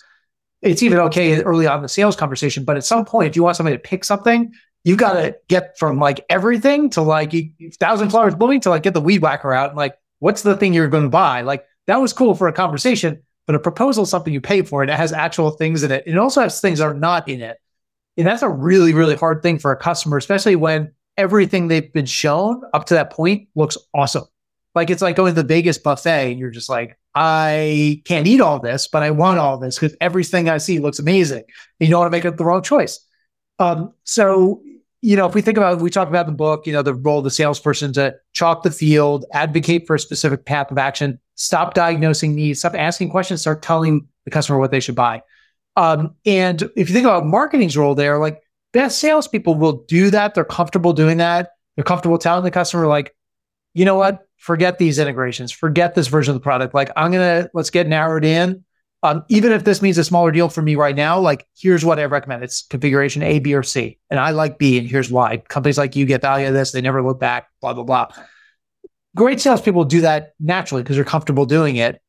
It's 0.63 0.83
even 0.83 0.99
okay 0.99 1.41
early 1.43 1.67
on 1.67 1.77
in 1.77 1.83
the 1.83 1.89
sales 1.89 2.17
conversation. 2.17 2.65
But 2.65 2.77
at 2.77 2.85
some 2.85 3.05
point, 3.05 3.29
if 3.29 3.37
you 3.37 3.43
want 3.43 3.57
somebody 3.57 3.77
to 3.77 3.83
pick 3.83 4.05
something, 4.05 4.53
you 4.85 4.97
got 4.97 5.15
to 5.15 5.37
get 5.49 5.79
from 5.79 5.99
like 5.99 6.25
everything 6.29 6.91
to 6.91 7.03
like 7.03 7.33
thousand 7.79 8.11
flowers 8.11 8.35
blooming 8.35 8.61
to 8.61 8.71
like 8.71 8.83
get 8.83 8.95
the 8.95 9.01
weed 9.01 9.23
whacker 9.23 9.53
out 9.53 9.71
and 9.71 9.77
like 9.77 9.97
what's 10.19 10.43
the 10.43 10.57
thing 10.57 10.75
you're 10.75 10.89
going 10.89 11.05
to 11.05 11.11
buy? 11.11 11.43
Like 11.43 11.65
that 11.87 12.01
was 12.01 12.13
cool 12.13 12.35
for 12.35 12.49
a 12.49 12.53
conversation 12.53 13.23
but 13.49 13.55
a 13.55 13.59
proposal 13.59 14.03
is 14.03 14.11
something 14.11 14.35
you 14.35 14.43
pay 14.43 14.61
for 14.61 14.83
and 14.83 14.91
it 14.91 14.97
has 14.97 15.11
actual 15.11 15.51
things 15.51 15.83
in 15.83 15.91
it. 15.91 16.05
It 16.07 16.19
also 16.19 16.43
has 16.43 16.61
things 16.61 16.81
that 16.81 16.85
are 16.85 16.93
not 16.93 17.29
in 17.29 17.41
it. 17.41 17.57
And 18.19 18.27
that's 18.27 18.43
a 18.43 18.49
really 18.49 18.93
really 18.93 19.17
hard 19.17 19.43
thing 19.43 19.59
for 19.59 19.73
a 19.73 19.77
customer 19.77 20.19
especially 20.19 20.55
when 20.55 20.93
everything 21.17 21.67
they've 21.67 21.93
been 21.93 22.07
shown 22.07 22.63
up 22.75 22.85
to 22.87 22.95
that 22.95 23.11
point 23.11 23.49
looks 23.55 23.79
awesome. 23.95 24.25
Like 24.75 24.91
it's 24.91 25.03
like 25.03 25.17
going 25.17 25.35
to 25.35 25.43
the 25.43 25.49
Vegas 25.49 25.79
buffet 25.79 26.31
and 26.31 26.39
you're 26.39 26.51
just 26.51 26.69
like 26.69 26.99
I 27.21 28.01
can't 28.05 28.27
eat 28.27 28.41
all 28.41 28.61
this 28.61 28.87
but 28.87 29.03
I 29.03 29.11
want 29.11 29.41
all 29.41 29.59
this 29.59 29.79
because 29.79 29.97
everything 30.01 30.49
I 30.49 30.59
see 30.59 30.79
looks 30.79 31.01
amazing 31.01 31.43
and 31.81 31.89
you 31.89 31.89
don't 31.89 32.01
want 32.01 32.13
to 32.13 32.29
make 32.29 32.37
the 32.37 32.45
wrong 32.45 32.63
choice 32.63 33.05
um, 33.59 33.93
so 34.05 34.63
you 35.01 35.17
know, 35.17 35.27
if 35.27 35.35
we 35.35 35.43
think 35.43 35.57
about, 35.57 35.81
we 35.81 35.91
talk 35.91 36.09
about 36.09 36.27
the 36.27 36.33
book, 36.33 36.67
you 36.67 36.73
know, 36.73 36.83
the 36.83 36.95
role 36.95 37.19
of 37.19 37.25
the 37.25 37.31
salesperson 37.31 37.93
to 37.93 38.17
chalk 38.33 38.63
the 38.63 38.71
field, 38.71 39.25
advocate 39.33 39.87
for 39.87 39.95
a 39.95 40.01
specific 40.01 40.45
path 40.45 40.71
of 40.71 40.79
action, 40.79 41.21
stop 41.37 41.75
diagnosing 41.75 42.35
needs, 42.35 42.59
stop 42.59 42.75
asking 42.75 43.11
questions, 43.11 43.41
start 43.41 43.63
telling 43.63 44.09
the 44.25 44.31
customer 44.31 44.59
what 44.59 44.73
they 44.73 44.81
should 44.81 44.97
buy. 44.97 45.23
Um, 45.77 46.17
and 46.27 46.63
if 46.77 46.89
you 46.89 46.95
think 46.95 47.07
about 47.07 47.27
marketing's 47.27 47.77
role 47.77 47.95
there, 47.95 48.19
like 48.19 48.43
best 48.73 48.99
salespeople 48.99 49.55
will 49.55 49.85
do 49.87 50.11
that. 50.11 50.35
They're 50.35 50.45
comfortable 50.45 50.93
doing 50.93 51.19
that. 51.19 51.51
They're 51.77 51.85
comfortable 51.85 52.19
telling 52.19 52.43
the 52.43 52.51
customer, 52.51 52.89
like, 52.89 53.15
you 53.75 53.85
know 53.85 53.95
what? 53.95 54.27
Forget 54.39 54.79
these 54.79 54.99
integrations. 54.99 55.53
Forget 55.53 55.95
this 55.95 56.07
version 56.07 56.35
of 56.35 56.41
the 56.41 56.45
product. 56.45 56.75
Like, 56.75 56.91
I'm 56.97 57.13
gonna 57.13 57.51
let's 57.55 57.71
get 57.71 57.87
narrowed 57.87 58.25
in. 58.25 58.65
Um, 59.03 59.25
even 59.29 59.53
if 59.53 59.63
this 59.63 59.81
means 59.81 59.97
a 59.99 60.05
smaller 60.05 60.33
deal 60.33 60.49
for 60.49 60.61
me 60.61 60.75
right 60.75 60.97
now, 60.97 61.21
like 61.21 61.47
here's 61.57 61.85
what 61.85 62.01
I 62.01 62.07
recommend. 62.07 62.43
It's 62.43 62.67
configuration 62.67 63.23
A, 63.23 63.39
B, 63.39 63.55
or 63.55 63.63
C. 63.63 63.99
And 64.11 64.19
I 64.19 64.31
like 64.31 64.59
B, 64.59 64.79
and 64.79 64.89
here's 64.89 65.11
why. 65.11 65.37
Companies 65.49 65.79
like 65.79 65.95
you 65.95 66.05
get 66.05 66.23
value 66.23 66.49
of 66.49 66.55
this, 66.55 66.73
they 66.73 66.81
never 66.81 67.03
look 67.03 67.21
back, 67.21 67.49
blah, 67.61 67.75
blah, 67.75 67.85
blah. 67.85 68.09
Great 69.15 69.41
salespeople 69.41 69.85
do 69.85 70.01
that 70.01 70.33
naturally 70.41 70.83
because 70.83 70.97
they're 70.97 71.05
comfortable 71.05 71.47
doing 71.47 71.77
it 71.77 72.01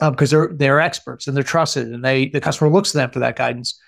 because 0.00 0.32
um, 0.32 0.40
they're 0.40 0.56
they're 0.56 0.80
experts 0.80 1.26
and 1.26 1.36
they're 1.36 1.44
trusted 1.44 1.88
and 1.88 2.04
they 2.04 2.28
the 2.28 2.40
customer 2.40 2.70
looks 2.70 2.92
to 2.92 2.98
them 2.98 3.10
for 3.10 3.18
that 3.18 3.36
guidance. 3.36 3.80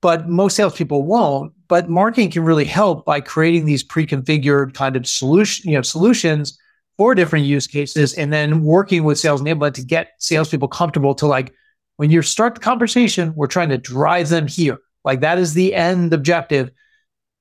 But 0.00 0.28
most 0.28 0.54
salespeople 0.54 1.04
won't. 1.04 1.52
But 1.66 1.88
marketing 1.88 2.30
can 2.30 2.44
really 2.44 2.64
help 2.64 3.04
by 3.04 3.20
creating 3.20 3.64
these 3.64 3.82
pre-configured 3.82 4.72
kind 4.74 4.96
of 4.96 5.06
solution, 5.06 5.68
you 5.68 5.76
know, 5.76 5.82
solutions 5.82 6.58
for 6.98 7.14
different 7.14 7.46
use 7.46 7.66
cases, 7.66 8.12
and 8.14 8.30
then 8.30 8.62
working 8.62 9.04
with 9.04 9.18
sales 9.18 9.40
enablement 9.40 9.74
to 9.74 9.82
get 9.82 10.12
salespeople 10.18 10.68
comfortable 10.68 11.14
to 11.14 11.26
like 11.26 11.54
when 11.96 12.10
you 12.10 12.22
start 12.22 12.54
the 12.54 12.60
conversation, 12.60 13.32
we're 13.34 13.48
trying 13.48 13.70
to 13.70 13.78
drive 13.78 14.28
them 14.28 14.46
here. 14.46 14.78
Like 15.04 15.20
that 15.20 15.38
is 15.38 15.54
the 15.54 15.74
end 15.74 16.12
objective. 16.12 16.70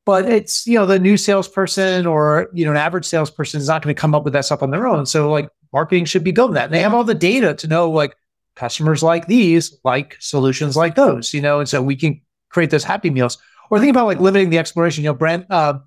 But 0.05 0.25
it's, 0.25 0.65
you 0.65 0.79
know, 0.79 0.85
the 0.85 0.99
new 0.99 1.17
salesperson 1.17 2.05
or, 2.07 2.49
you 2.53 2.65
know, 2.65 2.71
an 2.71 2.77
average 2.77 3.05
salesperson 3.05 3.59
is 3.59 3.67
not 3.67 3.83
going 3.83 3.93
to 3.93 3.99
come 3.99 4.15
up 4.15 4.23
with 4.23 4.33
that 4.33 4.45
stuff 4.45 4.63
on 4.63 4.71
their 4.71 4.87
own. 4.87 5.05
So 5.05 5.29
like 5.29 5.49
marketing 5.73 6.05
should 6.05 6.23
be 6.23 6.31
building 6.31 6.55
that. 6.55 6.65
And 6.65 6.73
they 6.73 6.79
have 6.79 6.93
all 6.93 7.03
the 7.03 7.13
data 7.13 7.53
to 7.55 7.67
know 7.67 7.91
like 7.91 8.15
customers 8.55 9.03
like 9.03 9.27
these, 9.27 9.77
like 9.83 10.17
solutions 10.19 10.75
like 10.75 10.95
those, 10.95 11.33
you 11.33 11.41
know, 11.41 11.59
and 11.59 11.69
so 11.69 11.81
we 11.81 11.95
can 11.95 12.21
create 12.49 12.69
those 12.71 12.83
happy 12.83 13.09
meals. 13.09 13.37
Or 13.69 13.79
think 13.79 13.91
about 13.91 14.07
like 14.07 14.19
limiting 14.19 14.49
the 14.49 14.57
exploration. 14.57 15.03
You 15.03 15.09
know, 15.09 15.13
Brent 15.13 15.45
uh, 15.51 15.79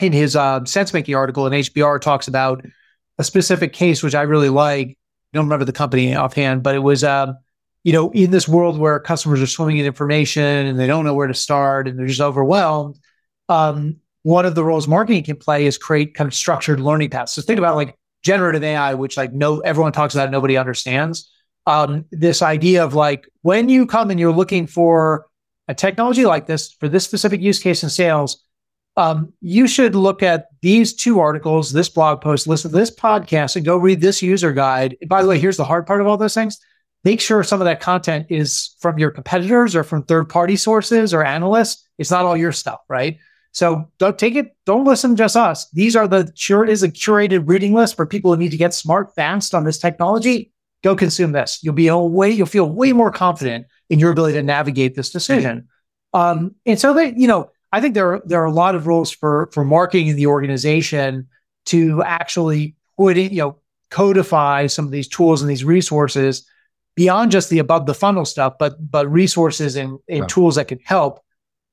in 0.00 0.12
his 0.12 0.36
uh, 0.36 0.64
sense 0.64 0.92
making 0.92 1.14
article 1.14 1.46
in 1.46 1.52
HBR 1.52 2.00
talks 2.00 2.28
about 2.28 2.64
a 3.18 3.24
specific 3.24 3.72
case, 3.72 4.02
which 4.02 4.14
I 4.14 4.22
really 4.22 4.48
like. 4.48 4.88
I 4.88 5.36
don't 5.36 5.46
remember 5.46 5.64
the 5.64 5.72
company 5.72 6.14
offhand, 6.14 6.62
but 6.62 6.74
it 6.74 6.78
was 6.78 7.04
um, 7.04 7.36
you 7.84 7.92
know, 7.92 8.10
in 8.10 8.30
this 8.30 8.48
world 8.48 8.78
where 8.78 8.98
customers 8.98 9.40
are 9.40 9.46
swimming 9.46 9.78
in 9.78 9.86
information 9.86 10.66
and 10.66 10.78
they 10.78 10.86
don't 10.86 11.04
know 11.04 11.14
where 11.14 11.26
to 11.26 11.34
start 11.34 11.88
and 11.88 11.98
they're 11.98 12.06
just 12.06 12.20
overwhelmed, 12.20 12.98
um, 13.48 13.96
one 14.22 14.44
of 14.44 14.54
the 14.54 14.64
roles 14.64 14.88
marketing 14.88 15.22
can 15.22 15.36
play 15.36 15.64
is 15.64 15.78
create 15.78 16.14
kind 16.14 16.28
of 16.28 16.34
structured 16.34 16.80
learning 16.80 17.10
paths. 17.10 17.32
So 17.32 17.42
think 17.42 17.58
about 17.58 17.76
like 17.76 17.96
generative 18.22 18.62
AI, 18.62 18.94
which 18.94 19.16
like 19.16 19.32
no 19.32 19.60
everyone 19.60 19.92
talks 19.92 20.14
about, 20.14 20.30
nobody 20.30 20.56
understands. 20.56 21.30
Um, 21.66 22.04
this 22.10 22.42
idea 22.42 22.84
of 22.84 22.94
like 22.94 23.28
when 23.42 23.68
you 23.68 23.86
come 23.86 24.10
and 24.10 24.18
you're 24.18 24.32
looking 24.32 24.66
for 24.66 25.26
a 25.68 25.74
technology 25.74 26.26
like 26.26 26.46
this 26.46 26.72
for 26.72 26.88
this 26.88 27.04
specific 27.04 27.40
use 27.40 27.58
case 27.58 27.82
in 27.82 27.90
sales, 27.90 28.42
um, 28.98 29.32
you 29.40 29.68
should 29.68 29.94
look 29.94 30.24
at 30.24 30.48
these 30.60 30.92
two 30.92 31.20
articles, 31.20 31.72
this 31.72 31.88
blog 31.88 32.20
post, 32.20 32.48
listen 32.48 32.72
to 32.72 32.76
this 32.76 32.90
podcast, 32.90 33.54
and 33.54 33.64
go 33.64 33.76
read 33.76 34.00
this 34.00 34.20
user 34.20 34.52
guide. 34.52 34.96
by 35.06 35.22
the 35.22 35.28
way, 35.28 35.38
here's 35.38 35.56
the 35.56 35.64
hard 35.64 35.86
part 35.86 36.00
of 36.00 36.08
all 36.08 36.16
those 36.16 36.34
things 36.34 36.58
make 37.04 37.20
sure 37.20 37.44
some 37.44 37.60
of 37.60 37.64
that 37.64 37.78
content 37.78 38.26
is 38.28 38.74
from 38.80 38.98
your 38.98 39.12
competitors 39.12 39.76
or 39.76 39.84
from 39.84 40.02
third 40.02 40.28
party 40.28 40.56
sources 40.56 41.14
or 41.14 41.24
analysts. 41.24 41.86
It's 41.96 42.10
not 42.10 42.24
all 42.24 42.36
your 42.36 42.50
stuff, 42.50 42.80
right? 42.88 43.18
So 43.52 43.88
don't 43.98 44.18
take 44.18 44.34
it, 44.34 44.56
don't 44.66 44.84
listen 44.84 45.14
just 45.14 45.36
us. 45.36 45.70
These 45.70 45.94
are 45.94 46.08
the 46.08 46.32
sure 46.34 46.64
is 46.64 46.82
a 46.82 46.88
curated 46.88 47.48
reading 47.48 47.74
list 47.74 47.94
for 47.94 48.04
people 48.04 48.34
who 48.34 48.40
need 48.40 48.50
to 48.50 48.56
get 48.56 48.74
smart 48.74 49.14
fast 49.14 49.54
on 49.54 49.62
this 49.62 49.78
technology. 49.78 50.52
Go 50.82 50.96
consume 50.96 51.30
this. 51.30 51.60
You'll 51.62 51.72
be 51.72 51.86
a 51.86 51.96
way, 51.96 52.32
you'll 52.32 52.46
feel 52.46 52.68
way 52.68 52.92
more 52.92 53.12
confident 53.12 53.66
in 53.88 54.00
your 54.00 54.10
ability 54.10 54.34
to 54.34 54.42
navigate 54.42 54.96
this 54.96 55.10
decision. 55.10 55.68
Um, 56.12 56.56
and 56.66 56.80
so 56.80 56.94
that, 56.94 57.16
you 57.16 57.28
know, 57.28 57.52
I 57.72 57.80
think 57.80 57.94
there 57.94 58.14
are 58.14 58.22
there 58.24 58.42
are 58.42 58.46
a 58.46 58.52
lot 58.52 58.74
of 58.74 58.86
rules 58.86 59.10
for 59.10 59.50
for 59.52 59.64
marketing 59.64 60.08
in 60.08 60.16
the 60.16 60.26
organization 60.26 61.28
to 61.66 62.02
actually 62.02 62.74
put 62.96 63.18
in, 63.18 63.30
you 63.30 63.38
know, 63.38 63.58
codify 63.90 64.66
some 64.66 64.84
of 64.84 64.90
these 64.90 65.08
tools 65.08 65.42
and 65.42 65.50
these 65.50 65.64
resources 65.64 66.46
beyond 66.96 67.30
just 67.30 67.50
the 67.50 67.58
above 67.58 67.86
the 67.86 67.94
funnel 67.94 68.24
stuff, 68.24 68.54
but 68.58 68.74
but 68.90 69.10
resources 69.10 69.76
and, 69.76 69.98
and 70.08 70.28
tools 70.28 70.56
that 70.56 70.66
can 70.66 70.80
help, 70.84 71.20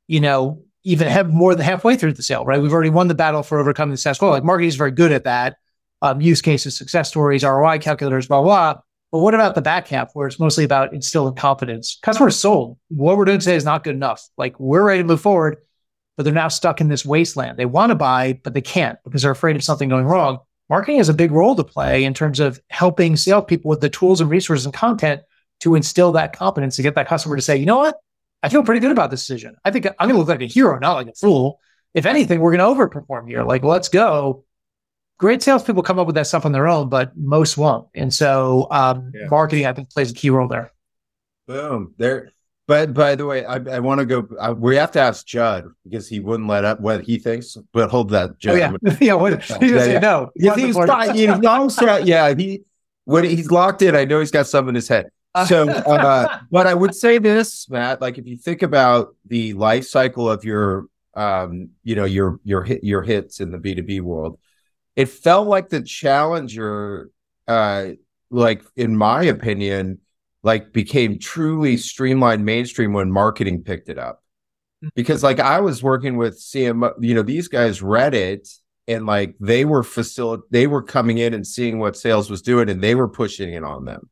you 0.08 0.20
know, 0.20 0.62
even 0.84 1.08
have 1.08 1.32
more 1.32 1.56
than 1.56 1.66
halfway 1.66 1.96
through 1.96 2.14
the 2.14 2.22
sale, 2.22 2.46
right? 2.46 2.62
We've 2.62 2.72
already 2.72 2.92
won 2.92 3.08
the 3.08 3.16
battle 3.16 3.42
for 3.42 3.60
overcoming 3.60 3.92
the 3.92 3.98
status 3.98 4.20
quo. 4.20 4.30
Like 4.30 4.44
marketing 4.44 4.68
is 4.68 4.76
very 4.76 4.92
good 4.92 5.12
at 5.12 5.24
that. 5.24 5.58
Um, 6.02 6.22
use 6.22 6.42
cases, 6.42 6.78
success 6.78 7.10
stories, 7.10 7.44
ROI 7.44 7.80
calculators, 7.80 8.28
blah, 8.28 8.44
blah. 8.44 8.76
But 9.12 9.20
what 9.20 9.34
about 9.34 9.56
the 9.56 9.62
back 9.62 9.88
half 9.88 10.12
where 10.14 10.28
it's 10.28 10.40
mostly 10.40 10.64
about 10.64 10.94
instilling 10.94 11.34
confidence? 11.34 11.98
Customers 12.04 12.38
sold. 12.38 12.78
What 12.90 13.18
we're 13.18 13.26
doing 13.26 13.40
today 13.40 13.56
is 13.56 13.66
not 13.66 13.84
good 13.84 13.96
enough. 13.96 14.22
Like 14.38 14.60
we're 14.60 14.84
ready 14.84 15.02
to 15.02 15.08
move 15.08 15.22
forward, 15.22 15.58
but 16.18 16.24
they're 16.24 16.34
now 16.34 16.48
stuck 16.48 16.82
in 16.82 16.88
this 16.88 17.06
wasteland. 17.06 17.58
They 17.58 17.66
want 17.66 17.92
to 17.92 17.96
buy, 17.96 18.40
but 18.44 18.54
they 18.54 18.62
can't 18.62 18.98
because 19.04 19.22
they're 19.22 19.32
afraid 19.32 19.56
of 19.56 19.64
something 19.64 19.90
going 19.90 20.06
wrong 20.06 20.40
marketing 20.70 20.98
has 20.98 21.10
a 21.10 21.14
big 21.14 21.32
role 21.32 21.56
to 21.56 21.64
play 21.64 22.04
in 22.04 22.14
terms 22.14 22.40
of 22.40 22.60
helping 22.70 23.16
salespeople 23.16 23.70
with 23.70 23.82
the 23.82 23.90
tools 23.90 24.22
and 24.22 24.30
resources 24.30 24.66
and 24.66 24.74
content 24.74 25.22
to 25.62 25.76
instill 25.76 26.12
that 26.14 26.36
confidence 26.36 26.76
to 26.76 26.82
get 26.82 26.96
that 26.96 27.08
customer 27.08 27.36
to 27.36 27.42
say, 27.42 27.58
you 27.58 27.66
know 27.66 27.78
what? 27.78 27.98
I 28.44 28.50
feel 28.50 28.64
pretty 28.64 28.82
good 28.82 28.92
about 28.92 29.10
this 29.10 29.22
decision. 29.22 29.56
I 29.64 29.72
think 29.72 29.88
I'm 29.88 29.94
going 30.00 30.14
to 30.14 30.18
look 30.18 30.28
like 30.28 30.42
a 30.42 30.46
hero, 30.46 30.78
not 30.80 30.94
like 30.94 31.08
a 31.08 31.14
fool. 31.14 31.60
If 31.94 32.06
anything, 32.06 32.40
we're 32.40 32.56
going 32.56 32.76
to 32.76 32.82
overperform 32.82 33.28
here. 33.28 33.44
Like, 33.44 33.64
let's 33.64 33.90
go. 33.90 34.44
Great 35.18 35.42
salespeople 35.42 35.82
come 35.82 35.98
up 35.98 36.08
with 36.08 36.16
that 36.16 36.28
stuff 36.28 36.46
on 36.46 36.52
their 36.52 36.68
own, 36.68 36.90
but 36.90 37.16
most 37.16 37.58
won't. 37.58 37.88
And 37.96 38.14
so, 38.14 38.68
um, 38.70 39.12
yeah. 39.16 39.28
marketing, 39.30 39.66
I 39.66 39.74
think, 39.74 39.90
plays 39.90 40.12
a 40.12 40.14
key 40.14 40.30
role 40.30 40.50
there. 40.50 40.72
Boom. 41.48 41.96
There. 41.98 42.32
But 42.68 42.94
by 42.96 43.14
the 43.14 43.26
way, 43.28 43.46
I, 43.46 43.58
I 43.58 43.80
want 43.80 44.00
to 44.00 44.06
go. 44.06 44.28
I, 44.42 44.52
we 44.52 44.76
have 44.78 44.92
to 44.92 45.00
ask 45.00 45.26
Judd 45.26 45.66
because 45.84 46.08
he 46.08 46.20
wouldn't 46.20 46.50
let 46.50 46.66
up 46.66 46.80
what 46.80 47.04
he 47.04 47.20
thinks. 47.20 47.56
But 47.74 47.92
hold 47.92 48.10
that, 48.10 48.40
Judd. 48.40 48.56
Oh 48.56 48.58
yeah, 48.58 48.98
yeah. 49.02 49.14
What, 49.14 49.44
he 49.44 49.72
Yeah, 49.72 49.80
say 49.80 49.94
yeah. 49.94 50.00
no. 50.00 50.32
Yeah, 50.36 50.56
he's. 50.56 50.76
You 50.76 51.38
know, 51.38 51.68
so- 51.68 51.98
yeah, 51.98 52.34
he 52.34 52.64
when 53.04 53.24
he's 53.24 53.52
locked 53.52 53.82
in, 53.84 53.96
I 53.96 54.06
know 54.06 54.20
he's 54.20 54.32
got 54.32 54.48
something 54.48 54.70
in 54.70 54.76
his 54.76 54.88
head. 54.88 55.10
So, 55.48 55.70
uh, 55.70 56.40
but 56.52 56.66
I 56.66 56.74
would 56.74 56.96
say 56.96 57.18
this, 57.18 57.70
Matt. 57.70 58.02
Like, 58.02 58.18
if 58.18 58.26
you 58.26 58.38
think 58.38 58.64
about 58.64 59.16
the 59.28 59.54
life 59.54 59.86
cycle 59.86 60.30
of 60.30 60.44
your, 60.44 60.86
um, 61.14 61.70
you 61.84 61.96
know, 61.96 62.06
your 62.06 62.40
your 62.44 62.64
hit 62.64 62.84
your 62.84 63.04
hits 63.04 63.42
in 63.42 63.52
the 63.52 63.58
B 63.60 63.76
two 63.76 63.84
B 63.84 64.00
world, 64.00 64.40
it 64.96 65.10
felt 65.10 65.48
like 65.48 65.70
the 65.70 65.82
challenger, 65.82 67.10
uh, 67.48 67.90
like 68.32 68.64
in 68.76 68.96
my 68.96 69.24
opinion, 69.24 70.00
like 70.46 70.72
became 70.72 71.18
truly 71.18 71.76
streamlined 71.76 72.46
mainstream 72.46 72.94
when 72.94 73.12
marketing 73.12 73.64
picked 73.64 73.90
it 73.90 73.98
up. 73.98 74.24
Because 74.94 75.24
like 75.24 75.40
I 75.40 75.60
was 75.60 75.82
working 75.82 76.18
with 76.18 76.40
CMO, 76.40 76.94
you 77.00 77.16
know, 77.16 77.24
these 77.24 77.48
guys 77.48 77.82
read 77.82 78.14
it 78.14 78.48
and 78.88 79.08
like 79.08 79.36
they 79.40 79.66
were 79.66 79.82
facil 79.82 80.42
they 80.52 80.68
were 80.68 80.84
coming 80.84 81.18
in 81.18 81.34
and 81.34 81.48
seeing 81.48 81.80
what 81.80 81.98
sales 81.98 82.30
was 82.30 82.44
doing 82.44 82.70
and 82.70 82.80
they 82.80 82.94
were 82.94 83.08
pushing 83.08 83.54
it 83.54 83.64
on 83.64 83.86
them. 83.86 84.08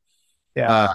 Yeah. 0.56 0.72
Uh, 0.72 0.94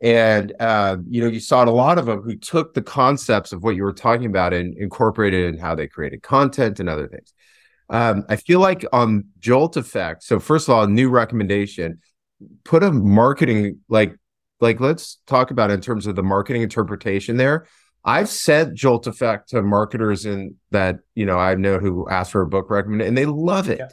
and 0.00 0.54
uh, 0.58 0.96
you 1.06 1.20
know, 1.20 1.28
you 1.28 1.40
saw 1.40 1.62
a 1.62 1.66
lot 1.66 1.98
of 1.98 2.06
them 2.06 2.22
who 2.22 2.34
took 2.36 2.72
the 2.72 2.80
concepts 2.80 3.52
of 3.52 3.62
what 3.62 3.76
you 3.76 3.82
were 3.82 3.92
talking 3.92 4.26
about 4.26 4.54
and 4.54 4.74
incorporated 4.78 5.52
in 5.52 5.60
how 5.60 5.74
they 5.74 5.88
created 5.88 6.22
content 6.22 6.80
and 6.80 6.88
other 6.88 7.06
things. 7.06 7.34
Um, 7.90 8.24
I 8.30 8.36
feel 8.36 8.60
like 8.60 8.86
on 8.94 9.26
Jolt 9.40 9.76
Effect. 9.76 10.22
So 10.22 10.40
first 10.40 10.68
of 10.68 10.74
all, 10.74 10.84
a 10.84 10.88
new 10.88 11.10
recommendation: 11.10 12.00
put 12.64 12.82
a 12.82 12.90
marketing 12.90 13.80
like 13.90 14.16
like 14.60 14.80
let's 14.80 15.18
talk 15.26 15.50
about 15.50 15.70
in 15.70 15.80
terms 15.80 16.06
of 16.06 16.16
the 16.16 16.22
marketing 16.22 16.62
interpretation 16.62 17.36
there. 17.36 17.66
I've 18.04 18.30
sent 18.30 18.74
Jolt 18.74 19.06
Effect 19.06 19.50
to 19.50 19.62
marketers 19.62 20.24
in 20.24 20.56
that 20.70 21.00
you 21.14 21.26
know 21.26 21.38
I 21.38 21.54
know 21.54 21.78
who 21.78 22.08
asked 22.08 22.32
for 22.32 22.42
a 22.42 22.46
book 22.46 22.70
recommendation 22.70 23.08
and 23.08 23.18
they 23.18 23.26
love 23.26 23.68
it. 23.68 23.78
Yeah. 23.78 23.88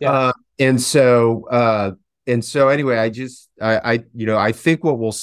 Yeah. 0.00 0.12
Uh, 0.12 0.32
and 0.58 0.80
so 0.80 1.46
uh, 1.50 1.92
and 2.26 2.44
so 2.44 2.68
anyway, 2.68 2.98
I 2.98 3.10
just 3.10 3.48
I, 3.60 3.92
I 3.92 4.04
you 4.14 4.26
know 4.26 4.38
I 4.38 4.52
think 4.52 4.84
what 4.84 4.98
we'll 4.98 5.14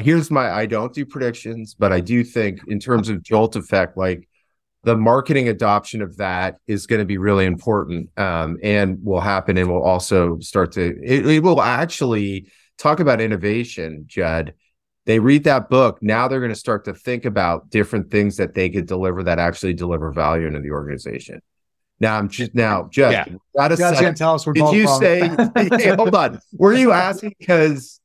here's 0.00 0.30
my 0.30 0.50
I 0.50 0.66
don't 0.66 0.92
do 0.92 1.06
predictions, 1.06 1.74
but 1.74 1.92
I 1.92 2.00
do 2.00 2.24
think 2.24 2.60
in 2.68 2.80
terms 2.80 3.08
of 3.08 3.22
Jolt 3.22 3.56
Effect, 3.56 3.96
like 3.96 4.28
the 4.82 4.96
marketing 4.96 5.48
adoption 5.48 6.02
of 6.02 6.16
that 6.16 6.56
is 6.66 6.86
going 6.86 7.00
to 7.00 7.04
be 7.04 7.18
really 7.18 7.44
important 7.44 8.08
um, 8.18 8.58
and 8.62 8.98
will 9.04 9.20
happen 9.20 9.58
and 9.58 9.70
will 9.70 9.82
also 9.82 10.38
start 10.40 10.72
to 10.72 10.96
it, 11.02 11.26
it 11.26 11.42
will 11.42 11.60
actually 11.60 12.50
talk 12.80 12.98
about 12.98 13.20
innovation 13.20 14.04
judd 14.08 14.54
they 15.06 15.18
read 15.20 15.44
that 15.44 15.68
book 15.70 15.98
now 16.02 16.26
they're 16.26 16.40
going 16.40 16.50
to 16.50 16.56
start 16.56 16.84
to 16.86 16.94
think 16.94 17.24
about 17.24 17.70
different 17.70 18.10
things 18.10 18.36
that 18.38 18.54
they 18.54 18.68
could 18.68 18.86
deliver 18.86 19.22
that 19.22 19.38
actually 19.38 19.72
deliver 19.74 20.10
value 20.12 20.46
into 20.46 20.60
the 20.60 20.70
organization 20.70 21.40
now 22.00 22.16
i'm 22.18 22.28
just 22.28 22.54
now 22.54 22.88
judd 22.90 23.12
Yeah. 23.12 23.24
got 23.56 23.72
a 23.72 23.76
God's 23.76 23.98
second. 23.98 24.14
tell 24.16 24.34
us 24.34 24.46
we're 24.46 24.54
did 24.54 24.60
both 24.60 24.74
you 24.74 24.84
wrong. 24.86 25.00
say 25.00 25.20
hey, 25.78 25.94
hold 25.96 26.14
on 26.14 26.40
were 26.52 26.72
you 26.74 26.90
asking 26.92 27.34
because 27.38 28.00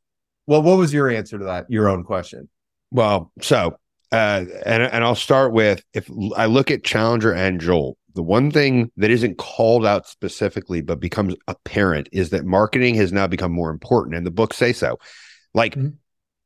well 0.45 0.61
what 0.61 0.77
was 0.77 0.93
your 0.93 1.09
answer 1.09 1.39
to 1.39 1.45
that 1.45 1.65
your 1.69 1.89
own 1.89 2.03
question 2.03 2.47
Well, 2.91 3.31
so 3.41 3.77
uh, 4.11 4.45
and 4.65 4.83
and 4.83 5.03
I'll 5.03 5.15
start 5.15 5.51
with 5.51 5.83
if 5.93 6.09
I 6.37 6.45
look 6.45 6.69
at 6.71 6.83
Challenger 6.83 7.33
and 7.33 7.59
Jolt, 7.59 7.97
the 8.15 8.23
one 8.23 8.49
thing 8.49 8.91
that 8.97 9.11
isn't 9.11 9.37
called 9.37 9.85
out 9.85 10.07
specifically 10.07 10.81
but 10.81 10.99
becomes 10.99 11.35
apparent 11.47 12.09
is 12.11 12.31
that 12.31 12.45
marketing 12.45 12.95
has 12.95 13.11
now 13.13 13.27
become 13.27 13.51
more 13.51 13.69
important, 13.69 14.15
and 14.15 14.25
the 14.25 14.31
books 14.31 14.57
say 14.57 14.73
so. 14.73 14.97
Like 15.53 15.75
Mhm. 15.75 15.95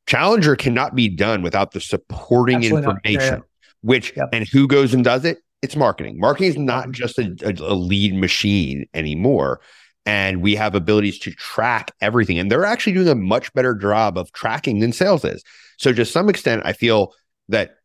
Challenger 0.06 0.56
cannot 0.56 0.94
be 0.96 1.08
done 1.08 1.42
without 1.42 1.70
the 1.70 1.80
supporting 1.80 2.56
Absolutely 2.56 2.82
not. 2.86 3.00
Yeah, 3.04 3.10
information, 3.10 3.42
which 3.82 4.12
Yep. 4.16 4.28
and 4.32 4.48
who 4.48 4.66
goes 4.66 4.92
and 4.92 5.04
does 5.04 5.24
it? 5.24 5.38
It's 5.62 5.76
marketing. 5.76 6.18
Marketing 6.18 6.48
is 6.48 6.54
Mm-hmm. 6.56 6.64
not 6.64 6.90
just 6.90 7.18
a, 7.18 7.36
a, 7.44 7.52
a 7.72 7.74
lead 7.74 8.14
machine 8.14 8.86
anymore. 8.92 9.60
And 10.06 10.40
we 10.40 10.56
have 10.56 10.74
abilities 10.74 11.18
to 11.20 11.30
track 11.32 11.92
everything. 12.00 12.38
And 12.38 12.50
they're 12.50 12.64
actually 12.64 12.94
doing 12.94 13.08
a 13.08 13.14
much 13.14 13.52
better 13.52 13.74
job 13.74 14.16
of 14.18 14.32
tracking 14.32 14.80
than 14.80 14.92
sales 14.92 15.24
is. 15.24 15.44
So 15.78 15.92
to 15.92 16.04
some 16.06 16.28
extent, 16.28 16.62
I 16.64 16.72
feel 16.72 17.12
that 17.50 17.76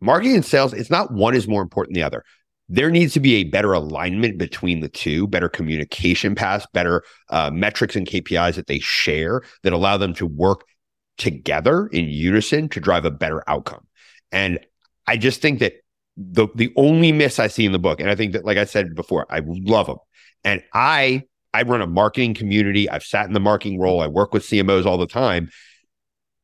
marketing 0.00 0.36
and 0.36 0.44
sales, 0.44 0.74
it's 0.74 0.90
not 0.90 1.12
one 1.12 1.34
is 1.34 1.48
more 1.48 1.62
important 1.62 1.94
than 1.94 2.02
the 2.02 2.06
other. 2.06 2.24
There 2.68 2.90
needs 2.90 3.12
to 3.14 3.20
be 3.20 3.34
a 3.34 3.44
better 3.44 3.72
alignment 3.72 4.38
between 4.38 4.80
the 4.80 4.88
two, 4.88 5.26
better 5.26 5.48
communication 5.48 6.34
paths, 6.34 6.66
better 6.72 7.02
uh, 7.28 7.50
metrics 7.50 7.96
and 7.96 8.06
KPIs 8.06 8.54
that 8.54 8.66
they 8.66 8.78
share 8.78 9.42
that 9.62 9.72
allow 9.72 9.96
them 9.96 10.14
to 10.14 10.26
work 10.26 10.64
together 11.18 11.86
in 11.88 12.08
unison 12.08 12.68
to 12.70 12.80
drive 12.80 13.04
a 13.04 13.10
better 13.10 13.42
outcome. 13.46 13.86
And 14.30 14.58
I 15.06 15.16
just 15.16 15.42
think 15.42 15.58
that 15.60 15.74
the 16.16 16.48
the 16.54 16.72
only 16.76 17.12
miss 17.12 17.38
I 17.38 17.46
see 17.46 17.64
in 17.64 17.72
the 17.72 17.78
book, 17.78 18.00
and 18.00 18.10
I 18.10 18.14
think 18.14 18.32
that, 18.32 18.44
like 18.44 18.58
I 18.58 18.64
said 18.64 18.94
before, 18.94 19.26
I 19.30 19.42
love 19.44 19.86
them, 19.86 19.98
and 20.44 20.62
I 20.72 21.24
I 21.54 21.62
run 21.62 21.82
a 21.82 21.86
marketing 21.86 22.34
community. 22.34 22.88
I've 22.88 23.02
sat 23.02 23.26
in 23.26 23.32
the 23.32 23.40
marketing 23.40 23.78
role. 23.78 24.00
I 24.00 24.06
work 24.06 24.32
with 24.32 24.44
CMOs 24.44 24.86
all 24.86 24.98
the 24.98 25.06
time. 25.06 25.50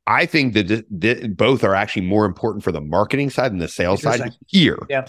I 0.06 0.24
think 0.24 0.54
that 0.54 0.68
th- 0.68 0.84
th- 1.00 1.36
both 1.36 1.64
are 1.64 1.74
actually 1.74 2.06
more 2.06 2.24
important 2.24 2.64
for 2.64 2.72
the 2.72 2.80
marketing 2.80 3.28
side 3.28 3.52
and 3.52 3.60
the 3.60 3.68
sales 3.68 4.02
side 4.02 4.32
here. 4.46 4.78
Yeah. 4.88 5.08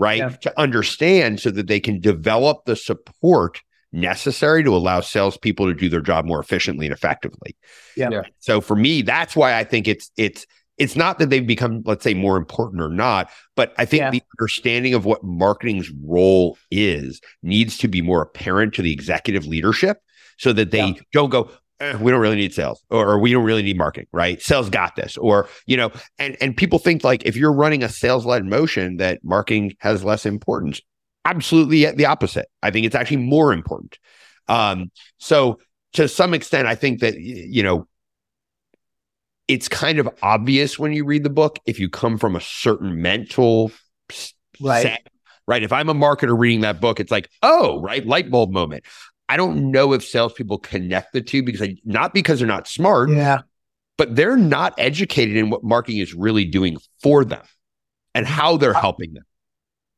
Right. 0.00 0.18
Yeah. 0.18 0.28
To 0.30 0.60
understand 0.60 1.40
so 1.40 1.50
that 1.50 1.66
they 1.66 1.80
can 1.80 2.00
develop 2.00 2.64
the 2.64 2.74
support 2.76 3.60
necessary 3.92 4.62
to 4.64 4.70
allow 4.70 5.00
salespeople 5.00 5.66
to 5.66 5.74
do 5.74 5.88
their 5.88 6.00
job 6.00 6.24
more 6.24 6.40
efficiently 6.40 6.86
and 6.86 6.92
effectively. 6.94 7.56
Yeah. 7.96 8.10
Yeah. 8.10 8.22
So 8.38 8.60
for 8.60 8.76
me, 8.76 9.02
that's 9.02 9.36
why 9.36 9.58
I 9.58 9.64
think 9.64 9.86
it's 9.88 10.10
it's 10.16 10.46
it's 10.78 10.96
not 10.96 11.18
that 11.18 11.28
they've 11.28 11.46
become, 11.46 11.82
let's 11.84 12.02
say, 12.02 12.14
more 12.14 12.38
important 12.38 12.80
or 12.80 12.88
not, 12.88 13.28
but 13.54 13.74
I 13.76 13.84
think 13.84 14.00
Yeah. 14.00 14.10
the 14.12 14.22
understanding 14.38 14.94
of 14.94 15.04
what 15.04 15.22
marketing's 15.22 15.90
role 16.02 16.56
is 16.70 17.20
needs 17.42 17.76
to 17.78 17.88
be 17.88 18.00
more 18.00 18.22
apparent 18.22 18.72
to 18.74 18.82
the 18.82 18.92
executive 18.92 19.46
leadership 19.46 19.98
so 20.38 20.54
that 20.54 20.70
they 20.70 20.86
Yeah. 20.86 20.92
don't 21.12 21.28
go, 21.28 21.50
eh, 21.80 21.96
we 21.96 22.10
don't 22.10 22.20
really 22.20 22.36
need 22.36 22.54
sales 22.54 22.82
or, 22.90 23.18
we 23.18 23.32
don't 23.32 23.44
really 23.44 23.62
need 23.62 23.76
marketing, 23.76 24.08
right? 24.12 24.40
Sales 24.40 24.70
got 24.70 24.96
this. 24.96 25.16
Or, 25.16 25.48
you 25.66 25.76
know, 25.76 25.90
and 26.18 26.36
and 26.40 26.56
people 26.56 26.78
think 26.78 27.02
like 27.04 27.24
if 27.24 27.36
you're 27.36 27.52
running 27.52 27.82
a 27.82 27.88
sales-led 27.88 28.44
motion 28.44 28.98
that 28.98 29.24
marketing 29.24 29.74
has 29.80 30.04
less 30.04 30.26
importance. 30.26 30.80
Absolutely 31.24 31.90
the 31.90 32.06
opposite. 32.06 32.46
I 32.62 32.70
think 32.70 32.86
it's 32.86 32.94
actually 32.94 33.18
more 33.18 33.52
important. 33.52 33.98
Um, 34.48 34.90
so 35.18 35.58
to 35.92 36.08
some 36.08 36.34
extent, 36.34 36.66
I 36.66 36.74
think 36.74 37.00
that 37.00 37.18
you 37.18 37.62
know 37.62 37.86
it's 39.48 39.68
kind 39.68 39.98
of 39.98 40.08
obvious 40.22 40.78
when 40.78 40.92
you 40.92 41.04
read 41.04 41.24
the 41.24 41.30
book 41.30 41.58
if 41.66 41.80
you 41.80 41.88
come 41.88 42.16
from 42.16 42.36
a 42.36 42.40
certain 42.40 43.02
mental 43.02 43.72
Right. 44.60 44.82
set, 44.82 45.06
right? 45.46 45.62
If 45.62 45.72
I'm 45.72 45.88
a 45.88 45.94
marketer 45.94 46.38
reading 46.38 46.60
that 46.60 46.80
book, 46.80 47.00
it's 47.00 47.10
like, 47.10 47.30
oh, 47.42 47.80
right, 47.80 48.06
light 48.06 48.30
bulb 48.30 48.52
moment. 48.52 48.84
I 49.30 49.36
don't 49.36 49.70
know 49.70 49.92
if 49.92 50.04
salespeople 50.04 50.58
connect 50.58 51.12
the 51.12 51.20
two 51.20 51.42
because 51.44 51.62
I, 51.62 51.76
not 51.84 52.12
because 52.12 52.40
they're 52.40 52.48
not 52.48 52.66
smart, 52.66 53.10
Yeah. 53.10 53.42
but 53.96 54.16
they're 54.16 54.36
not 54.36 54.74
educated 54.76 55.36
in 55.36 55.50
what 55.50 55.62
marketing 55.62 56.00
is 56.00 56.12
really 56.14 56.44
doing 56.44 56.78
for 57.00 57.24
them 57.24 57.42
and 58.12 58.26
how 58.26 58.56
they're 58.56 58.74
helping 58.74 59.14
them. 59.14 59.22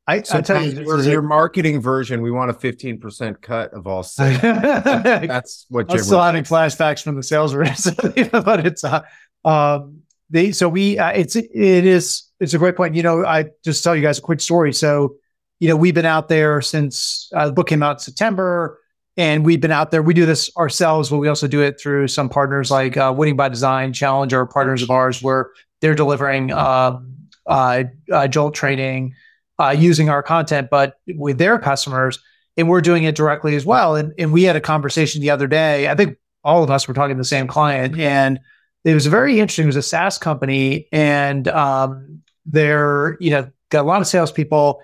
I, 0.07 0.20
so 0.20 0.39
I 0.39 0.41
tell 0.43 0.62
you, 0.62 0.72
this 0.72 0.85
your, 0.87 0.99
is 0.99 1.07
your 1.07 1.22
marketing 1.22 1.80
version 1.80 2.20
we 2.20 2.30
want 2.30 2.51
a 2.51 2.55
15% 2.55 3.41
cut 3.41 3.72
of 3.72 3.87
all 3.87 4.03
sales 4.03 4.39
I'm 4.43 5.26
that's 5.26 5.64
what 5.70 5.89
Jim 5.89 6.01
still 6.01 6.18
was- 6.18 6.26
having 6.26 6.45
flashbacks 6.45 7.03
from 7.03 7.14
the 7.16 7.22
sales 7.22 7.55
reps, 7.55 7.89
but 8.30 8.66
it's 8.66 8.85
uh, 8.85 9.03
um, 9.45 10.01
they. 10.28 10.53
So 10.53 10.68
we, 10.68 10.99
uh, 10.99 11.11
it's 11.12 11.37
it 11.37 11.49
is 11.55 12.24
it's 12.41 12.53
a 12.53 12.59
great 12.59 12.76
point. 12.76 12.95
You 12.97 13.03
know, 13.03 13.24
I 13.24 13.47
just 13.64 13.83
tell 13.85 13.95
you 13.97 14.03
guys 14.03 14.18
a 14.18 14.22
quick 14.22 14.41
story. 14.41 14.72
So, 14.72 15.16
you 15.61 15.68
know, 15.68 15.76
we've 15.76 15.95
been 15.95 16.05
out 16.05 16.28
there 16.28 16.61
since 16.61 17.30
uh, 17.35 17.47
the 17.47 17.53
book 17.53 17.68
came 17.68 17.83
out 17.83 17.97
in 17.97 17.99
September, 18.01 18.78
and 19.16 19.44
we've 19.44 19.60
been 19.60 19.72
out 19.72 19.90
there. 19.90 20.02
We 20.02 20.14
do 20.14 20.26
this 20.26 20.54
ourselves, 20.56 21.10
but 21.10 21.18
we 21.18 21.28
also 21.28 21.46
do 21.46 21.60
it 21.60 21.80
through 21.80 22.08
some 22.08 22.28
partners 22.28 22.70
like 22.70 22.96
uh, 22.96 23.12
Winning 23.16 23.36
by 23.36 23.48
Design, 23.48 23.92
Challenger, 23.92 24.46
partners 24.46 24.82
of 24.82 24.90
ours, 24.90 25.22
where 25.22 25.50
they're 25.80 25.94
delivering 25.94 26.50
uh, 26.50 26.98
uh, 27.46 27.84
Jolt 28.28 28.54
training 28.54 29.14
uh, 29.58 29.70
using 29.70 30.08
our 30.08 30.22
content, 30.22 30.68
but 30.70 30.94
with 31.06 31.38
their 31.38 31.58
customers, 31.58 32.18
and 32.56 32.68
we're 32.68 32.80
doing 32.80 33.04
it 33.04 33.14
directly 33.14 33.54
as 33.54 33.64
well. 33.64 33.96
And 33.96 34.12
and 34.18 34.32
we 34.32 34.44
had 34.44 34.56
a 34.56 34.60
conversation 34.60 35.20
the 35.20 35.30
other 35.30 35.46
day. 35.46 35.88
I 35.88 35.94
think 35.94 36.18
all 36.44 36.62
of 36.62 36.70
us 36.70 36.88
were 36.88 36.94
talking 36.94 37.16
to 37.16 37.20
the 37.20 37.24
same 37.24 37.46
client, 37.46 37.98
and 37.98 38.40
it 38.84 38.94
was 38.94 39.06
very 39.06 39.38
interesting. 39.38 39.64
It 39.64 39.68
was 39.68 39.76
a 39.76 39.82
SaaS 39.82 40.18
company, 40.18 40.88
and 40.90 41.46
um, 41.48 42.22
they're 42.46 43.16
you 43.20 43.30
know 43.30 43.50
got 43.70 43.82
a 43.82 43.88
lot 43.88 44.00
of 44.00 44.06
salespeople, 44.06 44.82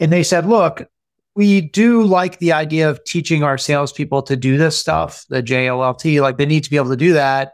and 0.00 0.12
they 0.12 0.22
said, 0.22 0.46
look. 0.46 0.88
We 1.36 1.60
do 1.60 2.02
like 2.02 2.38
the 2.38 2.52
idea 2.52 2.90
of 2.90 3.02
teaching 3.04 3.42
our 3.42 3.56
salespeople 3.56 4.22
to 4.22 4.36
do 4.36 4.58
this 4.58 4.78
stuff, 4.78 5.24
the 5.28 5.42
JOLT, 5.42 6.20
like 6.20 6.38
they 6.38 6.46
need 6.46 6.64
to 6.64 6.70
be 6.70 6.76
able 6.76 6.90
to 6.90 6.96
do 6.96 7.12
that. 7.12 7.52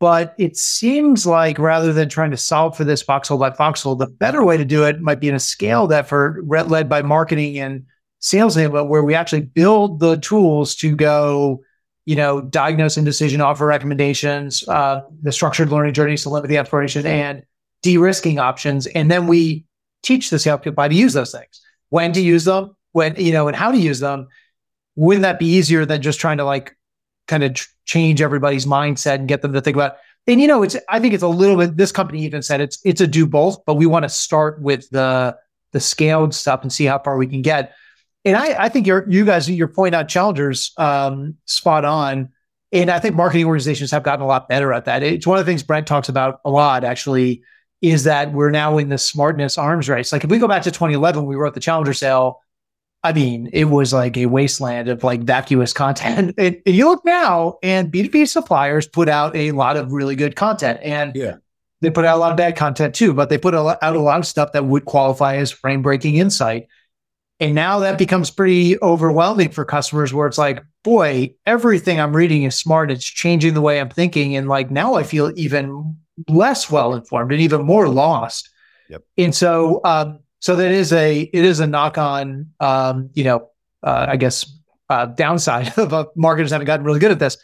But 0.00 0.34
it 0.38 0.56
seems 0.56 1.26
like 1.26 1.58
rather 1.58 1.92
than 1.92 2.08
trying 2.08 2.30
to 2.30 2.36
solve 2.36 2.76
for 2.76 2.84
this 2.84 3.02
foxhole 3.02 3.38
by 3.38 3.50
foxhole, 3.50 3.96
the 3.96 4.06
better 4.06 4.44
way 4.44 4.56
to 4.56 4.64
do 4.64 4.84
it 4.84 5.00
might 5.00 5.20
be 5.20 5.28
in 5.28 5.34
a 5.34 5.40
scaled 5.40 5.92
effort 5.92 6.44
led 6.46 6.88
by 6.88 7.02
marketing 7.02 7.58
and 7.58 7.84
sales 8.20 8.56
enablement, 8.56 8.88
where 8.88 9.02
we 9.02 9.14
actually 9.14 9.42
build 9.42 10.00
the 10.00 10.16
tools 10.18 10.74
to 10.76 10.94
go, 10.94 11.62
you 12.04 12.16
know, 12.16 12.40
diagnose 12.40 12.96
and 12.96 13.06
decision, 13.06 13.40
offer 13.40 13.66
recommendations, 13.66 14.66
uh, 14.68 15.02
the 15.22 15.32
structured 15.32 15.70
learning 15.70 15.94
journeys 15.94 16.22
to 16.22 16.30
limit 16.30 16.48
the 16.48 16.58
exploration, 16.58 17.06
and 17.06 17.42
de-risking 17.82 18.38
options. 18.38 18.86
And 18.86 19.10
then 19.10 19.26
we 19.26 19.64
teach 20.02 20.30
the 20.30 20.38
salespeople 20.38 20.82
how 20.82 20.88
to 20.88 20.94
use 20.94 21.12
those 21.12 21.32
things, 21.32 21.60
when 21.90 22.12
to 22.12 22.20
use 22.20 22.44
them, 22.44 22.76
when 22.98 23.16
you 23.16 23.32
know, 23.32 23.48
and 23.48 23.56
how 23.56 23.70
to 23.72 23.78
use 23.78 24.00
them. 24.00 24.28
Wouldn't 24.96 25.22
that 25.22 25.38
be 25.38 25.46
easier 25.46 25.86
than 25.86 26.02
just 26.02 26.20
trying 26.20 26.38
to 26.38 26.44
like 26.44 26.76
kind 27.28 27.44
of 27.44 27.54
tr- 27.54 27.68
change 27.84 28.20
everybody's 28.20 28.66
mindset 28.66 29.14
and 29.14 29.28
get 29.28 29.42
them 29.42 29.52
to 29.52 29.60
think 29.60 29.76
about? 29.76 29.96
And 30.26 30.40
you 30.40 30.46
know, 30.46 30.62
it's 30.62 30.76
I 30.88 31.00
think 31.00 31.14
it's 31.14 31.22
a 31.22 31.28
little 31.28 31.56
bit. 31.56 31.76
This 31.76 31.92
company 31.92 32.20
even 32.24 32.42
said 32.42 32.60
it's 32.60 32.78
it's 32.84 33.00
a 33.00 33.06
do 33.06 33.26
both, 33.26 33.64
but 33.64 33.74
we 33.74 33.86
want 33.86 34.02
to 34.02 34.08
start 34.08 34.60
with 34.60 34.88
the 34.90 35.36
the 35.72 35.80
scaled 35.80 36.34
stuff 36.34 36.62
and 36.62 36.72
see 36.72 36.84
how 36.84 36.98
far 36.98 37.16
we 37.16 37.26
can 37.26 37.42
get. 37.42 37.74
And 38.24 38.36
I, 38.36 38.64
I 38.64 38.68
think 38.68 38.86
your 38.86 39.08
you 39.08 39.24
guys 39.24 39.48
your 39.48 39.68
point 39.68 39.94
on 39.94 40.06
challengers 40.06 40.72
um, 40.76 41.36
spot 41.46 41.84
on. 41.84 42.30
And 42.70 42.90
I 42.90 42.98
think 42.98 43.16
marketing 43.16 43.46
organizations 43.46 43.90
have 43.92 44.02
gotten 44.02 44.22
a 44.22 44.26
lot 44.26 44.48
better 44.48 44.74
at 44.74 44.84
that. 44.84 45.02
It's 45.02 45.26
one 45.26 45.38
of 45.38 45.46
the 45.46 45.50
things 45.50 45.62
Brent 45.62 45.86
talks 45.86 46.10
about 46.10 46.40
a 46.44 46.50
lot, 46.50 46.84
actually, 46.84 47.42
is 47.80 48.04
that 48.04 48.32
we're 48.32 48.50
now 48.50 48.76
in 48.78 48.88
the 48.88 48.98
smartness 48.98 49.56
arms 49.56 49.88
race. 49.88 50.12
Like 50.12 50.24
if 50.24 50.30
we 50.30 50.38
go 50.38 50.48
back 50.48 50.62
to 50.64 50.70
2011, 50.70 51.24
we 51.24 51.36
wrote 51.36 51.54
the 51.54 51.60
challenger 51.60 51.94
sale. 51.94 52.42
I 53.04 53.12
mean, 53.12 53.48
it 53.52 53.66
was 53.66 53.92
like 53.92 54.16
a 54.16 54.26
wasteland 54.26 54.88
of 54.88 55.04
like 55.04 55.20
vacuous 55.22 55.72
content. 55.72 56.34
And, 56.38 56.56
and 56.66 56.74
you 56.74 56.88
look 56.88 57.04
now, 57.04 57.58
and 57.62 57.92
B2B 57.92 58.28
suppliers 58.28 58.88
put 58.88 59.08
out 59.08 59.36
a 59.36 59.52
lot 59.52 59.76
of 59.76 59.92
really 59.92 60.16
good 60.16 60.34
content. 60.34 60.80
And 60.82 61.14
Yeah. 61.14 61.36
they 61.80 61.90
put 61.90 62.04
out 62.04 62.16
a 62.16 62.20
lot 62.20 62.32
of 62.32 62.36
bad 62.36 62.56
content 62.56 62.94
too, 62.94 63.14
but 63.14 63.28
they 63.28 63.38
put 63.38 63.54
a 63.54 63.62
lot, 63.62 63.78
out 63.82 63.94
a 63.94 64.00
lot 64.00 64.18
of 64.18 64.26
stuff 64.26 64.52
that 64.52 64.64
would 64.64 64.84
qualify 64.84 65.36
as 65.36 65.50
frame 65.52 65.80
breaking 65.82 66.16
insight. 66.16 66.66
And 67.40 67.54
now 67.54 67.78
that 67.78 67.98
becomes 67.98 68.30
pretty 68.32 68.80
overwhelming 68.82 69.50
for 69.50 69.64
customers 69.64 70.12
where 70.12 70.26
it's 70.26 70.38
like, 70.38 70.64
boy, 70.82 71.34
everything 71.46 72.00
I'm 72.00 72.16
reading 72.16 72.42
is 72.42 72.56
smart. 72.56 72.90
It's 72.90 73.04
changing 73.04 73.54
the 73.54 73.60
way 73.60 73.80
I'm 73.80 73.90
thinking. 73.90 74.34
And 74.34 74.48
like 74.48 74.72
now 74.72 74.94
I 74.94 75.04
feel 75.04 75.30
even 75.36 75.96
less 76.28 76.68
well 76.68 76.94
informed 76.94 77.30
and 77.30 77.40
even 77.40 77.62
more 77.62 77.88
lost. 77.88 78.50
Yep. 78.90 79.02
And 79.18 79.32
so, 79.32 79.80
um, 79.84 80.18
so 80.40 80.56
that 80.56 80.70
is 80.70 80.92
a, 80.92 81.20
it 81.20 81.44
is 81.44 81.60
a 81.60 81.66
knock 81.66 81.98
on, 81.98 82.50
um, 82.60 83.10
you 83.14 83.24
know, 83.24 83.50
uh, 83.82 84.06
I 84.08 84.16
guess, 84.16 84.50
uh, 84.88 85.06
downside 85.06 85.72
of 85.78 85.92
uh, 85.92 86.06
marketers 86.16 86.50
haven't 86.50 86.66
gotten 86.66 86.84
really 86.84 87.00
good 87.00 87.10
at 87.10 87.18
this. 87.18 87.36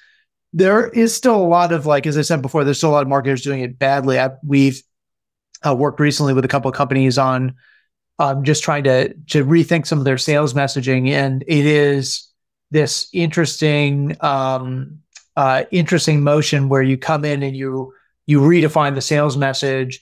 There 0.53 0.89
is 0.89 1.15
still 1.15 1.37
a 1.37 1.49
lot 1.49 1.73
of 1.73 1.87
like, 1.87 2.07
as 2.07 2.17
I 2.17 2.23
said 2.23 2.43
before, 2.43 2.65
there's 2.65 2.79
still 2.79 2.91
a 2.91 2.93
lot 2.93 3.03
of 3.03 3.09
marketers 3.09 3.43
doing 3.43 3.61
it 3.61 3.79
badly. 3.79 4.19
I, 4.19 4.31
we've 4.45 4.83
uh, 5.67 5.75
worked 5.75 6.01
recently 6.01 6.35
with 6.35 6.45
a 6.45 6.49
couple 6.49 6.69
of 6.69 6.77
companies 6.77 7.19
on 7.19 7.55
um, 8.19 8.45
just 8.45 8.63
trying 8.63 8.85
to 8.85 9.13
to 9.15 9.45
rethink 9.45 9.87
some 9.87 9.99
of 9.99 10.05
their 10.05 10.19
sales 10.19 10.55
messaging, 10.55 11.09
and 11.09 11.43
it 11.47 11.67
is 11.67 12.29
this 12.71 13.09
interesting 13.13 14.17
um, 14.21 14.99
uh, 15.37 15.65
interesting 15.71 16.23
motion 16.23 16.69
where 16.69 16.83
you 16.83 16.97
come 16.97 17.25
in 17.25 17.43
and 17.43 17.57
you 17.57 17.93
you 18.27 18.41
redefine 18.41 18.95
the 18.95 19.01
sales 19.01 19.37
message, 19.37 20.01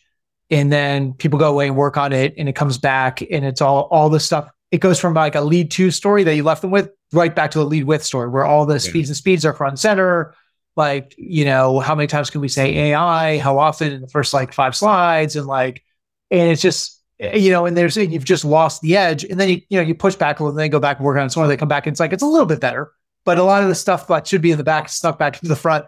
and 0.52 0.70
then 0.70 1.14
people 1.14 1.38
go 1.38 1.48
away 1.48 1.66
and 1.66 1.76
work 1.76 1.96
on 1.96 2.12
it, 2.12 2.34
and 2.36 2.48
it 2.48 2.54
comes 2.54 2.76
back, 2.76 3.22
and 3.22 3.44
it's 3.44 3.62
all 3.62 3.88
all 3.90 4.10
the 4.10 4.20
stuff. 4.20 4.50
It 4.70 4.78
goes 4.78 5.00
from 5.00 5.14
like 5.14 5.34
a 5.34 5.40
lead 5.40 5.70
to 5.72 5.90
story 5.90 6.24
that 6.24 6.36
you 6.36 6.44
left 6.44 6.62
them 6.62 6.70
with 6.70 6.90
right 7.12 7.34
back 7.34 7.50
to 7.52 7.60
a 7.60 7.64
lead 7.64 7.84
with 7.84 8.04
story 8.04 8.28
where 8.28 8.44
all 8.44 8.64
the 8.66 8.78
speeds 8.78 9.08
and 9.08 9.16
speeds 9.16 9.44
are 9.44 9.54
front 9.54 9.72
and 9.72 9.78
center. 9.80 10.34
Like 10.76 11.14
you 11.18 11.46
know 11.46 11.80
how 11.80 11.94
many 11.94 12.06
times 12.06 12.30
can 12.30 12.40
we 12.40 12.48
say 12.48 12.90
ai 12.90 13.38
how 13.38 13.58
often 13.58 13.92
in 13.92 14.00
the 14.02 14.08
first 14.08 14.32
like 14.34 14.52
five 14.52 14.76
slides? 14.76 15.36
And 15.36 15.46
like 15.46 15.82
and 16.30 16.50
it's 16.50 16.62
just 16.62 17.02
you 17.18 17.50
know 17.50 17.66
and 17.66 17.76
there's 17.76 17.96
and 17.96 18.12
you've 18.12 18.24
just 18.24 18.44
lost 18.44 18.82
the 18.82 18.96
edge. 18.96 19.24
And 19.24 19.40
then 19.40 19.48
you 19.48 19.60
you 19.70 19.78
know 19.78 19.86
you 19.86 19.94
push 19.94 20.16
back 20.16 20.38
a 20.38 20.44
little 20.44 20.54
then 20.54 20.64
they 20.64 20.68
go 20.68 20.80
back 20.80 20.98
and 20.98 21.06
work 21.06 21.18
on 21.18 21.26
it 21.26 21.30
so 21.32 21.40
when 21.40 21.48
they 21.48 21.56
come 21.56 21.68
back 21.68 21.86
and 21.86 21.94
it's 21.94 22.00
like 22.00 22.12
it's 22.12 22.22
a 22.22 22.26
little 22.26 22.46
bit 22.46 22.60
better. 22.60 22.92
But 23.24 23.38
a 23.38 23.44
lot 23.44 23.62
of 23.62 23.68
the 23.70 23.74
stuff 23.74 24.06
that 24.08 24.26
should 24.26 24.42
be 24.42 24.50
in 24.50 24.58
the 24.58 24.64
back 24.64 24.86
is 24.86 24.92
snuck 24.92 25.18
back 25.18 25.38
to 25.38 25.48
the 25.48 25.56
front. 25.56 25.86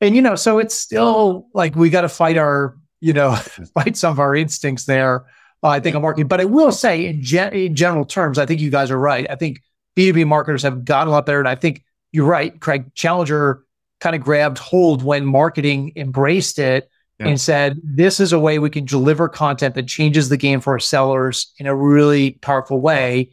And 0.00 0.16
you 0.16 0.22
know 0.22 0.36
so 0.36 0.58
it's 0.58 0.74
still 0.74 1.48
like 1.52 1.74
we 1.74 1.90
got 1.90 2.02
to 2.02 2.08
fight 2.08 2.38
our 2.38 2.76
you 3.00 3.12
know 3.12 3.34
fight 3.74 3.96
some 3.96 4.12
of 4.12 4.18
our 4.18 4.34
instincts 4.36 4.84
there 4.84 5.24
uh, 5.62 5.68
i 5.68 5.80
think 5.80 5.96
i'm 5.96 6.02
working 6.02 6.26
but 6.26 6.40
i 6.40 6.44
will 6.44 6.72
say 6.72 7.06
in, 7.06 7.22
gen- 7.22 7.52
in 7.52 7.74
general 7.74 8.04
terms 8.04 8.38
i 8.38 8.46
think 8.46 8.60
you 8.60 8.70
guys 8.70 8.90
are 8.90 8.98
right 8.98 9.26
i 9.30 9.34
think 9.34 9.60
b2b 9.96 10.26
marketers 10.26 10.62
have 10.62 10.84
gotten 10.84 11.08
a 11.08 11.10
lot 11.10 11.26
better 11.26 11.38
and 11.38 11.48
i 11.48 11.54
think 11.54 11.84
you're 12.12 12.26
right 12.26 12.60
craig 12.60 12.92
challenger 12.94 13.64
kind 14.00 14.16
of 14.16 14.22
grabbed 14.22 14.58
hold 14.58 15.02
when 15.02 15.24
marketing 15.26 15.92
embraced 15.96 16.58
it 16.58 16.88
Yeah. 17.18 17.28
and 17.28 17.38
said, 17.40 17.78
this 17.84 18.18
is 18.18 18.32
a 18.32 18.40
way 18.40 18.58
we 18.58 18.70
can 18.70 18.86
deliver 18.86 19.28
content 19.28 19.74
that 19.74 19.86
changes 19.86 20.30
the 20.30 20.38
game 20.38 20.60
for 20.60 20.72
our 20.72 20.78
sellers 20.80 21.52
in 21.58 21.66
a 21.66 21.74
really 21.74 22.30
powerful 22.40 22.80
way. 22.80 23.30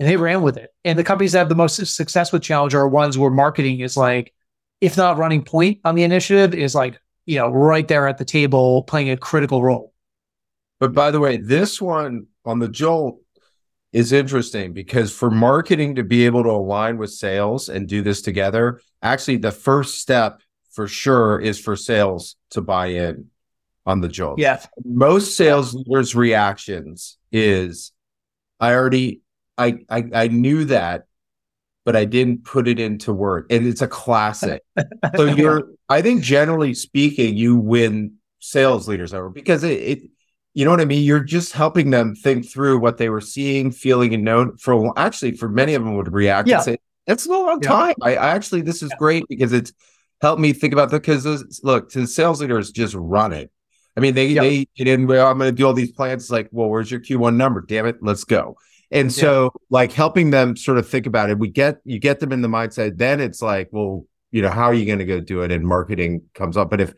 And 0.00 0.08
they 0.08 0.16
ran 0.16 0.40
with 0.40 0.56
it. 0.56 0.70
And 0.86 0.98
the 0.98 1.04
companies 1.04 1.32
that 1.32 1.40
have 1.40 1.50
the 1.50 1.54
most 1.54 1.76
success 1.94 2.32
with 2.32 2.42
Challenger 2.42 2.80
are 2.80 2.88
ones 2.88 3.18
where 3.18 3.30
marketing 3.30 3.80
is 3.80 3.94
like, 3.94 4.32
if 4.80 4.96
not 4.96 5.18
running 5.18 5.44
point 5.44 5.80
on 5.84 5.96
the 5.96 6.02
initiative, 6.04 6.54
is 6.54 6.74
like, 6.74 6.98
you 7.26 7.38
know, 7.38 7.48
right 7.48 7.86
there 7.86 8.08
at 8.08 8.18
the 8.18 8.24
table 8.24 8.82
playing 8.84 9.10
a 9.10 9.16
critical 9.16 9.62
role. 9.62 9.92
But 10.78 10.92
by 10.92 11.10
the 11.10 11.20
way, 11.20 11.36
this 11.36 11.80
one 11.80 12.26
on 12.44 12.58
the 12.58 12.68
Jolt 12.68 13.20
is 13.92 14.12
interesting 14.12 14.72
because 14.72 15.12
for 15.12 15.30
marketing 15.30 15.94
to 15.96 16.04
be 16.04 16.26
able 16.26 16.42
to 16.42 16.50
align 16.50 16.98
with 16.98 17.10
sales 17.10 17.68
and 17.68 17.88
do 17.88 18.02
this 18.02 18.22
together, 18.22 18.80
actually 19.02 19.38
the 19.38 19.52
first 19.52 20.00
step 20.00 20.40
for 20.72 20.86
sure 20.86 21.40
is 21.40 21.58
for 21.58 21.76
sales 21.76 22.36
to 22.50 22.60
buy 22.60 22.88
in 22.88 23.30
on 23.86 24.00
the 24.00 24.08
Jolt. 24.08 24.38
Yeah. 24.38 24.62
Most 24.84 25.36
sales 25.36 25.74
leaders' 25.74 26.14
reactions 26.14 27.16
is 27.32 27.92
I 28.60 28.74
already 28.74 29.22
I 29.56 29.78
I, 29.88 30.04
I 30.14 30.28
knew 30.28 30.66
that, 30.66 31.05
but 31.86 31.96
I 31.96 32.04
didn't 32.04 32.44
put 32.44 32.66
it 32.68 32.78
into 32.80 33.14
word. 33.14 33.46
And 33.48 33.66
it's 33.66 33.80
a 33.80 33.86
classic. 33.88 34.62
so 35.16 35.24
you're 35.24 35.70
I 35.88 36.02
think 36.02 36.22
generally 36.22 36.74
speaking, 36.74 37.36
you 37.36 37.56
win 37.56 38.14
sales 38.40 38.86
leaders 38.88 39.14
over 39.14 39.30
because 39.30 39.62
it, 39.64 39.80
it 39.80 40.02
you 40.52 40.64
know 40.64 40.70
what 40.72 40.80
I 40.80 40.84
mean? 40.84 41.04
You're 41.04 41.20
just 41.20 41.52
helping 41.52 41.90
them 41.90 42.14
think 42.14 42.50
through 42.50 42.78
what 42.80 42.96
they 42.96 43.08
were 43.08 43.20
seeing, 43.20 43.70
feeling, 43.70 44.12
and 44.14 44.24
known. 44.24 44.56
For 44.56 44.92
actually, 44.98 45.36
for 45.36 45.48
many 45.48 45.74
of 45.74 45.84
them 45.84 45.96
would 45.96 46.12
react 46.12 46.48
Yeah. 46.48 46.56
and 46.56 46.64
say, 46.64 46.76
"It's 47.06 47.26
a 47.26 47.30
long 47.30 47.60
Yeah. 47.62 47.68
time." 47.68 47.94
I, 48.02 48.16
I 48.16 48.34
actually, 48.34 48.62
this 48.62 48.82
is 48.82 48.90
great 48.98 49.24
because 49.28 49.52
it's 49.52 49.72
helped 50.22 50.40
me 50.40 50.52
think 50.52 50.72
about 50.72 50.90
the 50.90 50.98
because 50.98 51.60
look, 51.62 51.90
to 51.90 52.00
the 52.00 52.06
sales 52.06 52.40
leaders, 52.40 52.72
just 52.72 52.94
run 52.98 53.32
it. 53.32 53.50
I 53.96 54.00
mean, 54.00 54.14
they 54.14 54.28
Yeah. 54.28 54.42
they 54.42 54.66
get 54.76 54.88
in. 54.88 55.06
Well, 55.06 55.28
I'm 55.30 55.38
going 55.38 55.50
to 55.50 55.56
do 55.56 55.66
all 55.66 55.72
these 55.74 55.92
plans. 55.92 56.24
It's 56.24 56.30
like, 56.30 56.48
well, 56.50 56.68
where's 56.68 56.90
your 56.90 57.00
Q1 57.00 57.36
number? 57.36 57.60
Damn 57.60 57.86
it, 57.86 57.96
let's 58.00 58.24
go. 58.24 58.56
And 58.90 59.12
so, 59.12 59.52
like 59.70 59.92
helping 59.92 60.30
them 60.30 60.56
sort 60.56 60.78
of 60.78 60.88
think 60.88 61.06
about 61.06 61.28
it, 61.30 61.38
we 61.38 61.48
get 61.48 61.78
you 61.84 61.98
get 61.98 62.20
them 62.20 62.32
in 62.32 62.42
the 62.42 62.48
mindset. 62.48 62.96
Then 62.98 63.20
it's 63.20 63.42
like, 63.42 63.68
well, 63.72 64.04
you 64.30 64.42
know, 64.42 64.50
how 64.50 64.64
are 64.64 64.74
you 64.74 64.86
going 64.86 65.00
to 65.00 65.04
go 65.04 65.20
do 65.20 65.42
it? 65.42 65.50
And 65.50 65.66
marketing 65.66 66.22
comes 66.34 66.56
up. 66.56 66.70
But 66.70 66.80
if 66.80 66.94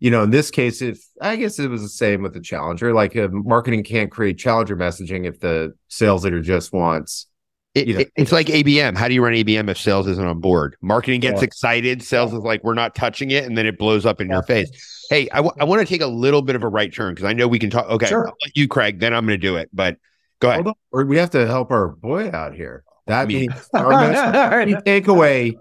you 0.00 0.10
know, 0.10 0.22
in 0.22 0.30
this 0.30 0.50
case, 0.50 0.80
if 0.82 0.98
I 1.20 1.36
guess 1.36 1.58
it 1.58 1.68
was 1.68 1.82
the 1.82 1.88
same 1.88 2.22
with 2.22 2.34
the 2.34 2.40
challenger, 2.40 2.92
like 2.94 3.16
uh, 3.16 3.28
marketing 3.30 3.84
can't 3.84 4.10
create 4.10 4.38
challenger 4.38 4.76
messaging 4.76 5.26
if 5.26 5.40
the 5.40 5.74
sales 5.88 6.24
leader 6.24 6.40
just 6.42 6.72
wants. 6.72 7.26
It, 7.74 7.86
You 7.86 7.94
know. 7.94 8.00
it- 8.00 8.12
it's 8.16 8.32
like 8.32 8.46
ABM. 8.48 8.96
How 8.96 9.08
do 9.08 9.14
you 9.14 9.22
run 9.22 9.32
ABM 9.34 9.68
if 9.70 9.78
sales 9.78 10.08
isn't 10.08 10.26
on 10.26 10.40
board? 10.40 10.76
Marketing 10.82 11.20
gets 11.20 11.40
Yeah. 11.40 11.44
excited. 11.44 12.02
Sales 12.02 12.32
is 12.32 12.40
like, 12.40 12.64
we're 12.64 12.74
not 12.74 12.94
touching 12.96 13.30
it. 13.30 13.44
And 13.44 13.56
then 13.56 13.64
it 13.66 13.78
blows 13.78 14.04
up 14.06 14.20
in 14.20 14.28
your 14.28 14.42
face. 14.42 14.70
Hey, 15.10 15.28
I 15.30 15.40
want 15.40 15.80
to 15.80 15.84
take 15.86 16.00
a 16.00 16.06
little 16.06 16.42
bit 16.42 16.56
of 16.56 16.62
a 16.62 16.68
right 16.68 16.92
turn 16.92 17.14
because 17.14 17.26
I 17.26 17.32
know 17.32 17.46
we 17.46 17.58
can 17.58 17.70
talk. 17.70 17.88
Okay. 17.88 18.06
Sure. 18.06 18.26
I'll 18.26 18.34
let 18.44 18.56
you, 18.56 18.66
Craig. 18.68 18.98
Then 19.00 19.14
I'm 19.14 19.24
going 19.26 19.38
to 19.40 19.46
do 19.46 19.56
it. 19.56 19.68
But 19.72 19.98
go 20.40 20.48
ahead. 20.48 20.64
Hold 20.64 20.68
on, 20.68 20.74
or 20.92 21.04
we 21.04 21.16
have 21.18 21.30
to 21.30 21.46
help 21.46 21.70
our 21.70 21.88
boy 21.88 22.30
out 22.32 22.54
here. 22.54 22.84
That 23.06 23.28
means 23.28 23.52
our 23.74 23.90
message 23.90 24.84
take 24.84 25.08
away 25.08 25.56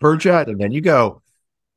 per 0.00 0.16
jet, 0.16 0.48
and 0.48 0.60
then 0.60 0.72
you 0.72 0.80
go. 0.80 1.22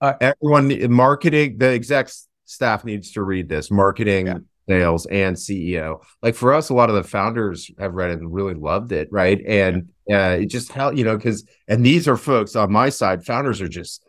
All 0.02 0.16
Everyone, 0.20 0.92
marketing, 0.92 1.58
the 1.60 1.68
exec 1.68 2.10
staff 2.46 2.84
needs 2.84 3.12
to 3.12 3.24
read 3.24 3.48
this. 3.48 3.70
Marketing, 3.70 4.26
Yeah. 4.28 4.38
sales, 4.68 5.06
and 5.06 5.36
CEO. 5.36 6.02
Like 6.24 6.34
for 6.36 6.54
us, 6.54 6.70
a 6.70 6.74
lot 6.74 6.90
of 6.90 6.96
the 6.96 7.04
founders 7.04 7.70
have 7.80 7.94
read 7.94 8.10
it 8.12 8.20
and 8.20 8.34
really 8.34 8.56
loved 8.56 8.92
it, 8.92 9.10
right? 9.12 9.40
And 9.46 9.90
uh, 10.12 10.38
it 10.42 10.48
just 10.48 10.72
helped, 10.72 10.98
you 10.98 11.04
know, 11.04 11.18
because 11.18 11.46
and 11.68 11.86
these 11.86 12.08
are 12.08 12.18
folks 12.18 12.56
on 12.56 12.72
my 12.72 12.90
side. 12.90 13.24
Founders 13.26 13.62
are 13.62 13.68
just 13.68 14.04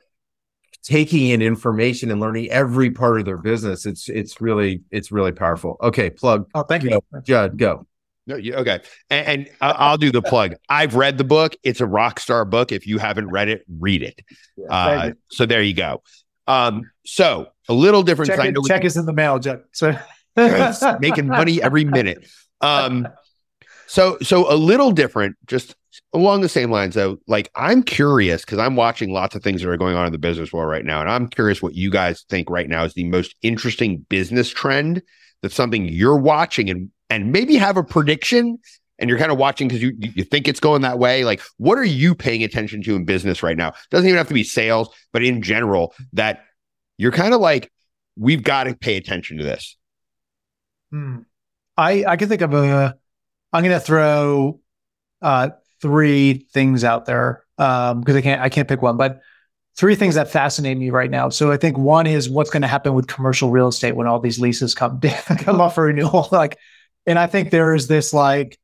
taking 0.82 1.28
in 1.28 1.42
information 1.42 2.10
and 2.10 2.20
learning 2.20 2.50
every 2.50 2.90
part 2.90 3.18
of 3.20 3.24
their 3.26 3.38
business. 3.38 3.84
It's 3.86 4.08
it's 4.08 4.40
really 4.40 4.80
it's 4.90 5.12
really 5.12 5.32
powerful. 5.32 5.76
Okay, 5.82 6.08
plug, 6.10 6.48
Oh, 6.54 6.62
thank 6.62 6.84
you. 6.84 7.00
Judd, 7.22 7.58
go. 7.58 7.86
No, 8.26 8.36
you, 8.36 8.54
okay. 8.54 8.80
And, 9.10 9.26
and 9.26 9.50
I'll 9.60 9.98
do 9.98 10.12
the 10.12 10.22
plug. 10.22 10.54
I've 10.68 10.94
read 10.94 11.18
the 11.18 11.24
book. 11.24 11.56
It's 11.64 11.80
a 11.80 11.86
rock 11.86 12.20
star 12.20 12.44
book. 12.44 12.70
If 12.70 12.86
you 12.86 12.98
haven't 12.98 13.28
read 13.30 13.48
it, 13.48 13.64
read 13.80 14.02
it. 14.02 14.20
Uh, 14.68 15.12
so 15.30 15.44
there 15.44 15.62
you 15.62 15.74
go. 15.74 16.02
Um, 16.46 16.90
so 17.04 17.48
a 17.68 17.74
little 17.74 18.02
different. 18.02 18.30
Check, 18.30 18.44
it, 18.44 18.52
know 18.52 18.60
we- 18.62 18.68
check 18.68 18.84
is 18.84 18.96
in 18.96 19.06
the 19.06 19.12
mail, 19.12 19.38
Jeff. 19.38 19.60
So 19.72 19.96
making 21.00 21.26
money 21.26 21.62
every 21.62 21.84
minute. 21.84 22.26
Um, 22.60 23.08
so 23.86 24.18
so 24.22 24.50
a 24.52 24.56
little 24.56 24.92
different, 24.92 25.36
just 25.46 25.74
along 26.12 26.40
the 26.40 26.48
same 26.48 26.70
lines 26.70 26.94
though. 26.94 27.18
Like 27.26 27.50
I'm 27.54 27.82
curious 27.82 28.44
because 28.44 28.58
I'm 28.58 28.76
watching 28.76 29.12
lots 29.12 29.34
of 29.34 29.42
things 29.42 29.62
that 29.62 29.68
are 29.68 29.76
going 29.76 29.96
on 29.96 30.06
in 30.06 30.12
the 30.12 30.18
business 30.18 30.52
world 30.52 30.70
right 30.70 30.84
now, 30.84 31.00
and 31.00 31.10
I'm 31.10 31.28
curious 31.28 31.60
what 31.60 31.74
you 31.74 31.90
guys 31.90 32.24
think 32.28 32.48
right 32.48 32.68
now 32.68 32.84
is 32.84 32.94
the 32.94 33.04
most 33.04 33.34
interesting 33.42 33.98
business 34.08 34.48
trend. 34.48 35.02
That's 35.42 35.54
something 35.54 35.86
you're 35.86 36.16
watching 36.16 36.70
and 36.70 36.90
and 37.12 37.30
maybe 37.30 37.56
have 37.56 37.76
a 37.76 37.84
prediction. 37.84 38.58
and 38.98 39.08
you're 39.10 39.18
kind 39.18 39.32
of 39.32 39.38
watching 39.38 39.68
because 39.68 39.82
you 39.82 39.92
you 39.98 40.24
think 40.24 40.46
it's 40.46 40.60
going 40.60 40.82
that 40.82 40.98
way. 40.98 41.24
Like, 41.24 41.40
what 41.56 41.76
are 41.76 41.84
you 41.84 42.14
paying 42.14 42.42
attention 42.42 42.82
to 42.84 42.94
in 42.94 43.04
business 43.04 43.42
right 43.42 43.56
now? 43.56 43.72
Doesn't 43.90 44.06
even 44.06 44.16
have 44.16 44.28
to 44.28 44.34
be 44.34 44.44
sales, 44.44 44.88
but 45.12 45.24
in 45.24 45.42
general, 45.42 45.94
that 46.12 46.44
you're 46.98 47.12
kind 47.12 47.34
of 47.34 47.40
like, 47.40 47.72
we've 48.16 48.42
got 48.42 48.64
to 48.64 48.76
pay 48.76 48.96
attention 48.96 49.38
to 49.38 49.44
this. 49.44 49.76
Hmm. 50.90 51.20
I 51.76 52.04
I 52.06 52.16
can 52.16 52.28
think 52.28 52.42
of 52.42 52.54
a. 52.54 52.96
I'm 53.52 53.62
going 53.62 53.78
to 53.78 53.84
throw 53.84 54.60
uh, 55.20 55.50
three 55.80 56.46
things 56.52 56.84
out 56.84 57.04
there 57.04 57.44
because 57.56 57.92
um, 57.92 58.16
I 58.16 58.20
can't 58.20 58.40
I 58.40 58.48
can't 58.48 58.68
pick 58.68 58.82
one, 58.82 58.96
but 58.96 59.20
three 59.76 59.94
things 59.94 60.14
that 60.14 60.30
fascinate 60.30 60.76
me 60.76 60.90
right 60.90 61.10
now. 61.10 61.28
So 61.28 61.50
I 61.50 61.56
think 61.56 61.78
one 61.78 62.06
is 62.06 62.28
what's 62.28 62.50
going 62.50 62.62
to 62.62 62.68
happen 62.68 62.94
with 62.94 63.06
commercial 63.06 63.50
real 63.50 63.68
estate 63.68 63.96
when 63.96 64.06
all 64.06 64.20
these 64.20 64.38
leases 64.38 64.74
come 64.74 65.00
come 65.38 65.60
up 65.60 65.74
for 65.74 65.84
renewal. 65.84 66.28
like, 66.32 66.58
and 67.06 67.18
I 67.18 67.26
think 67.26 67.50
there 67.50 67.74
is 67.74 67.88
this 67.88 68.12
like, 68.12 68.58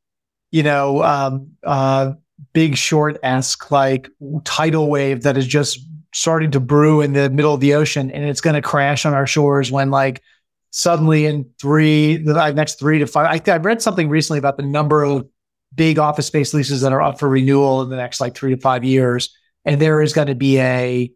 you 0.50 0.62
know, 0.62 1.02
um, 1.02 1.52
uh, 1.64 2.12
big 2.52 2.76
short 2.76 3.18
esque 3.22 3.70
like 3.70 4.08
tidal 4.44 4.88
wave 4.88 5.22
that 5.22 5.36
is 5.36 5.46
just 5.46 5.80
starting 6.14 6.50
to 6.52 6.60
brew 6.60 7.00
in 7.00 7.12
the 7.12 7.30
middle 7.30 7.52
of 7.52 7.60
the 7.60 7.74
ocean, 7.74 8.10
and 8.10 8.24
it's 8.24 8.40
going 8.40 8.54
to 8.54 8.62
crash 8.62 9.04
on 9.04 9.14
our 9.14 9.26
shores 9.26 9.70
when 9.70 9.90
like 9.90 10.22
suddenly 10.70 11.26
in 11.26 11.48
three 11.60 12.16
the 12.16 12.52
next 12.52 12.78
three 12.78 12.98
to 12.98 13.06
five. 13.06 13.42
I, 13.48 13.52
I 13.52 13.56
read 13.56 13.82
something 13.82 14.08
recently 14.08 14.38
about 14.38 14.56
the 14.56 14.62
number 14.62 15.02
of 15.02 15.26
big 15.74 15.98
office 15.98 16.26
space 16.26 16.54
leases 16.54 16.80
that 16.80 16.92
are 16.92 17.02
up 17.02 17.18
for 17.18 17.28
renewal 17.28 17.82
in 17.82 17.90
the 17.90 17.96
next 17.96 18.20
like 18.20 18.34
three 18.34 18.54
to 18.54 18.60
five 18.60 18.84
years 18.84 19.34
and 19.64 19.80
there 19.80 20.00
is 20.00 20.12
going 20.12 20.28
to 20.28 20.34
be 20.34 20.58
a 20.58 21.12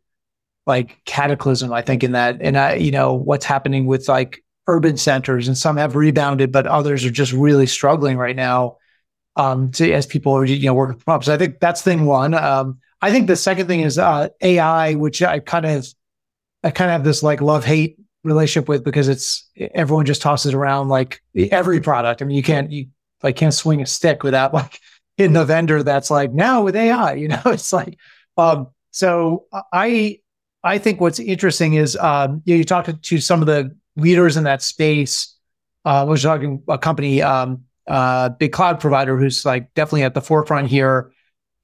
like 0.66 1.00
cataclysm 1.04 1.72
i 1.72 1.82
think 1.82 2.04
in 2.04 2.12
that 2.12 2.36
and 2.40 2.56
i 2.56 2.74
you 2.74 2.90
know 2.90 3.14
what's 3.14 3.44
happening 3.44 3.86
with 3.86 4.08
like 4.08 4.41
urban 4.66 4.96
centers 4.96 5.48
and 5.48 5.58
some 5.58 5.76
have 5.76 5.96
rebounded 5.96 6.52
but 6.52 6.66
others 6.66 7.04
are 7.04 7.10
just 7.10 7.32
really 7.32 7.66
struggling 7.66 8.16
right 8.16 8.36
now 8.36 8.76
um 9.36 9.70
to 9.72 9.92
as 9.92 10.06
people 10.06 10.32
are 10.32 10.44
you 10.44 10.66
know 10.66 10.74
working 10.74 10.98
from 10.98 11.12
home. 11.12 11.22
So 11.22 11.34
i 11.34 11.38
think 11.38 11.58
that's 11.60 11.82
thing 11.82 12.04
one. 12.04 12.34
Um 12.34 12.78
i 13.00 13.10
think 13.10 13.26
the 13.26 13.36
second 13.36 13.66
thing 13.66 13.80
is 13.80 13.98
uh 13.98 14.28
ai 14.40 14.94
which 14.94 15.22
i 15.22 15.38
kind 15.40 15.66
of 15.66 15.86
i 16.62 16.70
kind 16.70 16.90
of 16.90 16.92
have 16.92 17.04
this 17.04 17.22
like 17.22 17.40
love 17.40 17.64
hate 17.64 17.98
relationship 18.24 18.68
with 18.68 18.84
because 18.84 19.08
it's 19.08 19.48
everyone 19.74 20.06
just 20.06 20.22
tosses 20.22 20.54
around 20.54 20.88
like 20.88 21.20
every 21.36 21.80
product. 21.80 22.22
I 22.22 22.24
mean 22.24 22.36
you 22.36 22.42
can't 22.42 22.70
you 22.70 22.86
like 23.22 23.36
can't 23.36 23.54
swing 23.54 23.82
a 23.82 23.86
stick 23.86 24.22
without 24.22 24.54
like 24.54 24.78
hitting 25.16 25.36
a 25.36 25.44
vendor 25.44 25.82
that's 25.82 26.10
like 26.10 26.32
now 26.32 26.62
with 26.62 26.76
ai 26.76 27.12
you 27.22 27.28
know? 27.28 27.42
It's 27.46 27.72
like 27.72 27.98
um, 28.36 28.68
so 28.90 29.46
I 29.72 30.20
I 30.64 30.78
think 30.78 31.00
what's 31.00 31.18
interesting 31.18 31.74
is 31.74 31.96
um, 31.96 32.42
you, 32.44 32.54
know, 32.54 32.58
you 32.58 32.64
talk 32.64 32.84
to, 32.84 32.92
to, 32.92 33.18
some 33.18 33.40
of 33.40 33.46
the 33.46 33.76
leaders 33.96 34.36
in 34.36 34.44
that 34.44 34.62
space. 34.62 35.36
Uh, 35.84 36.06
was 36.08 36.22
talking 36.22 36.62
a 36.68 36.78
company, 36.78 37.20
um, 37.22 37.64
uh, 37.88 38.28
big 38.28 38.52
cloud 38.52 38.78
provider, 38.78 39.18
who's 39.18 39.44
like 39.44 39.72
definitely 39.74 40.04
at 40.04 40.14
the 40.14 40.20
forefront 40.20 40.68
here, 40.68 41.12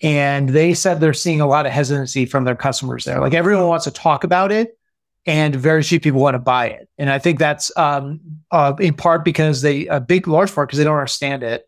and 0.03 0.49
they 0.49 0.75
said 0.75 0.99
they're 0.99 1.13
seeing 1.13 1.41
a 1.41 1.47
lot 1.47 1.67
of 1.67 1.73
hesitancy 1.73 2.27
from 2.27 2.45
their 2.45 2.57
customers 2.57 3.05
there. 3.05 3.21
Like 3.21 3.35
everyone 3.35 3.69
wants 3.69 3.85
to 3.85 3.93
talk 3.93 4.25
about 4.25 4.51
it, 4.51 4.77
and 5.25 5.55
very 5.55 5.85
few 5.85 6.01
people 6.01 6.21
want 6.21 6.35
to 6.35 6.41
buy 6.41 6.67
it. 6.67 6.89
And 6.99 7.09
I 7.09 7.21
think 7.21 7.39
that's 7.39 7.71
um, 7.77 8.21
uh, 8.51 8.75
in 8.81 8.95
part 8.95 9.25
because 9.25 9.63
they 9.63 9.87
a 9.87 10.01
big 10.01 10.27
large 10.27 10.53
part 10.53 10.69
because 10.69 10.79
they 10.79 10.85
don't 10.85 10.97
understand 10.97 11.45
it. 11.45 11.65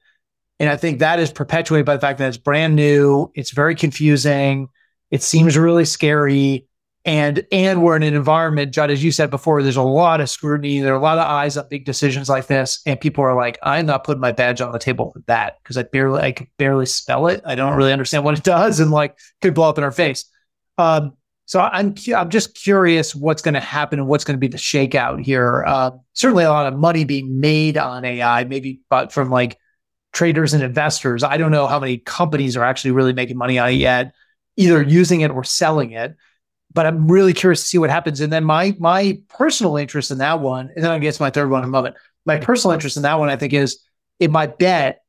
And 0.58 0.68
I 0.68 0.76
think 0.76 0.98
that 0.98 1.20
is 1.20 1.32
perpetuated 1.32 1.86
by 1.86 1.94
the 1.94 2.00
fact 2.00 2.18
that 2.18 2.28
it's 2.28 2.36
brand 2.36 2.74
new, 2.74 3.30
it's 3.34 3.52
very 3.52 3.76
confusing 3.76 4.68
it 5.10 5.22
seems 5.22 5.58
really 5.58 5.84
scary. 5.84 6.66
And 7.04 7.46
and 7.50 7.82
we're 7.82 7.96
in 7.96 8.02
an 8.02 8.14
environment, 8.14 8.74
Judd, 8.74 8.90
as 8.90 9.02
you 9.02 9.10
said 9.10 9.30
before, 9.30 9.62
there's 9.62 9.76
a 9.76 9.82
lot 9.82 10.20
of 10.20 10.28
scrutiny. 10.28 10.80
There 10.80 10.92
are 10.92 10.98
a 10.98 11.02
lot 11.02 11.16
of 11.16 11.24
eyes 11.24 11.56
on 11.56 11.66
big 11.70 11.86
decisions 11.86 12.28
like 12.28 12.46
this. 12.46 12.82
And 12.84 13.00
people 13.00 13.24
are 13.24 13.34
like, 13.34 13.58
I'm 13.62 13.86
not 13.86 14.04
putting 14.04 14.20
my 14.20 14.32
badge 14.32 14.60
on 14.60 14.72
the 14.72 14.78
table 14.78 15.10
for 15.12 15.22
that 15.26 15.56
because 15.62 15.78
I 15.78 15.84
barely 15.84 16.20
I 16.20 16.32
can 16.32 16.48
barely 16.58 16.84
spell 16.84 17.26
it. 17.28 17.40
I 17.46 17.54
don't 17.54 17.74
really 17.74 17.92
understand 17.92 18.24
what 18.24 18.36
it 18.36 18.44
does 18.44 18.80
and 18.80 18.90
like 18.90 19.18
could 19.40 19.54
blow 19.54 19.70
up 19.70 19.78
in 19.78 19.84
our 19.84 19.92
face. 19.92 20.26
Um, 20.76 21.16
so 21.46 21.60
I'm 21.60 21.94
I'm 22.14 22.28
just 22.28 22.54
curious 22.54 23.14
what's 23.14 23.42
going 23.42 23.54
to 23.54 23.60
happen 23.60 23.98
and 23.98 24.06
what's 24.06 24.24
going 24.24 24.36
to 24.36 24.40
be 24.40 24.48
the 24.48 24.58
shakeout 24.58 25.24
here. 25.24 25.64
Uh, 25.66 25.92
certainly, 26.12 26.44
a 26.44 26.50
lot 26.50 26.70
of 26.72 26.78
money 26.78 27.04
being 27.04 27.40
made 27.40 27.78
on 27.78 28.04
AI, 28.04 28.44
maybe, 28.44 28.82
but 28.90 29.10
from 29.10 29.30
like 29.30 29.58
traders 30.12 30.54
and 30.54 30.62
investors. 30.62 31.22
I 31.22 31.38
don't 31.38 31.50
know 31.50 31.66
how 31.66 31.80
many 31.80 31.96
companies 31.98 32.56
are 32.56 32.64
actually 32.64 32.90
really 32.92 33.12
making 33.12 33.36
money 33.36 33.58
on 33.58 33.70
it 33.70 33.74
yet 33.74 34.12
either 34.60 34.82
using 34.82 35.22
it 35.22 35.30
or 35.30 35.42
selling 35.42 35.92
it. 35.92 36.16
But 36.72 36.86
I'm 36.86 37.10
really 37.10 37.32
curious 37.32 37.62
to 37.62 37.66
see 37.66 37.78
what 37.78 37.90
happens. 37.90 38.20
And 38.20 38.32
then 38.32 38.44
my 38.44 38.76
my 38.78 39.18
personal 39.28 39.76
interest 39.76 40.10
in 40.10 40.18
that 40.18 40.40
one, 40.40 40.70
and 40.74 40.84
then 40.84 40.90
I 40.90 40.98
to 40.98 41.22
my 41.22 41.30
third 41.30 41.50
one 41.50 41.62
in 41.62 41.68
a 41.68 41.72
moment. 41.72 41.96
My 42.26 42.38
personal 42.38 42.74
interest 42.74 42.96
in 42.96 43.02
that 43.02 43.18
one, 43.18 43.28
I 43.28 43.36
think, 43.36 43.52
is 43.52 43.80
in 44.18 44.30
my 44.30 44.46
bet. 44.46 45.02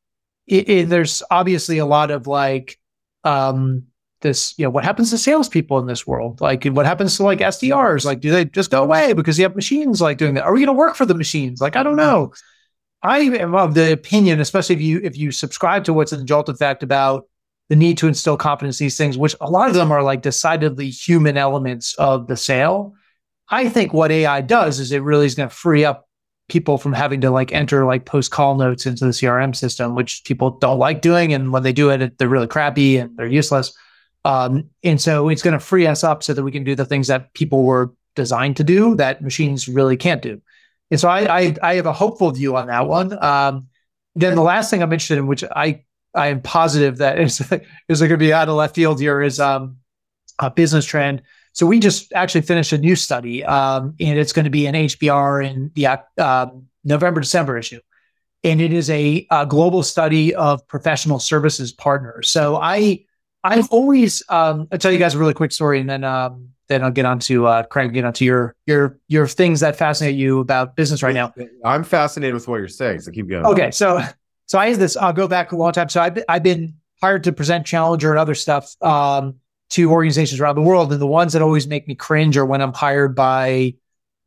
It, 0.47 0.70
it, 0.70 0.89
there's 0.89 1.22
obviously 1.30 1.78
a 1.78 1.86
lot 1.86 2.09
of 2.09 2.26
like 2.26 2.80
um, 3.24 3.84
this, 4.22 4.57
you 4.57 4.66
know, 4.66 4.70
what 4.70 4.84
happens 4.84 5.12
to 5.12 5.18
salespeople 5.18 5.80
in 5.80 5.88
this 5.88 6.07
world? 6.07 6.41
Like, 6.41 6.66
what 6.66 6.86
happens 6.86 7.18
to 7.18 7.24
like 7.24 7.39
SDRs? 7.39 8.05
Like, 8.05 8.22
do 8.22 8.32
they 8.32 8.45
just 8.45 8.72
go 8.72 8.84
away 8.84 9.14
because 9.14 9.38
you 9.38 9.43
have 9.43 9.55
machines 9.55 10.01
like 10.01 10.18
doing 10.18 10.36
that? 10.36 10.43
Are 10.43 10.53
we 10.53 10.59
going 10.59 10.68
to 10.68 10.74
work 10.74 10.95
for 10.95 11.05
the 11.05 11.14
machines? 11.14 11.62
Like, 11.62 11.76
I 11.76 11.84
don't 11.84 11.95
know. 11.95 12.34
I 13.03 13.20
am 13.20 13.55
of 13.55 13.74
the 13.74 13.91
opinion, 13.91 14.39
especially 14.39 14.76
if 14.76 14.82
you 14.82 15.01
if 15.03 15.18
you 15.18 15.32
subscribe 15.32 15.86
to 15.86 15.93
what's 15.93 16.14
in 16.14 16.20
the 16.20 16.26
Jolt 16.26 16.49
effect 16.49 16.84
about 16.84 17.28
the 17.72 17.78
need 17.78 17.97
to 17.97 18.07
instill 18.09 18.36
confidence 18.36 18.80
these 18.80 18.97
things, 18.97 19.17
which 19.17 19.34
a 19.39 19.49
lot 19.49 19.69
of 19.69 19.76
them 19.76 19.93
are 19.93 20.03
like 20.03 20.22
decidedly 20.22 20.89
human 20.89 21.38
elements 21.38 21.93
of 21.93 22.28
the 22.28 22.36
sale. 22.36 22.93
I 23.47 23.69
think 23.69 23.93
what 23.93 24.11
AI 24.11 24.41
does 24.41 24.82
is 24.82 24.91
it 24.91 25.01
really 25.03 25.26
is 25.26 25.36
going 25.36 25.47
to 25.47 25.55
free 25.55 25.86
up 25.86 26.09
people 26.49 26.78
from 26.78 26.91
having 26.91 27.22
to 27.22 27.32
like 27.32 27.53
enter 27.53 27.86
like 27.86 28.03
post 28.03 28.30
call 28.30 28.55
notes 28.55 28.86
into 28.86 29.05
the 29.05 29.11
CRM 29.11 29.55
system, 29.55 29.95
which 29.95 30.22
people 30.26 30.49
don't 30.49 30.80
like 30.80 31.01
doing. 31.01 31.32
And 31.32 31.53
when 31.53 31.63
they 31.63 31.72
do 31.72 31.91
it, 31.91 32.17
they're 32.17 32.28
really 32.28 32.45
crappy 32.45 32.97
and 32.97 33.15
they're 33.15 33.26
useless. 33.26 33.74
Um, 34.26 34.69
and 34.84 34.99
so 34.99 35.30
it's 35.30 35.41
going 35.41 35.53
to 35.53 35.59
free 35.65 35.88
us 35.88 36.03
up 36.03 36.24
so 36.24 36.34
that 36.34 36.43
we 36.43 36.51
can 36.51 36.65
do 36.65 36.76
the 36.76 36.84
things 36.84 37.07
that 37.07 37.34
people 37.34 37.63
were 37.63 37.93
designed 38.17 38.57
to 38.57 38.65
do 38.65 38.95
that 38.95 39.22
machines 39.22 39.69
really 39.69 39.95
can't 39.95 40.22
do. 40.22 40.41
And 40.91 40.99
so 40.99 41.07
I, 41.07 41.39
I, 41.39 41.55
I 41.63 41.76
have 41.76 41.86
a 41.86 41.93
hopeful 41.93 42.32
view 42.32 42.57
on 42.57 42.67
that 42.67 42.86
one. 42.86 43.17
Um, 43.24 43.67
then 44.15 44.36
the 44.36 44.41
last 44.41 44.69
thing 44.69 44.84
I'm 44.84 44.91
interested 44.91 45.19
in, 45.19 45.28
which 45.28 45.45
I 45.45 45.86
I 46.14 46.28
am 46.28 46.41
positive 46.41 46.97
that 46.97 47.20
is 47.20 47.39
is 47.88 47.99
going 47.99 48.12
to 48.12 48.18
be 48.18 48.34
out 48.34 48.49
of 48.49 48.55
left 48.55 48.76
field 48.76 48.99
here 48.99 49.22
is 49.22 49.39
um, 49.39 49.78
a 50.39 50.49
business 50.49 50.86
trend. 50.86 51.22
So 51.53 51.66
we 51.66 51.80
just 51.80 52.14
actually 52.14 52.41
finished 52.41 52.72
a 52.72 52.78
new 52.78 52.95
study, 52.95 53.43
um, 53.43 53.95
and 53.99 54.18
it's 54.18 54.32
going 54.32 54.45
to 54.45 54.51
be 54.51 54.68
an 54.68 54.76
HBR 54.76 55.45
in 55.49 55.72
the 55.76 55.99
uh, 56.18 56.47
November 56.84 57.20
December 57.20 57.57
issue, 57.57 57.80
and 58.43 58.62
it 58.62 58.72
is 58.72 58.89
a, 58.89 59.28
a, 59.30 59.45
global 59.45 59.84
study 59.84 60.34
of 60.34 60.66
professional 60.70 61.20
services 61.20 61.74
partners. 61.74 62.30
So 62.30 62.55
I 62.55 63.03
I've 63.43 63.70
always 63.70 64.24
um, 64.30 64.70
I'll 64.72 64.78
tell 64.78 64.93
you 64.93 64.97
guys 64.97 65.14
a 65.14 65.20
really 65.20 65.34
quick 65.34 65.51
story, 65.51 65.82
and 65.82 65.89
then 65.89 66.05
um, 66.05 66.49
then 66.70 66.84
I'll 66.84 66.91
get 66.91 67.05
on 67.05 67.20
to 67.20 67.47
uh, 67.47 67.64
Craig, 67.64 67.93
get 67.93 68.05
onto 68.05 68.24
your 68.24 68.55
your 68.66 68.97
your 69.09 69.28
things 69.28 69.59
that 69.59 69.76
fascinate 69.76 70.16
you 70.16 70.39
about 70.39 70.78
business 70.78 71.03
right 71.03 71.14
now. 71.14 71.34
I'm 71.66 71.84
fascinated 71.84 72.34
with 72.34 72.47
what 72.47 72.57
you're 72.57 72.70
saying, 72.70 73.01
so 73.01 73.12
keep 73.12 73.28
going. 73.28 73.45
Okay, 73.45 73.72
so 73.72 74.01
so 74.52 74.60
I 74.60 74.70
had 74.70 74.80
this, 74.80 74.97
I'll 74.97 75.14
go 75.14 75.30
back 75.30 75.54
a 75.54 75.56
long 75.56 75.72
time. 75.72 75.88
So 75.88 76.02
I've 76.02 76.14
been, 76.14 76.26
I've 76.28 76.43
been 76.43 76.74
hired 77.02 77.24
to 77.24 77.32
present 77.32 77.66
Challenger 77.66 78.10
and 78.10 78.20
other 78.20 78.36
stuff 78.36 78.76
um, 78.84 79.36
to 79.70 79.89
organizations 79.89 80.41
around 80.41 80.56
the 80.56 80.62
world. 80.62 80.91
And 80.91 81.02
the 81.02 81.08
ones 81.08 81.32
that 81.32 81.41
always 81.41 81.68
make 81.68 81.88
me 81.88 81.95
cringe 81.95 82.36
are 82.36 82.45
when 82.45 82.62
I'm 82.62 82.74
hired 82.74 83.16
by 83.16 83.76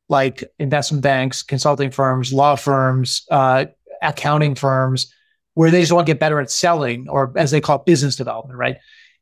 like 0.08 0.42
investment 0.58 1.02
banks, 1.02 1.42
consulting 1.42 1.90
firms, 1.90 2.32
law 2.32 2.56
firms, 2.56 3.26
uh, 3.30 3.66
accounting 4.00 4.54
firms, 4.54 5.12
where 5.52 5.70
they 5.70 5.82
just 5.82 5.92
want 5.92 6.06
to 6.06 6.10
get 6.10 6.20
better 6.20 6.40
at 6.40 6.50
selling 6.50 7.06
or 7.10 7.34
as 7.36 7.50
they 7.50 7.60
call 7.60 7.80
it, 7.80 7.84
business 7.84 8.16
development, 8.16 8.58
right? 8.58 8.78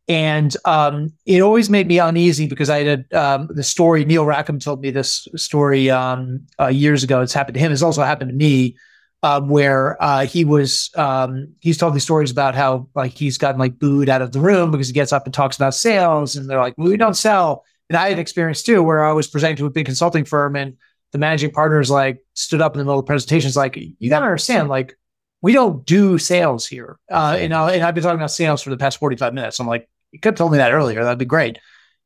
And 0.07 0.57
um, 0.67 1.13
it 1.27 1.41
always 1.41 1.69
made 1.69 1.89
me 1.89 1.99
uneasy 1.99 2.47
because 2.47 2.71
I 2.71 2.85
had 2.85 3.13
um, 3.13 3.49
the 3.51 3.65
story. 3.65 4.05
Neil 4.05 4.25
Rackham 4.25 4.61
told 4.61 4.81
me 4.81 4.93
this 4.93 5.27
story 5.35 5.91
um, 5.91 6.47
uh, 6.61 6.69
years 6.69 7.03
ago. 7.03 7.23
It's 7.23 7.33
happened 7.33 7.55
to 7.55 7.61
him. 7.61 7.73
It's 7.73 7.83
also 7.83 8.05
happened 8.05 8.31
to 8.31 8.37
me 8.37 8.77
um, 9.23 9.49
where 9.49 10.03
uh, 10.03 10.27
he 10.27 10.45
was 10.45 10.91
um, 10.97 11.55
he's 11.61 11.79
told 11.79 11.95
these 11.95 12.03
stories 12.03 12.31
about 12.31 12.55
how 12.55 12.89
like 12.95 13.13
he's 13.13 13.39
gotten 13.39 13.59
like 13.59 13.79
booed 13.79 14.09
out 14.09 14.23
of 14.23 14.33
the 14.33 14.41
room 14.41 14.71
because 14.71 14.89
he 14.89 14.93
gets 14.93 15.13
up 15.13 15.27
and 15.27 15.35
talks 15.35 15.57
about 15.57 15.75
sales 15.75 16.37
and 16.37 16.49
they're 16.49 16.61
like 16.61 16.77
well, 16.77 16.89
we 16.89 16.97
don't 16.97 17.15
sell. 17.15 17.65
And 17.89 17.97
i 17.99 18.09
had 18.09 18.19
experience 18.19 18.63
too 18.63 18.83
where 18.83 19.05
i 19.05 19.13
was 19.13 19.27
presenting 19.27 19.57
to 19.59 19.67
a 19.67 19.71
big 19.71 19.85
consulting 19.85 20.25
firm 20.25 20.57
and 20.57 20.79
the 21.13 21.19
managing 21.19 21.51
partners 21.51 21.91
like 21.91 22.25
stood 22.33 22.63
up 22.63 22.75
in 22.75 22.79
the 22.79 22.85
middle 22.85 22.99
of 22.99 23.05
the 23.05 23.11
presentations 23.11 23.55
like 23.55 23.77
you 23.77 24.09
got 24.09 24.21
to 24.21 24.25
understand 24.25 24.69
like 24.69 24.97
we 25.43 25.53
don't 25.53 25.85
do 25.85 26.19
sales 26.19 26.67
here. 26.67 26.99
Uh, 27.11 27.37
and, 27.39 27.53
I, 27.53 27.73
and 27.73 27.83
i've 27.83 27.95
been 27.95 28.03
talking 28.03 28.19
about 28.19 28.31
sales 28.31 28.63
for 28.63 28.71
the 28.71 28.77
past 28.77 28.99
45 28.99 29.35
minutes. 29.35 29.61
I'm 29.61 29.67
like 29.67 29.89
you 30.11 30.21
could 30.21 30.33
have 30.33 30.39
told 30.39 30.53
me 30.53 30.59
that 30.59 30.73
earlier. 30.73 31.03
That'd 31.03 31.19
be 31.19 31.25
great. 31.25 31.59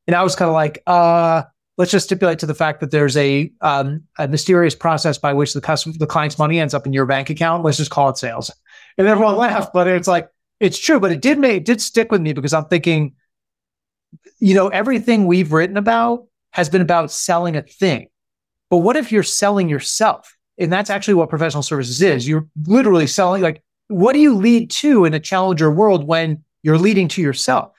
And 0.07 0.15
i 0.15 0.23
was 0.23 0.35
kind 0.35 0.49
of 0.49 0.53
like 0.53 0.83
uh 0.85 1.43
let's 1.77 1.91
just 1.91 2.05
stipulate 2.05 2.39
to 2.39 2.45
the 2.45 2.55
fact 2.55 2.79
that 2.79 2.91
there's 2.91 3.15
a 3.17 3.51
um, 3.61 4.03
a 4.17 4.27
mysterious 4.27 4.75
process 4.75 5.17
by 5.17 5.33
which 5.33 5.53
the 5.53 5.61
customer, 5.61 5.95
the 5.97 6.07
client's 6.07 6.37
money 6.37 6.59
ends 6.59 6.73
up 6.73 6.85
in 6.85 6.93
your 6.93 7.05
bank 7.05 7.29
account. 7.29 7.63
Let's 7.63 7.77
just 7.77 7.91
call 7.91 8.09
it 8.09 8.17
sales. 8.17 8.51
And 8.97 9.07
everyone 9.07 9.35
laughed, 9.37 9.73
but 9.73 9.87
it's 9.87 10.07
like 10.07 10.29
it's 10.59 10.79
true. 10.79 10.99
But 10.99 11.11
it 11.11 11.21
did 11.21 11.37
make 11.37 11.57
it 11.57 11.65
did 11.65 11.81
stick 11.81 12.11
with 12.11 12.21
me 12.21 12.33
because 12.33 12.53
I'm 12.53 12.65
thinking, 12.65 13.15
you 14.39 14.55
know, 14.55 14.69
everything 14.69 15.27
we've 15.27 15.53
written 15.53 15.77
about 15.77 16.25
has 16.51 16.69
been 16.69 16.81
about 16.81 17.11
selling 17.11 17.55
a 17.55 17.61
thing. 17.61 18.07
But 18.69 18.77
what 18.77 18.97
if 18.97 19.11
you're 19.11 19.23
selling 19.23 19.69
yourself? 19.69 20.35
And 20.57 20.73
that's 20.73 20.89
actually 20.89 21.13
what 21.13 21.29
professional 21.29 21.63
services 21.63 22.01
is. 22.01 22.27
You're 22.27 22.47
literally 22.65 23.07
selling 23.07 23.43
like 23.43 23.63
what 23.89 24.13
do 24.13 24.19
you 24.19 24.35
lead 24.35 24.69
to 24.69 25.05
in 25.05 25.13
a 25.13 25.19
challenger 25.19 25.71
world 25.71 26.05
when 26.05 26.43
you're 26.63 26.77
leading 26.77 27.07
to 27.09 27.21
yourself? 27.21 27.71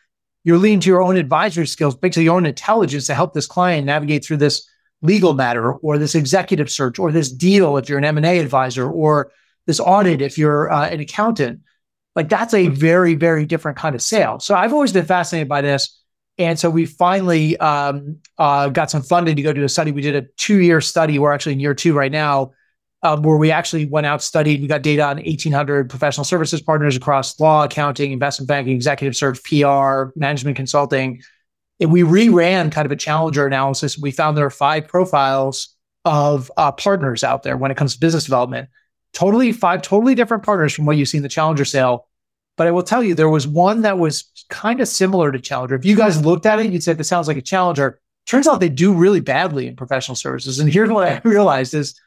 You're 0.48 0.56
leading 0.56 0.80
to 0.80 0.88
your 0.88 1.02
own 1.02 1.18
advisory 1.18 1.66
skills, 1.66 1.94
basically 1.94 2.24
your 2.24 2.36
own 2.36 2.46
intelligence 2.46 3.06
to 3.08 3.14
help 3.14 3.34
this 3.34 3.46
client 3.46 3.84
navigate 3.84 4.24
through 4.24 4.38
this 4.38 4.66
legal 5.02 5.34
matter 5.34 5.74
or 5.74 5.98
this 5.98 6.14
executive 6.14 6.70
search 6.70 6.98
or 6.98 7.12
this 7.12 7.30
deal 7.30 7.76
if 7.76 7.86
you're 7.86 7.98
an 7.98 8.04
M&A 8.06 8.38
advisor 8.38 8.90
or 8.90 9.30
this 9.66 9.78
audit 9.78 10.22
if 10.22 10.38
you're 10.38 10.72
uh, 10.72 10.88
an 10.88 11.00
accountant. 11.00 11.60
Like 12.16 12.30
that's 12.30 12.54
a 12.54 12.68
very, 12.68 13.14
very 13.14 13.44
different 13.44 13.76
kind 13.76 13.94
of 13.94 14.00
sale. 14.00 14.40
So 14.40 14.54
I've 14.54 14.72
always 14.72 14.90
been 14.90 15.04
fascinated 15.04 15.50
by 15.50 15.60
this. 15.60 16.00
And 16.38 16.58
so 16.58 16.70
we 16.70 16.86
finally 16.86 17.58
um, 17.58 18.16
uh, 18.38 18.70
got 18.70 18.90
some 18.90 19.02
funding 19.02 19.36
to 19.36 19.42
go 19.42 19.52
do 19.52 19.64
a 19.64 19.68
study. 19.68 19.92
We 19.92 20.00
did 20.00 20.16
a 20.16 20.22
two 20.38 20.62
year 20.62 20.80
study. 20.80 21.18
We're 21.18 21.34
actually 21.34 21.52
in 21.52 21.60
year 21.60 21.74
two 21.74 21.92
right 21.92 22.10
now, 22.10 22.52
um, 23.02 23.22
where 23.22 23.36
we 23.36 23.50
actually 23.50 23.86
went 23.86 24.06
out, 24.06 24.22
studied, 24.22 24.60
we 24.60 24.66
got 24.66 24.82
data 24.82 25.02
on 25.02 25.16
1,800 25.16 25.88
professional 25.88 26.24
services 26.24 26.60
partners 26.60 26.96
across 26.96 27.38
law, 27.38 27.64
accounting, 27.64 28.12
investment 28.12 28.48
banking, 28.48 28.74
executive 28.74 29.16
search, 29.16 29.42
PR, 29.44 30.10
management 30.18 30.56
consulting. 30.56 31.22
And 31.80 31.92
we 31.92 32.02
reran 32.02 32.72
kind 32.72 32.86
of 32.86 32.92
a 32.92 32.96
challenger 32.96 33.46
analysis. 33.46 33.96
We 33.96 34.10
found 34.10 34.36
there 34.36 34.46
are 34.46 34.50
five 34.50 34.88
profiles 34.88 35.76
of 36.04 36.50
uh, 36.56 36.72
partners 36.72 37.22
out 37.22 37.44
there 37.44 37.56
when 37.56 37.70
it 37.70 37.76
comes 37.76 37.94
to 37.94 38.00
business 38.00 38.24
development. 38.24 38.68
Totally 39.12 39.52
five 39.52 39.82
totally 39.82 40.14
different 40.14 40.42
partners 40.42 40.74
from 40.74 40.84
what 40.84 40.96
you 40.96 41.06
see 41.06 41.18
in 41.18 41.22
the 41.22 41.28
challenger 41.28 41.64
sale. 41.64 42.08
But 42.58 42.66
I 42.66 42.72
will 42.72 42.82
tell 42.82 43.04
you, 43.04 43.14
there 43.14 43.28
was 43.28 43.46
one 43.46 43.82
that 43.82 43.98
was 43.98 44.24
kind 44.50 44.80
of 44.80 44.88
similar 44.88 45.30
to 45.30 45.38
Challenger. 45.38 45.76
If 45.76 45.84
you 45.84 45.96
guys 45.96 46.24
looked 46.24 46.44
at 46.44 46.58
it, 46.58 46.72
you'd 46.72 46.82
say 46.82 46.92
this 46.92 47.06
sounds 47.06 47.28
like 47.28 47.36
a 47.36 47.42
Challenger. 47.42 48.00
Turns 48.26 48.48
out 48.48 48.58
they 48.58 48.68
do 48.68 48.92
really 48.92 49.20
badly 49.20 49.68
in 49.68 49.76
professional 49.76 50.16
services. 50.16 50.58
And 50.58 50.70
here's 50.70 50.90
what 50.90 51.06
I 51.06 51.20
realized 51.28 51.72
is 51.72 51.98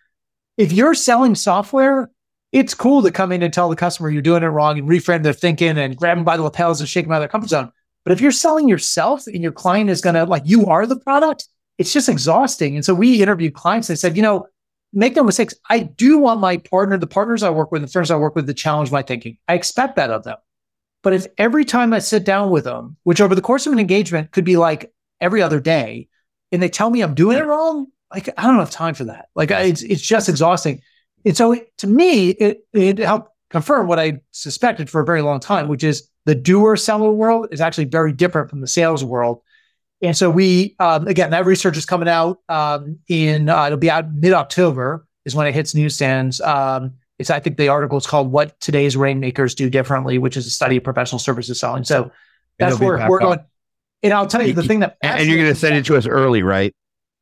if 0.62 0.72
you're 0.72 0.93
selling 0.93 1.34
software, 1.34 2.12
it's 2.51 2.76
cool 2.76 3.01
to 3.01 3.09
come 3.09 3.32
in 3.32 3.41
and 3.41 3.51
tell 3.51 3.68
the 3.68 3.76
customer 3.76 4.12
you're 4.12 4.22
doing 4.22 4.43
it 4.43 4.47
wrong 4.47 4.78
and 4.78 4.88
reframe 4.88 5.24
their 5.24 5.34
thinking 5.34 5.76
and 5.76 5.97
grab 5.97 6.18
them 6.18 6.24
by 6.24 6.38
the 6.38 6.43
lapels 6.43 6.80
and 6.80 6.88
shake 6.88 7.05
them 7.05 7.12
out 7.12 7.16
of 7.16 7.22
their 7.22 7.30
comfort 7.30 7.49
zone. 7.49 7.72
But 8.03 8.12
if 8.12 8.22
you're 8.22 8.32
selling 8.32 8.70
yourself 8.70 9.26
and 9.26 9.41
your 9.41 9.53
client 9.53 9.89
is 9.89 10.01
going 10.01 10.14
to 10.14 10.26
like, 10.26 10.43
you 10.45 10.68
are 10.68 10.86
the 10.86 10.99
product, 10.99 11.47
it's 11.80 11.91
just 11.91 12.07
exhausting. 12.07 12.76
And 12.76 12.86
so 12.86 12.93
we 12.93 13.24
interviewed 13.24 13.55
clients 13.55 13.89
and 13.89 13.97
said, 13.97 14.16
you 14.16 14.22
know, 14.22 14.45
make 14.93 15.16
no 15.16 15.24
mistakes. 15.24 15.55
I 15.68 15.80
do 15.80 16.20
want 16.20 16.39
my 16.39 16.57
partner, 16.57 16.95
the 16.99 17.07
partners 17.07 17.41
I 17.41 17.49
work 17.49 17.72
with, 17.72 17.82
the 17.82 17.88
firms 17.88 18.12
I 18.12 18.18
work 18.18 18.36
with 18.36 18.45
to 18.45 18.53
challenge 18.53 18.91
my 18.91 19.01
thinking. 19.01 19.39
I 19.47 19.55
expect 19.55 19.95
that 19.95 20.12
of 20.12 20.24
them. 20.26 20.38
But 21.01 21.14
if 21.14 21.26
every 21.39 21.66
time 21.66 21.91
I 21.91 21.97
sit 21.97 22.24
down 22.24 22.51
with 22.51 22.66
them, 22.66 22.97
which 23.01 23.20
over 23.20 23.34
the 23.34 23.41
course 23.41 23.66
of 23.66 23.74
an 23.74 23.80
engagement 23.80 24.30
could 24.30 24.45
be 24.45 24.57
like 24.57 24.93
every 25.20 25.41
other 25.41 25.59
day, 25.59 26.07
and 26.51 26.62
they 26.62 26.70
tell 26.70 26.91
me 26.91 27.01
I'm 27.01 27.16
doing 27.16 27.39
it 27.39 27.45
wrong, 27.45 27.88
like 28.14 28.30
I 28.38 28.43
don't 28.43 28.59
have 28.59 28.72
time 28.72 28.93
for 28.93 29.05
that. 29.05 29.30
Like 29.36 29.51
it's 29.51 29.82
it's 29.82 30.01
just 30.01 30.30
exhausting. 30.30 30.82
And 31.26 31.38
so 31.38 31.53
it, 31.53 31.76
to 31.78 31.88
me, 31.88 32.30
it 32.30 32.66
it 32.74 32.99
helped 32.99 33.32
confirm 33.49 33.88
what 33.88 33.99
I 33.99 34.22
suspected 34.32 34.89
for 34.89 35.01
a 35.01 35.05
very 35.05 35.22
long 35.22 35.39
time, 35.39 35.68
which 35.68 35.84
is 35.84 36.09
the 36.26 36.36
doer 36.36 36.76
seller 36.78 37.12
world 37.12 37.47
is 37.51 37.62
actually 37.62 37.86
very 37.86 38.14
different 38.14 38.49
from 38.49 38.62
the 38.62 38.68
sales 38.68 39.03
world. 39.03 39.41
And 40.01 40.18
so 40.18 40.30
we, 40.30 40.76
um, 40.80 41.07
again, 41.07 41.32
that 41.32 41.45
research 41.45 41.78
is 41.78 41.86
coming 41.86 42.07
out 42.07 42.39
um, 42.49 42.99
in, 43.07 43.49
uh, 43.49 43.66
it'll 43.66 43.78
be 43.78 43.91
out 43.91 44.12
mid 44.12 44.34
October 44.34 45.05
is 45.26 45.36
when 45.36 45.45
it 45.47 45.53
hits 45.53 45.76
newsstands. 45.76 46.41
Um, 46.41 46.93
it's, 47.20 47.30
I 47.30 47.39
think 47.39 47.57
the 47.57 47.68
article 47.68 47.97
is 47.97 48.07
called 48.07 48.32
What 48.32 48.59
Today's 48.59 48.97
Rainmakers 48.97 49.53
Do 49.53 49.70
Differently, 49.70 50.18
which 50.18 50.38
is 50.38 50.47
a 50.47 50.49
study 50.49 50.78
of 50.78 50.84
professional 50.84 51.20
services 51.20 51.59
selling. 51.59 51.84
So 51.84 52.12
that's 52.57 52.80
where 52.80 53.07
we're 53.07 53.20
going. 53.20 53.39
And 54.01 54.14
I'll 54.14 54.26
tell 54.26 54.45
you 54.45 54.53
the 54.53 54.64
thing 54.64 54.80
that, 54.80 54.97
and 55.03 55.28
you're 55.28 55.38
going 55.38 55.53
to 55.53 55.59
send 55.59 55.76
it 55.76 55.86
to 55.86 55.97
us 55.97 56.07
early, 56.07 56.41
right? 56.41 56.74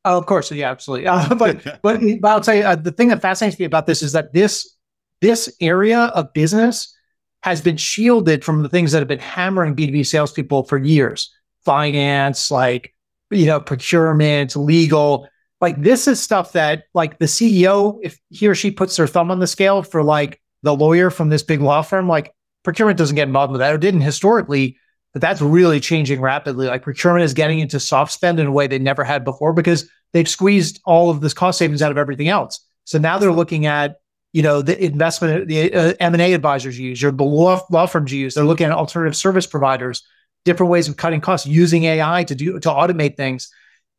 Oh, 0.04 0.18
of 0.18 0.26
course. 0.26 0.50
Yeah, 0.50 0.70
absolutely. 0.70 1.06
Uh, 1.10 1.34
but, 1.34 1.62
but, 1.82 2.00
but 2.20 2.28
I'll 2.28 2.40
tell 2.40 2.54
you, 2.54 2.62
uh, 2.62 2.76
the 2.76 2.92
thing 2.92 3.08
that 3.08 3.22
fascinates 3.22 3.58
me 3.58 3.64
about 3.64 3.86
this 3.86 4.02
is 4.02 4.12
that 4.12 4.32
this, 4.32 4.76
this 5.20 5.54
area 5.60 6.04
of 6.14 6.32
business 6.32 6.96
has 7.42 7.60
been 7.60 7.76
shielded 7.76 8.44
from 8.44 8.62
the 8.62 8.68
things 8.68 8.92
that 8.92 8.98
have 8.98 9.08
been 9.08 9.18
hammering 9.18 9.74
B2B 9.74 10.06
salespeople 10.06 10.64
for 10.64 10.78
years 10.78 11.34
finance, 11.64 12.50
like, 12.50 12.94
you 13.30 13.46
know, 13.46 13.60
procurement, 13.60 14.56
legal. 14.56 15.28
Like 15.60 15.80
this 15.82 16.08
is 16.08 16.20
stuff 16.20 16.52
that 16.52 16.84
like 16.94 17.18
the 17.18 17.26
CEO, 17.26 17.98
if 18.02 18.18
he 18.30 18.48
or 18.48 18.54
she 18.54 18.70
puts 18.70 18.96
their 18.96 19.06
thumb 19.06 19.30
on 19.30 19.40
the 19.40 19.46
scale 19.46 19.82
for 19.82 20.02
like 20.02 20.40
the 20.62 20.74
lawyer 20.74 21.10
from 21.10 21.28
this 21.28 21.42
big 21.42 21.60
law 21.60 21.82
firm, 21.82 22.08
like 22.08 22.34
procurement 22.62 22.98
doesn't 22.98 23.16
get 23.16 23.28
involved 23.28 23.52
with 23.52 23.60
that 23.60 23.74
or 23.74 23.78
didn't 23.78 24.00
historically, 24.00 24.78
but 25.12 25.22
that's 25.22 25.40
really 25.40 25.80
changing 25.80 26.20
rapidly. 26.20 26.66
Like 26.66 26.82
procurement 26.82 27.24
is 27.24 27.34
getting 27.34 27.58
into 27.58 27.80
soft 27.80 28.12
spend 28.12 28.38
in 28.38 28.46
a 28.46 28.52
way 28.52 28.66
they 28.66 28.78
never 28.78 29.04
had 29.04 29.24
before 29.24 29.52
because 29.52 29.88
they've 30.12 30.28
squeezed 30.28 30.80
all 30.84 31.10
of 31.10 31.20
this 31.20 31.34
cost 31.34 31.58
savings 31.58 31.82
out 31.82 31.90
of 31.90 31.98
everything 31.98 32.28
else. 32.28 32.64
So 32.84 32.98
now 32.98 33.18
they're 33.18 33.32
looking 33.32 33.66
at, 33.66 33.96
you 34.32 34.42
know, 34.42 34.62
the 34.62 34.82
investment, 34.82 35.48
the 35.48 35.72
uh, 35.72 35.94
M&A 36.00 36.32
advisors 36.32 36.78
use 36.78 37.02
or 37.02 37.10
the 37.10 37.24
law, 37.24 37.60
law 37.70 37.86
firms 37.86 38.12
use. 38.12 38.34
They're 38.34 38.44
looking 38.44 38.66
at 38.66 38.72
alternative 38.72 39.16
service 39.16 39.46
providers 39.46 40.02
different 40.44 40.70
ways 40.70 40.88
of 40.88 40.96
cutting 40.96 41.20
costs 41.20 41.46
using 41.46 41.84
AI 41.84 42.24
to 42.24 42.34
do 42.34 42.58
to 42.60 42.68
automate 42.68 43.16
things. 43.16 43.52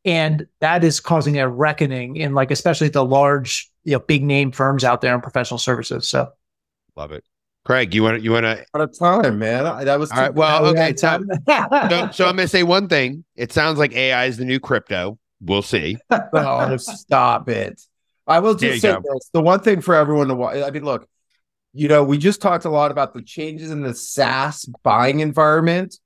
And 0.04 0.48
that 0.60 0.84
is 0.84 1.00
causing 1.00 1.38
a 1.38 1.48
reckoning 1.48 2.16
in 2.16 2.34
like 2.34 2.52
especially 2.52 2.90
the 2.90 3.06
large, 3.06 3.70
you 3.84 3.94
know, 3.94 4.00
big 4.00 4.24
name 4.24 4.52
firms 4.52 4.84
out 4.84 5.02
there 5.02 5.14
in 5.14 5.22
professional 5.22 5.60
services. 5.60 6.08
So 6.08 6.30
love 6.96 7.12
it. 7.12 7.24
Craig, 7.64 7.94
you 7.94 8.02
want 8.02 8.24
you 8.24 8.32
want 8.32 8.46
to 8.46 8.66
out 8.74 8.82
of 8.82 8.98
time, 8.98 9.38
man. 9.38 9.64
That 9.86 10.00
was 10.00 10.12
all 10.12 10.20
right. 10.20 10.34
Well, 10.34 10.66
okay. 10.68 10.96
So, 10.96 11.24
so, 11.48 12.10
so 12.12 12.26
I'm 12.26 12.36
going 12.36 12.38
to 12.38 12.48
say 12.48 12.64
one 12.64 12.88
thing. 12.88 13.24
It 13.36 13.52
sounds 13.52 13.78
like 13.78 13.94
AI 13.94 14.26
is 14.26 14.38
the 14.38 14.46
new 14.46 14.60
crypto. 14.60 15.20
We'll 15.42 15.62
see. 15.62 15.98
oh, 16.10 16.78
stop 16.78 17.50
it. 17.50 17.82
I 18.26 18.40
will 18.40 18.56
just 18.56 18.82
say 18.82 18.92
this. 18.92 19.30
The 19.34 19.42
one 19.42 19.60
thing 19.60 19.82
for 19.82 19.94
everyone 19.94 20.28
to 20.30 20.36
watch. 20.36 20.58
I 20.58 20.72
mean, 20.72 20.86
look, 20.86 21.08
you 21.74 21.88
know, 21.88 22.04
we 22.04 22.18
just 22.18 22.42
talked 22.42 22.66
a 22.66 22.70
lot 22.70 22.92
about 22.92 23.14
the 23.14 23.22
changes 23.22 23.70
in 23.72 23.82
the 23.82 23.94
SaaS 23.94 24.66
buying 24.84 25.20
environment 25.20 25.98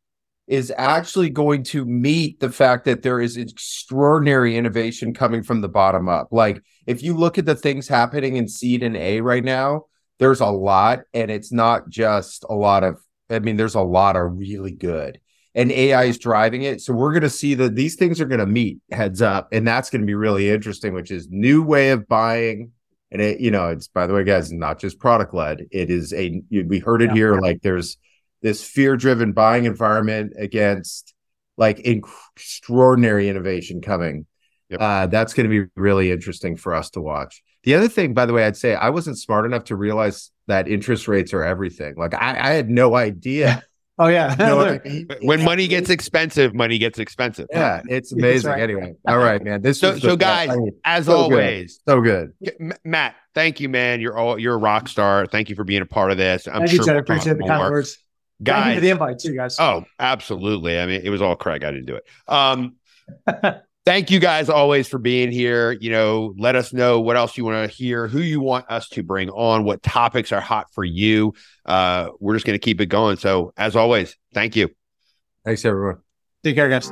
is 0.47 0.71
actually 0.77 1.29
going 1.29 1.63
to 1.63 1.85
meet 1.85 2.39
the 2.39 2.51
fact 2.51 2.85
that 2.85 3.01
there 3.01 3.19
is 3.19 3.35
extraordinary 3.35 4.55
innovation 4.55 5.13
coming 5.13 5.41
from 5.41 5.61
the 5.61 5.69
bottom 5.69 6.07
up. 6.07 6.27
Like 6.31 6.61
if 6.85 7.01
you 7.01 7.15
look 7.15 7.37
at 7.37 7.45
the 7.45 7.55
things 7.55 7.87
happening 7.87 8.35
in 8.35 8.47
seed 8.47 8.83
and 8.83 8.95
A 8.95 9.21
right 9.21 9.43
now, 9.43 9.85
there's 10.19 10.41
a 10.41 10.47
lot, 10.47 11.01
and 11.13 11.29
it's 11.29 11.51
not 11.51 11.89
just 11.89 12.45
a 12.49 12.55
lot 12.55 12.83
of, 12.83 13.01
I 13.29 13.39
mean, 13.39 13.57
there's 13.57 13.75
a 13.75 13.81
lot 13.81 14.15
of 14.15 14.37
really 14.37 14.71
good. 14.71 15.19
And 15.53 15.71
AI 15.71 16.05
is 16.05 16.17
driving 16.17 16.63
it. 16.63 16.81
So 16.81 16.93
we're 16.93 17.11
going 17.11 17.23
to 17.23 17.29
see 17.29 17.53
that 17.55 17.75
these 17.75 17.95
things 17.95 18.19
are 18.19 18.25
going 18.25 18.39
to 18.39 18.45
meet 18.45 18.79
heads 18.91 19.21
up. 19.21 19.47
And 19.53 19.65
that's 19.65 19.89
going 19.89 20.01
to 20.01 20.05
be 20.05 20.15
really 20.15 20.49
interesting, 20.49 20.93
which 20.93 21.11
is 21.11 21.29
new 21.29 21.63
way 21.63 21.91
of 21.91 22.07
buying. 22.09 22.71
And 23.11 23.21
it, 23.21 23.39
you 23.39 23.51
know, 23.51 23.69
it's 23.69 23.87
by 23.87 24.05
the 24.05 24.13
way, 24.13 24.25
guys, 24.25 24.51
not 24.51 24.79
just 24.79 24.99
product 24.99 25.33
led. 25.33 25.67
It 25.71 25.89
is 25.89 26.11
a 26.11 26.41
we 26.51 26.79
heard 26.79 27.01
it 27.01 27.11
yeah. 27.11 27.13
here. 27.13 27.39
Like 27.39 27.61
there's 27.61 27.97
this 28.41 28.63
fear 28.63 28.97
driven 28.97 29.31
buying 29.31 29.63
environment 29.63 30.33
against 30.37 31.13
like 31.57 31.79
extraordinary 31.87 33.29
innovation 33.29 33.81
coming. 33.81 34.25
Yep. 34.69 34.81
Uh, 34.81 35.07
that's 35.07 35.33
going 35.33 35.49
to 35.49 35.63
be 35.63 35.71
really 35.75 36.11
interesting 36.11 36.57
for 36.57 36.75
us 36.75 36.89
to 36.91 37.01
watch. 37.01 37.41
The 37.65 37.75
other 37.75 37.87
thing, 37.87 38.13
by 38.13 38.25
the 38.25 38.33
way, 38.33 38.45
I'd 38.45 38.57
say 38.57 38.75
I 38.75 38.89
wasn't 38.89 39.19
smart 39.19 39.45
enough 39.45 39.65
to 39.65 39.75
realize 39.75 40.31
that 40.47 40.67
interest 40.67 41.07
rates 41.07 41.33
are 41.33 41.43
everything. 41.43 41.95
Like 41.97 42.13
I, 42.13 42.29
I 42.39 42.51
had 42.53 42.69
no 42.69 42.95
idea. 42.95 43.63
Oh 43.97 44.07
yeah. 44.07 44.35
no, 44.37 44.77
when 45.21 45.41
money 45.45 45.69
gets 45.69 45.89
expensive, 45.89 46.53
money 46.53 46.77
gets 46.77 46.99
expensive. 46.99 47.47
Yeah, 47.49 47.81
it's 47.87 48.11
amazing. 48.11 48.51
Right. 48.51 48.61
Anyway, 48.61 48.93
all 49.07 49.19
right, 49.19 49.41
man. 49.41 49.61
This 49.61 49.79
so, 49.79 49.97
so 49.97 50.17
guys, 50.17 50.49
I 50.49 50.57
mean, 50.57 50.71
as 50.83 51.05
so 51.05 51.15
always, 51.15 51.79
good. 51.85 51.93
so 51.93 52.01
good. 52.01 52.33
Matt, 52.83 53.15
thank 53.33 53.61
you, 53.61 53.69
man. 53.69 54.01
You're 54.01 54.17
all 54.17 54.37
you're 54.37 54.55
a 54.55 54.57
rock 54.57 54.89
star. 54.89 55.25
Thank 55.27 55.49
you 55.49 55.55
for 55.55 55.63
being 55.63 55.81
a 55.81 55.85
part 55.85 56.11
of 56.11 56.17
this. 56.17 56.45
I'm 56.45 56.67
thank 56.67 56.71
sure 56.71 56.85
you, 56.85 56.91
I 56.91 56.95
appreciate 56.97 57.37
the 57.37 57.45
kind 57.47 57.71
words 57.71 57.97
guys. 58.43 58.63
Thank 58.63 58.67
you 58.67 58.75
for 58.75 58.81
the 58.81 58.89
invite 58.89 59.19
too, 59.19 59.35
guys. 59.35 59.59
Oh, 59.59 59.85
absolutely. 59.99 60.79
I 60.79 60.85
mean, 60.85 61.01
it 61.03 61.09
was 61.09 61.21
all 61.21 61.35
Craig. 61.35 61.63
I 61.63 61.71
didn't 61.71 61.85
do 61.85 61.95
it. 61.95 62.05
Um, 62.27 62.75
thank 63.85 64.11
you 64.11 64.19
guys 64.19 64.49
always 64.49 64.87
for 64.87 64.97
being 64.97 65.31
here. 65.31 65.71
You 65.71 65.91
know, 65.91 66.33
let 66.37 66.55
us 66.55 66.73
know 66.73 66.99
what 66.99 67.15
else 67.15 67.37
you 67.37 67.45
want 67.45 67.69
to 67.69 67.75
hear, 67.75 68.07
who 68.07 68.19
you 68.19 68.41
want 68.41 68.65
us 68.69 68.89
to 68.89 69.03
bring 69.03 69.29
on, 69.29 69.63
what 69.63 69.83
topics 69.83 70.31
are 70.31 70.41
hot 70.41 70.73
for 70.73 70.83
you. 70.83 71.33
Uh, 71.65 72.09
we're 72.19 72.33
just 72.33 72.45
going 72.45 72.55
to 72.55 72.63
keep 72.63 72.81
it 72.81 72.87
going. 72.87 73.17
So, 73.17 73.53
as 73.55 73.75
always, 73.75 74.17
thank 74.33 74.55
you. 74.55 74.69
Thanks, 75.45 75.63
everyone. 75.65 75.97
Take 76.43 76.55
care, 76.55 76.69
guys. 76.69 76.91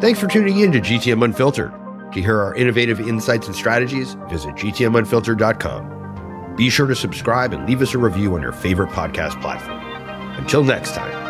Thanks 0.00 0.20
for 0.20 0.26
tuning 0.26 0.58
in 0.58 0.72
to 0.72 0.80
GTM 0.80 1.24
Unfiltered. 1.24 1.72
To 2.12 2.20
hear 2.20 2.40
our 2.40 2.54
innovative 2.54 3.00
insights 3.00 3.48
and 3.48 3.56
strategies, 3.56 4.14
visit 4.28 4.54
gtmunfiltered.com. 4.54 6.54
Be 6.56 6.70
sure 6.70 6.86
to 6.86 6.94
subscribe 6.94 7.52
and 7.52 7.66
leave 7.66 7.82
us 7.82 7.94
a 7.94 7.98
review 7.98 8.34
on 8.34 8.42
your 8.42 8.52
favorite 8.52 8.90
podcast 8.90 9.40
platform. 9.40 9.80
Until 10.38 10.62
next 10.62 10.94
time. 10.94 11.23